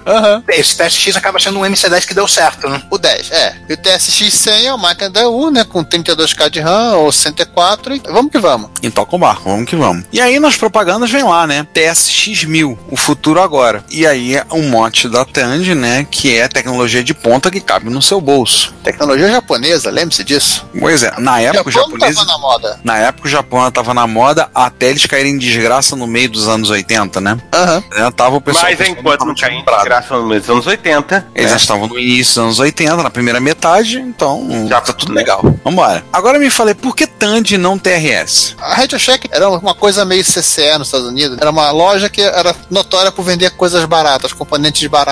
Esse 0.49 0.77
TSX 0.77 1.17
acaba 1.17 1.39
sendo 1.39 1.59
um 1.59 1.63
MC10 1.63 2.07
que 2.07 2.15
deu 2.15 2.29
certo, 2.29 2.69
né? 2.69 2.83
O 2.91 2.99
10, 2.99 3.31
é. 3.31 3.57
E 3.69 3.73
o 3.73 3.77
TSX100 3.77 4.65
é 4.65 4.73
uma 4.73 4.89
máquina 4.89 5.11
da 5.11 5.23
EU, 5.23 5.51
né? 5.51 5.65
Com 5.65 5.85
32K 5.85 6.51
de 6.51 6.61
RAM 6.61 6.97
ou 6.97 7.11
104. 7.11 7.97
E 7.97 8.03
vamos 8.05 8.31
que 8.31 8.39
vamos. 8.39 8.71
Em 8.83 8.91
toca 8.91 9.17
o 9.17 9.19
barco, 9.19 9.49
vamos 9.51 9.69
que 9.69 9.77
vamos. 9.77 10.05
E 10.13 10.21
aí 10.21 10.39
nas 10.39 10.57
propagandas 10.57 11.11
vem 11.11 11.25
lá, 11.25 11.47
né? 11.47 11.67
TSX 11.73 12.45
1000, 12.45 12.79
o 12.91 12.97
futuro 12.97 13.41
agora. 13.41 13.85
E 13.91 14.07
aí 14.07 14.37
é 14.37 14.47
um 14.53 14.69
mote 14.69 15.09
da 15.09 15.16
Tandy, 15.25 15.75
né? 15.75 16.07
Que 16.11 16.37
é 16.37 16.49
tecnologia 16.49 17.03
de 17.03 17.15
ponta 17.15 17.51
que 17.51 17.61
cabe 17.61 17.91
no 17.91 18.03
seu 18.03 18.21
bolso. 18.21 18.75
Tecnologia 18.83 19.29
japonesa, 19.31 19.91
lembre-se 19.91 20.23
disso. 20.25 20.67
Pois 20.79 21.03
é, 21.03 21.13
na 21.19 21.41
época 21.41 21.69
o 21.69 21.73
Japão 21.73 21.91
japonês. 21.91 22.17
tava 22.17 22.27
na 22.27 22.39
moda. 22.39 22.81
Na 22.85 22.99
época 22.99 23.27
o 23.29 23.31
Japão 23.31 23.71
tava 23.71 23.95
na 23.95 24.07
moda 24.07 24.49
até 24.55 24.91
eles 24.91 25.05
caírem 25.07 25.33
em 25.33 25.39
desgraça 25.39 25.97
no 25.97 26.07
meio 26.07 26.29
dos 26.29 26.49
anos 26.49 26.71
80, 26.71 27.21
né? 27.21 27.39
Aham. 27.53 27.83
É, 27.93 28.11
tava 28.11 28.37
o 28.37 28.41
pessoal. 28.41 28.67
Mas 28.79 28.89
enquanto 28.89 29.25
não 29.25 29.35
cair 29.35 29.55
em 29.55 29.65
desgraça 29.65 30.17
nos 30.17 30.49
anos 30.49 30.67
80, 30.67 31.27
Eles 31.35 31.51
já 31.51 31.57
estavam 31.57 31.87
no 31.87 31.99
início 31.99 32.35
dos 32.35 32.45
anos 32.45 32.59
80, 32.59 33.03
na 33.03 33.11
primeira 33.11 33.41
metade, 33.41 33.99
então 33.99 34.67
já 34.69 34.81
tá 34.81 34.93
tudo 34.93 35.13
legal. 35.13 35.43
Vambora. 35.65 36.05
Agora 36.13 36.39
me 36.39 36.51
falei, 36.51 36.75
por 36.75 36.95
que 36.95 37.07
Tandy 37.07 37.57
não 37.59 37.79
TRS? 37.79 38.55
A 38.61 38.75
Radio 38.75 38.99
Shack 38.99 39.29
era 39.31 39.49
uma 39.49 39.75
coisa 39.75 40.05
meio 40.05 40.23
CCE 40.25 40.79
nos 40.79 40.89
Estados 40.89 41.07
Unidos. 41.09 41.39
Era 41.41 41.51
uma 41.51 41.71
loja 41.71 42.09
que 42.09 42.21
era 42.21 42.55
notória 42.71 43.11
por 43.11 43.25
vender 43.25 43.51
coisas 43.51 43.85
baratas, 43.85 44.33
componentes 44.33 44.87
baratos. 44.89 45.06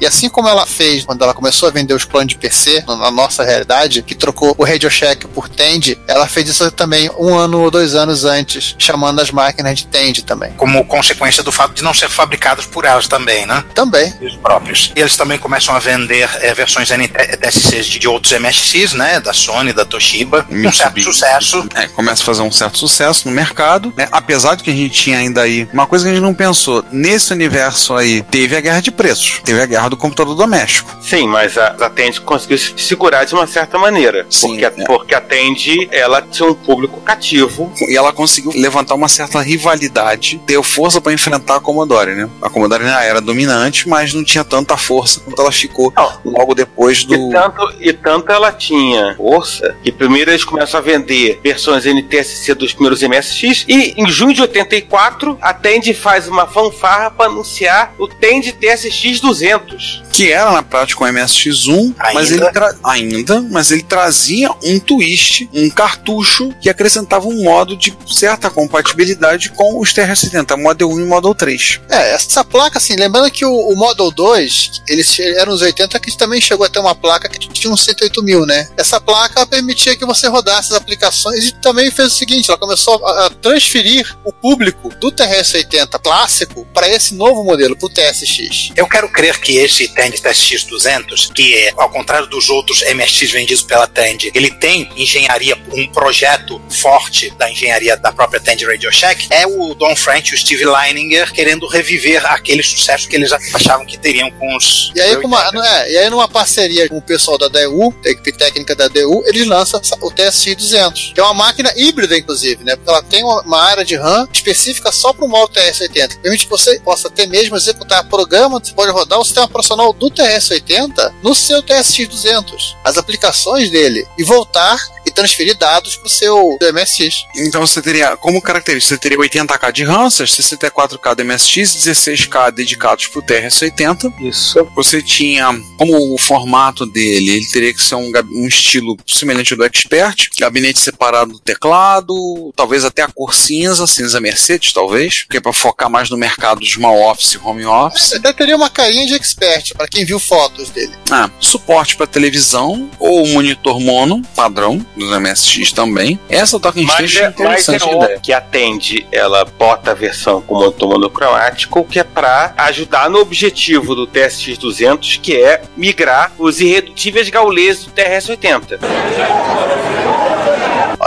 E 0.00 0.06
assim 0.06 0.28
como 0.28 0.48
ela 0.48 0.66
fez 0.66 1.04
quando 1.04 1.22
ela 1.22 1.34
começou 1.34 1.68
a 1.68 1.72
vender 1.72 1.94
os 1.94 2.04
clones 2.04 2.28
de 2.28 2.36
PC, 2.36 2.84
na 2.86 3.10
nossa 3.10 3.44
realidade, 3.44 4.02
que 4.02 4.14
trocou 4.14 4.54
o 4.58 4.64
Radio 4.64 4.90
Shack 4.90 5.26
por 5.28 5.48
Tandy, 5.48 5.98
ela 6.06 6.26
fez 6.26 6.48
isso 6.48 6.70
também 6.70 7.10
um 7.18 7.36
ano 7.36 7.60
ou 7.60 7.70
dois 7.70 7.94
anos 7.94 8.24
antes, 8.24 8.74
chamando 8.78 9.20
as 9.20 9.30
máquinas 9.30 9.78
de 9.78 9.86
Tandy 9.86 10.22
também. 10.22 10.52
Como 10.52 10.84
consequência 10.84 11.42
do 11.42 11.52
fato 11.52 11.74
de 11.74 11.82
não 11.82 11.94
ser 11.94 12.08
fabricados 12.08 12.66
por 12.66 12.84
elas 12.84 13.06
também, 13.06 13.46
né? 13.46 13.64
Também. 13.74 14.12
Os 14.20 14.36
próprios. 14.36 14.92
E 14.96 15.00
eles 15.00 15.16
também 15.16 15.38
começam 15.38 15.74
a 15.74 15.78
vender 15.78 16.28
eh, 16.40 16.54
versões 16.54 16.90
NTSCs 16.90 17.86
de, 17.86 17.98
de 17.98 18.08
outros 18.08 18.32
MSX, 18.38 18.94
né? 18.94 19.20
Da 19.20 19.32
Sony, 19.32 19.72
da 19.72 19.84
Toshiba. 19.84 20.46
Um 20.50 20.72
certo 20.72 21.00
sucesso. 21.02 21.66
É, 21.74 21.86
começa 21.88 22.22
a 22.22 22.26
fazer 22.26 22.42
um 22.42 22.52
certo 22.52 22.78
sucesso 22.78 23.28
no 23.28 23.34
mercado, 23.34 23.92
né? 23.96 24.08
Apesar 24.10 24.54
de 24.54 24.62
que 24.62 24.70
a 24.70 24.74
gente 24.74 24.90
tinha 24.90 25.18
ainda 25.18 25.42
aí 25.42 25.68
uma 25.72 25.86
coisa 25.86 26.04
que 26.04 26.10
a 26.10 26.14
gente 26.14 26.22
não 26.22 26.34
pensou, 26.34 26.84
nesse 26.90 27.32
universo 27.32 27.94
aí, 27.94 28.22
teve 28.22 28.56
a 28.56 28.60
guerra 28.60 28.80
de 28.80 28.90
preços, 28.90 29.27
teve 29.44 29.60
a 29.60 29.66
guerra 29.66 29.88
do 29.88 29.96
computador 29.96 30.34
doméstico. 30.34 30.96
Sim, 31.00 31.26
mas 31.26 31.56
a, 31.56 31.68
a 31.68 31.90
Tandy 31.90 32.20
conseguiu 32.20 32.58
se 32.58 32.74
segurar 32.76 33.24
de 33.24 33.34
uma 33.34 33.46
certa 33.46 33.78
maneira. 33.78 34.26
Sim, 34.30 34.48
porque, 34.48 34.64
a, 34.64 34.68
é. 34.68 34.84
porque 34.84 35.14
a 35.14 35.20
Tandy, 35.20 35.88
ela 35.90 36.22
tinha 36.22 36.48
um 36.48 36.54
público 36.54 37.00
cativo. 37.00 37.72
E 37.88 37.96
ela 37.96 38.12
conseguiu 38.12 38.52
levantar 38.54 38.94
uma 38.94 39.08
certa 39.08 39.40
rivalidade, 39.40 40.40
deu 40.46 40.62
força 40.62 41.00
para 41.00 41.12
enfrentar 41.12 41.56
a 41.56 41.60
Commodore, 41.60 42.14
né? 42.14 42.28
A 42.42 42.50
Commodore 42.50 42.84
ainda 42.84 43.02
era 43.02 43.20
dominante, 43.20 43.88
mas 43.88 44.12
não 44.12 44.24
tinha 44.24 44.44
tanta 44.44 44.76
força 44.76 45.20
quanto 45.20 45.40
ela 45.40 45.52
ficou 45.52 45.92
logo 46.24 46.54
depois 46.54 47.04
do. 47.04 47.14
E 47.14 47.32
tanto, 47.32 47.74
e 47.80 47.92
tanto 47.92 48.32
ela 48.32 48.52
tinha 48.52 49.14
força 49.16 49.76
que 49.82 49.90
primeiro 49.92 50.30
eles 50.30 50.44
começam 50.44 50.78
a 50.78 50.82
vender 50.82 51.40
versões 51.42 51.84
NTSC 51.84 52.54
dos 52.54 52.72
primeiros 52.72 53.02
MSX 53.02 53.64
e 53.68 53.94
em 53.96 54.08
junho 54.08 54.34
de 54.34 54.42
84 54.42 55.38
a 55.40 55.52
Tandy 55.52 55.94
faz 55.94 56.28
uma 56.28 56.46
fanfarra 56.46 57.10
para 57.10 57.26
anunciar 57.26 57.94
o 57.98 58.06
Tandy 58.06 58.52
TSX 58.52 59.17
200. 59.20 60.02
que 60.12 60.32
era 60.32 60.50
na 60.50 60.62
prática 60.62 61.04
um 61.04 61.06
MSX1, 61.06 61.94
mas 62.12 62.30
ele 62.32 62.50
tra- 62.50 62.74
ainda, 62.82 63.40
mas 63.42 63.70
ele 63.70 63.82
trazia 63.82 64.50
um 64.64 64.78
twist, 64.80 65.48
um 65.54 65.70
cartucho 65.70 66.52
que 66.60 66.68
acrescentava 66.68 67.26
um 67.28 67.42
modo 67.44 67.76
de 67.76 67.96
certa 68.06 68.50
compatibilidade 68.50 69.50
com 69.50 69.78
os 69.80 69.92
TR-70, 69.94 70.56
Model 70.60 70.88
1 70.90 71.00
e 71.00 71.04
Model 71.04 71.34
3. 71.34 71.80
É, 71.88 72.14
essa 72.14 72.44
placa, 72.44 72.78
assim, 72.78 72.96
lembrando 72.96 73.30
que 73.30 73.44
o, 73.44 73.52
o 73.52 73.76
Model 73.76 74.10
2, 74.10 74.82
eles 74.88 75.18
eram 75.20 75.52
os 75.52 75.62
80 75.62 75.98
que 76.00 76.16
também 76.16 76.40
chegou 76.40 76.66
a 76.66 76.68
ter 76.68 76.80
uma 76.80 76.94
placa 76.94 77.28
que 77.28 77.38
tinha 77.38 77.72
uns 77.72 77.84
108 77.84 78.22
mil, 78.22 78.44
né? 78.44 78.68
Essa 78.76 79.00
placa 79.00 79.46
permitia 79.46 79.96
que 79.96 80.04
você 80.04 80.26
rodasse 80.28 80.72
as 80.72 80.76
aplicações 80.78 81.44
e 81.44 81.52
também 81.60 81.90
fez 81.90 82.08
o 82.12 82.16
seguinte: 82.16 82.48
ela 82.50 82.58
começou 82.58 83.06
a, 83.06 83.26
a 83.26 83.30
transferir 83.30 84.16
o 84.24 84.32
público 84.32 84.88
do 85.00 85.12
TRS-80 85.12 86.00
clássico 86.02 86.66
para 86.74 86.88
esse 86.88 87.14
novo 87.14 87.44
modelo, 87.44 87.76
pro 87.76 87.88
TSX. 87.88 88.70
Eu 88.76 88.86
quero 88.88 89.07
crer 89.08 89.38
que 89.40 89.56
esse 89.56 89.88
Tandy 89.88 90.20
TSX 90.20 90.64
200, 90.64 91.30
que 91.34 91.54
é, 91.54 91.72
ao 91.76 91.90
contrário 91.90 92.26
dos 92.26 92.48
outros 92.48 92.82
MSX 92.82 93.30
vendidos 93.30 93.62
pela 93.62 93.86
Tandy, 93.86 94.30
ele 94.34 94.50
tem 94.50 94.88
engenharia, 94.96 95.56
um 95.72 95.88
projeto 95.88 96.60
forte 96.70 97.30
da 97.36 97.50
engenharia 97.50 97.96
da 97.96 98.12
própria 98.12 98.40
Tandy 98.40 98.64
Radio 98.64 98.92
Shack, 98.92 99.26
é 99.30 99.46
o 99.46 99.74
Don 99.74 99.94
French 99.96 100.30
e 100.30 100.34
o 100.34 100.38
Steve 100.38 100.64
Leininger 100.64 101.32
querendo 101.32 101.66
reviver 101.66 102.24
aquele 102.26 102.62
sucesso 102.62 103.08
que 103.08 103.16
eles 103.16 103.32
achavam 103.32 103.86
que 103.86 103.98
teriam 103.98 104.30
com 104.32 104.56
os... 104.56 104.92
E 104.94 105.00
aí, 105.00 105.16
com 105.16 105.26
uma, 105.26 105.50
não 105.52 105.64
é, 105.64 105.90
e 105.92 105.98
aí, 105.98 106.10
numa 106.10 106.28
parceria 106.28 106.88
com 106.88 106.98
o 106.98 107.02
pessoal 107.02 107.38
da 107.38 107.48
DU, 107.48 107.94
da 108.02 108.10
equipe 108.10 108.32
técnica 108.32 108.74
da 108.74 108.88
DU, 108.88 109.22
eles 109.26 109.46
lançam 109.46 109.80
o 110.00 110.10
TSX 110.10 110.56
200, 110.56 111.12
que 111.14 111.20
é 111.20 111.22
uma 111.22 111.34
máquina 111.34 111.72
híbrida, 111.76 112.16
inclusive, 112.16 112.64
né? 112.64 112.76
Porque 112.76 112.90
ela 112.90 113.02
tem 113.02 113.24
uma, 113.24 113.58
área 113.58 113.84
de 113.84 113.96
RAM 113.96 114.28
específica 114.32 114.92
só 114.92 115.12
para 115.12 115.24
o 115.24 115.28
modo 115.28 115.52
TRS-80, 115.52 116.08
que 116.08 116.18
permite 116.18 116.44
que 116.44 116.50
você 116.50 116.78
possa 116.80 117.08
até 117.08 117.26
mesmo 117.26 117.56
executar 117.56 118.08
programa, 118.08 118.60
você 118.60 118.72
pode 118.72 118.92
rodar 118.98 119.18
o 119.18 119.24
sistema 119.24 119.46
operacional 119.46 119.92
do 119.92 120.10
TRS-80 120.10 121.14
no 121.22 121.34
seu 121.34 121.62
TSX 121.62 122.08
200, 122.08 122.76
as 122.84 122.96
aplicações 122.96 123.70
dele, 123.70 124.06
e 124.18 124.24
voltar 124.24 124.78
transferir 125.18 125.56
dados 125.58 125.96
para 125.96 126.06
o 126.06 126.10
seu 126.10 126.56
MSX. 126.72 127.24
Então 127.36 127.66
você 127.66 127.82
teria, 127.82 128.16
como 128.16 128.40
característica, 128.40 128.94
você 128.94 129.00
teria 129.00 129.18
80k 129.18 129.72
de 129.72 129.84
RAM, 129.84 130.06
64k 130.06 131.14
do 131.14 131.24
MSX, 131.24 131.76
16k 131.76 132.52
dedicados 132.52 133.08
para 133.08 133.18
o 133.18 133.22
TRS-80. 133.22 134.12
Isso. 134.20 134.64
Você 134.76 135.02
tinha, 135.02 135.48
como 135.76 136.14
o 136.14 136.18
formato 136.18 136.86
dele, 136.86 137.30
ele 137.32 137.46
teria 137.46 137.74
que 137.74 137.82
ser 137.82 137.96
um, 137.96 138.12
um 138.32 138.46
estilo 138.46 138.96
semelhante 139.06 139.54
ao 139.54 139.58
do 139.58 139.64
Expert, 139.64 140.30
gabinete 140.38 140.78
separado 140.78 141.32
do 141.32 141.38
teclado, 141.40 142.52
talvez 142.54 142.84
até 142.84 143.02
a 143.02 143.08
cor 143.08 143.34
cinza, 143.34 143.86
cinza 143.86 144.20
Mercedes, 144.20 144.72
talvez, 144.72 145.22
porque 145.22 145.38
é 145.38 145.40
para 145.40 145.52
focar 145.52 145.90
mais 145.90 146.08
no 146.10 146.16
mercado 146.16 146.60
de 146.60 146.70
small 146.70 147.10
office 147.10 147.32
e 147.32 147.38
home 147.38 147.66
office. 147.66 148.12
Até 148.12 148.32
teria 148.32 148.56
uma 148.56 148.70
carinha 148.70 149.06
de 149.06 149.14
expert, 149.14 149.74
para 149.74 149.88
quem 149.88 150.04
viu 150.04 150.20
fotos 150.20 150.70
dele. 150.70 150.92
Ah, 151.10 151.28
suporte 151.40 151.96
para 151.96 152.06
televisão 152.06 152.88
ou 153.00 153.26
monitor 153.28 153.80
mono, 153.80 154.22
padrão 154.36 154.84
dos 155.08 155.18
MSX 155.18 155.72
também. 155.72 156.18
Essa 156.28 156.60
Talking 156.60 156.84
Mas 156.84 156.94
Station 156.94 157.18
é 157.18 157.22
é, 157.22 157.32
mas 157.38 157.68
é 157.68 157.76
interessante 157.76 157.82
a 157.82 157.86
ideia. 157.86 158.02
óbvio 158.02 158.20
que 158.20 158.32
a 158.32 158.40
Tandy, 158.40 159.06
ela 159.10 159.44
bota 159.44 159.92
a 159.92 159.94
versão 159.94 160.40
com 160.42 160.54
motor 160.54 160.88
monocromático, 160.88 161.84
que 161.84 161.98
é 161.98 162.04
para 162.04 162.52
ajudar 162.56 163.08
no 163.08 163.18
objetivo 163.18 163.94
do 163.94 164.06
TSX 164.06 164.58
200, 164.58 165.16
que 165.22 165.36
é 165.36 165.62
migrar 165.76 166.32
os 166.38 166.60
irredutíveis 166.60 167.28
gauleses 167.30 167.86
do 167.86 167.92
TRS-80. 167.92 168.78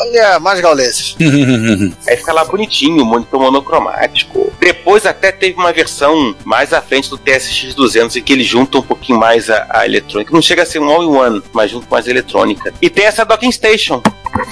Olha, 0.02 0.40
mais 0.40 0.60
gauleses. 0.60 1.16
Aí 2.08 2.18
fica 2.18 2.34
lá 2.34 2.44
bonitinho, 2.44 3.06
monitor 3.06 3.40
monocromático. 3.40 4.52
Depois 4.60 5.06
até 5.06 5.32
teve 5.32 5.58
uma 5.58 5.72
versão 5.72 6.36
mais 6.44 6.74
à 6.74 6.82
frente 6.82 7.10
do 7.10 7.18
TSX 7.18 7.76
200 7.76 8.16
em 8.16 8.22
que 8.22 8.34
ele 8.34 8.44
junta 8.44 8.80
um 8.80 8.82
pouquinho 8.82 9.20
mais 9.20 9.50
a, 9.50 9.68
a 9.70 9.86
eletrônica. 9.86 10.34
Não 10.34 10.42
chega 10.42 10.64
a 10.64 10.66
ser 10.66 10.80
um 10.80 10.90
all-in-one, 10.90 11.42
mas 11.54 11.72
junto 11.72 11.88
mais 11.90 12.08
a 12.08 12.10
eletrônica. 12.10 12.74
E 12.82 12.90
tem 12.90 13.06
essa 13.06 13.24
docking 13.24 13.52
station. 13.52 14.02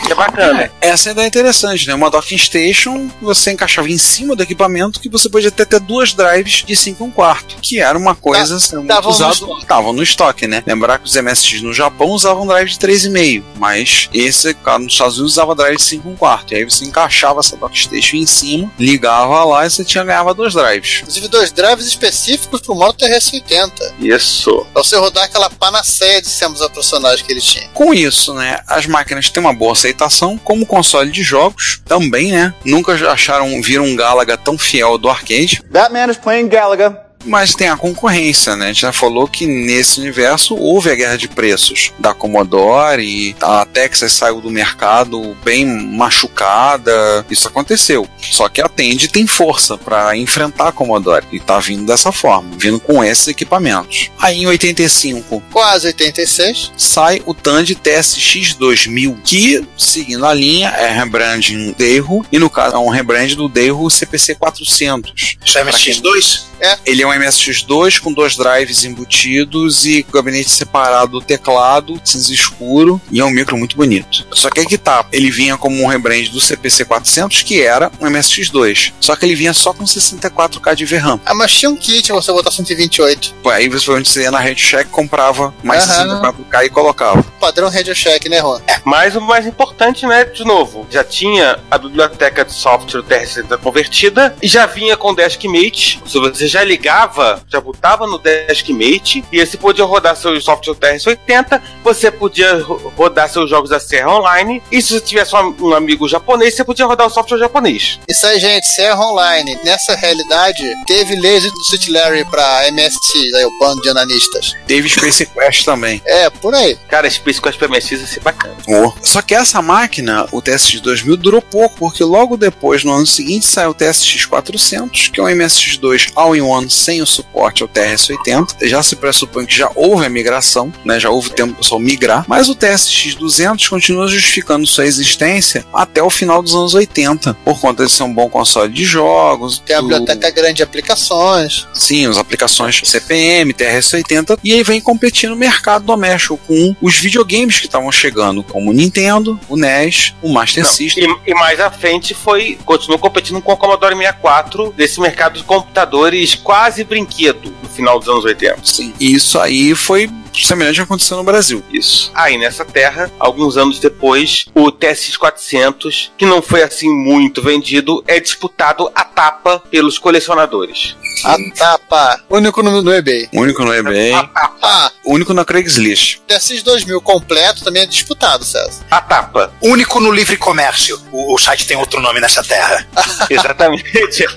Que 0.05 0.11
é 0.11 0.15
bacana. 0.15 0.71
Essa 0.81 1.11
ideia 1.11 1.25
é 1.25 1.27
interessante, 1.27 1.87
né? 1.87 1.93
Uma 1.93 2.09
docking 2.09 2.37
station 2.37 3.09
você 3.21 3.51
encaixava 3.51 3.89
em 3.89 3.97
cima 3.97 4.35
do 4.35 4.43
equipamento 4.43 4.99
que 4.99 5.09
você 5.09 5.29
podia 5.29 5.49
até 5.49 5.65
ter 5.65 5.79
duas 5.79 6.13
drives 6.13 6.63
de 6.65 6.75
5 6.75 7.03
um 7.03 7.11
quarto, 7.11 7.55
que 7.61 7.79
era 7.79 7.97
uma 7.97 8.13
coisa 8.13 8.55
assim, 8.57 8.75
muito 8.75 8.87
tavam. 8.87 9.11
Estavam 9.11 9.93
no 9.93 10.03
estoque, 10.03 10.47
né? 10.47 10.63
Lembrar 10.65 10.99
que 10.99 11.05
os 11.05 11.15
MSX 11.15 11.61
no 11.61 11.73
Japão 11.73 12.09
usavam 12.09 12.45
drive 12.45 12.69
de 12.69 12.77
3,5, 12.77 13.43
mas 13.57 14.09
esse, 14.13 14.53
cara, 14.53 14.79
nos 14.79 14.93
Estados 14.93 15.17
Unidos 15.17 15.33
usava 15.39 15.55
drive 15.55 15.77
de 15.77 15.83
5 15.83 16.09
um 16.09 16.15
quarto. 16.15 16.53
E 16.53 16.57
aí 16.57 16.63
você 16.65 16.85
encaixava 16.85 17.39
essa 17.39 17.55
docking 17.55 17.79
station 17.79 18.17
em 18.17 18.25
cima, 18.25 18.71
ligava 18.77 19.43
lá 19.45 19.65
e 19.65 19.69
você 19.69 19.85
tinha 19.85 20.03
ganhava 20.03 20.33
dois 20.33 20.53
drives. 20.53 20.99
Inclusive 20.99 21.27
dois 21.27 21.51
drives 21.51 21.85
específicos 21.85 22.61
pro 22.61 22.75
modo 22.75 22.97
TRS-80. 22.97 23.93
Isso. 23.99 24.65
Pra 24.73 24.83
você 24.83 24.97
rodar 24.97 25.23
aquela 25.25 25.49
panaceia 25.49 26.21
de 26.21 26.27
sistemas 26.27 26.61
operacionais 26.61 27.21
que 27.21 27.31
ele 27.31 27.41
tinha. 27.41 27.69
Com 27.69 27.93
isso, 27.93 28.33
né, 28.33 28.59
as 28.67 28.85
máquinas 28.85 29.29
têm 29.29 29.41
uma 29.41 29.53
boa 29.53 29.73
aceitação 29.73 30.37
como 30.37 30.65
console 30.65 31.11
de 31.11 31.23
jogos 31.23 31.81
também, 31.85 32.31
né? 32.31 32.53
Nunca 32.65 32.93
acharam 33.11 33.61
viram 33.61 33.85
um 33.85 33.95
Galaga 33.95 34.37
tão 34.37 34.57
fiel 34.57 34.97
do 34.97 35.09
arcade. 35.09 35.61
That 35.71 35.93
man 35.93 36.09
is 36.09 36.17
playing 36.17 36.49
Galaga. 36.49 37.08
Mas 37.25 37.53
tem 37.53 37.67
a 37.67 37.77
concorrência, 37.77 38.55
né? 38.55 38.65
A 38.65 38.67
gente 38.69 38.81
já 38.81 38.91
falou 38.91 39.27
que 39.27 39.45
nesse 39.45 39.99
universo 39.99 40.55
houve 40.55 40.89
a 40.89 40.95
guerra 40.95 41.17
de 41.17 41.27
preços 41.27 41.91
da 41.99 42.13
Commodore 42.13 43.03
e 43.03 43.35
a 43.41 43.65
Texas 43.65 44.13
saiu 44.13 44.41
do 44.41 44.49
mercado 44.49 45.35
bem 45.43 45.65
machucada. 45.65 47.25
Isso 47.29 47.47
aconteceu. 47.47 48.07
Só 48.19 48.47
que 48.47 48.61
a 48.61 48.69
Tandy 48.69 49.07
tem 49.07 49.27
força 49.27 49.77
para 49.77 50.15
enfrentar 50.17 50.69
a 50.69 50.71
Commodore 50.71 51.25
e 51.31 51.39
tá 51.39 51.59
vindo 51.59 51.85
dessa 51.85 52.11
forma, 52.11 52.49
vindo 52.57 52.79
com 52.79 53.03
esses 53.03 53.27
equipamentos. 53.27 54.09
Aí 54.19 54.39
em 54.39 54.47
85 54.47 55.43
Quase 55.51 55.87
86. 55.87 56.71
sai 56.77 57.21
o 57.25 57.33
Tandy 57.33 57.75
TSX 57.75 58.55
2000, 58.55 59.19
que, 59.23 59.67
seguindo 59.77 60.25
a 60.25 60.33
linha, 60.33 60.69
é 60.69 60.91
rebranding 60.91 61.73
Deiro 61.77 62.25
e 62.31 62.39
no 62.39 62.49
caso 62.49 62.75
é 62.75 62.79
um 62.79 62.89
rebrand 62.89 63.35
do 63.35 63.49
Deiro 63.49 63.89
CPC 63.89 64.35
400. 64.35 65.37
Isso 65.43 65.57
é 65.57 65.65
MSX2? 65.65 66.48
É. 66.59 66.77
Ele 66.85 67.01
é 67.01 67.07
um 67.07 67.11
MSX2 67.11 67.99
com 67.99 68.11
dois 68.13 68.35
drives 68.35 68.83
embutidos 68.83 69.85
e 69.85 70.03
com 70.03 70.11
gabinete 70.11 70.49
separado 70.49 71.19
do 71.19 71.21
teclado, 71.21 71.99
cinza 72.03 72.33
escuro, 72.33 73.01
e 73.11 73.19
é 73.19 73.25
um 73.25 73.29
micro 73.31 73.57
muito 73.57 73.75
bonito. 73.75 74.25
Só 74.31 74.49
que 74.49 74.59
aí 74.59 74.65
que 74.65 74.77
tá, 74.77 75.05
ele 75.11 75.29
vinha 75.31 75.57
como 75.57 75.81
um 75.81 75.87
rebrand 75.87 76.27
do 76.29 76.39
CPC 76.39 76.85
400, 76.85 77.43
que 77.43 77.61
era 77.61 77.91
um 77.99 78.05
MSX2. 78.07 78.93
Só 78.99 79.15
que 79.15 79.25
ele 79.25 79.35
vinha 79.35 79.53
só 79.53 79.73
com 79.73 79.83
64K 79.83 80.75
de 80.75 80.85
VRAM. 80.85 81.19
Ah, 81.25 81.33
mas 81.33 81.51
tinha 81.53 81.69
um 81.69 81.75
kit 81.75 82.07
pra 82.07 82.15
você 82.15 82.31
botar 82.31 82.51
128. 82.51 83.35
Pô, 83.41 83.49
Aí 83.49 83.67
você 83.67 83.89
você 83.89 84.21
ia 84.21 84.31
na 84.31 84.39
Radio 84.39 84.63
Shack, 84.63 84.89
comprava 84.89 85.53
mais 85.63 85.89
Aham. 85.89 86.21
64K 86.33 86.65
e 86.65 86.69
colocava. 86.69 87.23
Padrão 87.39 87.69
Radio 87.69 87.95
Shack, 87.95 88.29
né, 88.29 88.39
Juan? 88.39 88.61
Mas 88.85 89.15
o 89.15 89.21
mais 89.21 89.45
importante, 89.45 90.05
né, 90.05 90.25
de 90.25 90.43
novo, 90.45 90.87
já 90.89 91.03
tinha 91.03 91.59
a 91.69 91.77
biblioteca 91.77 92.45
de 92.45 92.53
software 92.53 93.01
do 93.01 93.07
TRS-80 93.07 93.57
convertida 93.57 94.35
e 94.41 94.47
já 94.47 94.65
vinha 94.65 94.95
com 94.95 95.13
Deskmate. 95.13 96.01
Se 96.05 96.19
você 96.19 96.47
já 96.49 96.63
ligava, 96.63 97.41
já 97.47 97.61
botava 97.61 98.05
no 98.07 98.17
Deskmate 98.17 99.23
e 99.31 99.45
você 99.45 99.57
podia 99.57 99.85
rodar 99.85 100.15
seu 100.15 100.39
software 100.41 100.75
TRS-80, 100.75 101.61
você 101.83 102.11
podia 102.11 102.57
ro- 102.61 102.91
rodar 102.97 103.29
seus 103.29 103.49
jogos 103.49 103.69
da 103.69 103.79
Serra 103.79 104.11
Online 104.17 104.61
e 104.71 104.81
se 104.81 104.93
você 104.93 105.01
tivesse 105.01 105.35
um, 105.35 105.55
um 105.61 105.73
amigo 105.73 106.07
japonês, 106.07 106.55
você 106.55 106.63
podia 106.63 106.85
rodar 106.85 107.07
o 107.07 107.09
software 107.09 107.37
japonês. 107.39 107.99
Isso 108.07 108.25
aí, 108.25 108.39
gente, 108.39 108.67
Serra 108.67 108.99
Online. 108.99 109.57
Nessa 109.63 109.95
realidade, 109.95 110.63
teve 110.85 111.15
laser 111.15 111.51
do 111.51 111.61
Sweet 111.61 111.91
Larry 111.91 112.25
pra 112.25 112.69
MSX, 112.71 113.33
aí 113.35 113.45
o 113.45 113.51
bando 113.59 113.81
de 113.81 113.89
ananistas. 113.89 114.55
Teve 114.67 114.89
Space 114.89 115.25
Quest 115.25 115.65
também. 115.65 116.01
É, 116.09 116.29
por 116.29 116.53
aí. 116.55 116.75
Cara, 116.87 117.09
Space 117.09 117.39
Quest 117.41 117.59
PMX 117.59 117.91
ia 117.91 117.97
ser 118.07 118.19
bacana. 118.21 118.55
Oh. 118.67 118.91
Só 119.03 119.21
que 119.21 119.35
essa 119.35 119.61
máquina, 119.61 120.25
o 120.31 120.41
TSX 120.41 120.81
2000, 120.81 121.15
durou 121.17 121.41
pouco, 121.41 121.75
porque 121.77 122.03
logo 122.03 122.35
depois, 122.35 122.83
no 122.83 122.91
ano 122.91 123.05
seguinte, 123.05 123.45
saiu 123.45 123.69
o 123.69 123.73
TSX 123.73 124.25
400, 124.25 125.09
que 125.09 125.19
é 125.19 125.23
um 125.23 125.27
MSX2 125.27 126.11
all-in-one 126.39 126.69
sem 126.69 127.01
o 127.01 127.05
suporte 127.05 127.61
ao 127.63 127.69
TRS-80. 127.69 128.67
Já 128.67 128.81
se 128.83 128.95
pressupõe 128.95 129.45
que 129.45 129.55
já 129.57 129.69
houve 129.75 130.05
a 130.05 130.09
migração, 130.09 130.71
né? 130.83 130.99
já 130.99 131.09
houve 131.09 131.29
tempo 131.31 131.53
do 131.53 131.57
pessoal 131.57 131.79
migrar, 131.79 132.25
mas 132.27 132.49
o 132.49 132.55
TSX 132.55 133.15
200 133.15 133.67
continua 133.67 134.07
justificando 134.07 134.65
sua 134.67 134.85
existência 134.85 135.65
até 135.73 136.01
o 136.01 136.09
final 136.09 136.41
dos 136.41 136.53
anos 136.55 136.73
80, 136.73 137.33
por 137.45 137.59
conta 137.59 137.85
de 137.85 137.91
ser 137.91 138.03
um 138.03 138.13
bom 138.13 138.29
console 138.29 138.71
de 138.71 138.85
jogos. 138.85 139.59
Tem 139.65 139.75
a 139.75 139.81
do- 139.81 139.87
biblioteca 139.87 140.29
grande 140.31 140.55
de 140.55 140.63
aplicações. 140.63 141.67
Sim, 141.73 142.07
as 142.07 142.17
aplicações 142.17 142.81
CPM, 142.83 143.53
TRS-80, 143.53 144.39
e 144.43 144.53
aí 144.53 144.63
vem 144.63 144.81
competir 144.81 145.29
no 145.29 145.35
mercado 145.35 145.85
doméstico 145.85 146.37
com 146.47 146.75
os 146.81 146.95
videogames 146.97 147.59
que 147.59 147.65
estavam 147.65 147.91
chegando, 147.91 148.43
como 148.43 148.69
o 148.71 148.73
Nintendo, 148.73 149.39
o 149.47 149.55
NES, 149.55 150.13
o 150.21 150.29
Master 150.31 150.63
Não, 150.63 150.71
System. 150.71 151.15
E, 151.25 151.31
e 151.31 151.33
mais 151.33 151.59
à 151.59 151.69
frente 151.71 152.13
foi 152.13 152.57
continuou 152.65 152.99
competindo 152.99 153.41
com 153.41 153.51
o 153.53 153.57
Commodore 153.57 153.95
64 153.95 154.73
desse 154.75 154.99
mercado 154.99 155.37
de 155.37 155.43
computadores 155.43 156.28
quase 156.37 156.83
brinquedo 156.83 157.53
no 157.61 157.69
final 157.69 157.99
dos 157.99 158.07
anos 158.07 158.25
80. 158.25 158.59
Sim, 158.63 158.93
e 158.99 159.13
isso 159.13 159.39
aí 159.39 159.75
foi 159.75 160.09
semelhante 160.33 160.79
ao 160.79 160.85
que 160.85 160.91
aconteceu 160.91 161.17
no 161.17 161.23
Brasil. 161.23 161.63
Isso. 161.71 162.11
Aí 162.13 162.37
nessa 162.37 162.63
terra, 162.63 163.11
alguns 163.19 163.57
anos 163.57 163.79
depois, 163.79 164.45
o 164.53 164.71
TSX 164.71 165.17
400, 165.17 166.11
que 166.17 166.25
não 166.25 166.41
foi 166.41 166.63
assim 166.63 166.89
muito 166.89 167.41
vendido, 167.41 168.03
é 168.07 168.19
disputado 168.19 168.89
a 168.95 169.03
tapa 169.03 169.59
pelos 169.71 169.97
colecionadores. 169.97 170.95
A 171.23 171.35
tapa. 171.55 172.23
Único 172.29 172.63
no, 172.63 172.81
no 172.81 172.93
eBay. 172.93 173.27
Único 173.33 173.63
no 173.65 173.73
eBay, 173.73 174.13
Ah, 174.61 174.91
único 175.05 175.33
na 175.33 175.43
Craigslist. 175.43 176.19
TSX 176.27 176.63
2000 176.63 177.01
completo 177.01 177.63
também 177.63 177.83
é 177.83 177.85
disputado, 177.85 178.43
César. 178.43 178.85
A 178.91 179.01
tapa. 179.01 179.51
Único 179.61 179.99
no 179.99 180.11
livre 180.11 180.37
comércio. 180.37 180.99
O, 181.11 181.33
o 181.33 181.37
site 181.37 181.65
tem 181.65 181.77
outro 181.77 181.99
nome 182.01 182.19
nessa 182.19 182.43
terra. 182.43 182.85
Exatamente. 183.29 184.25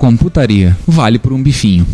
computaria. 0.00 0.74
Vale 0.86 1.18
por 1.18 1.30
um 1.30 1.42
bifinho. 1.42 1.86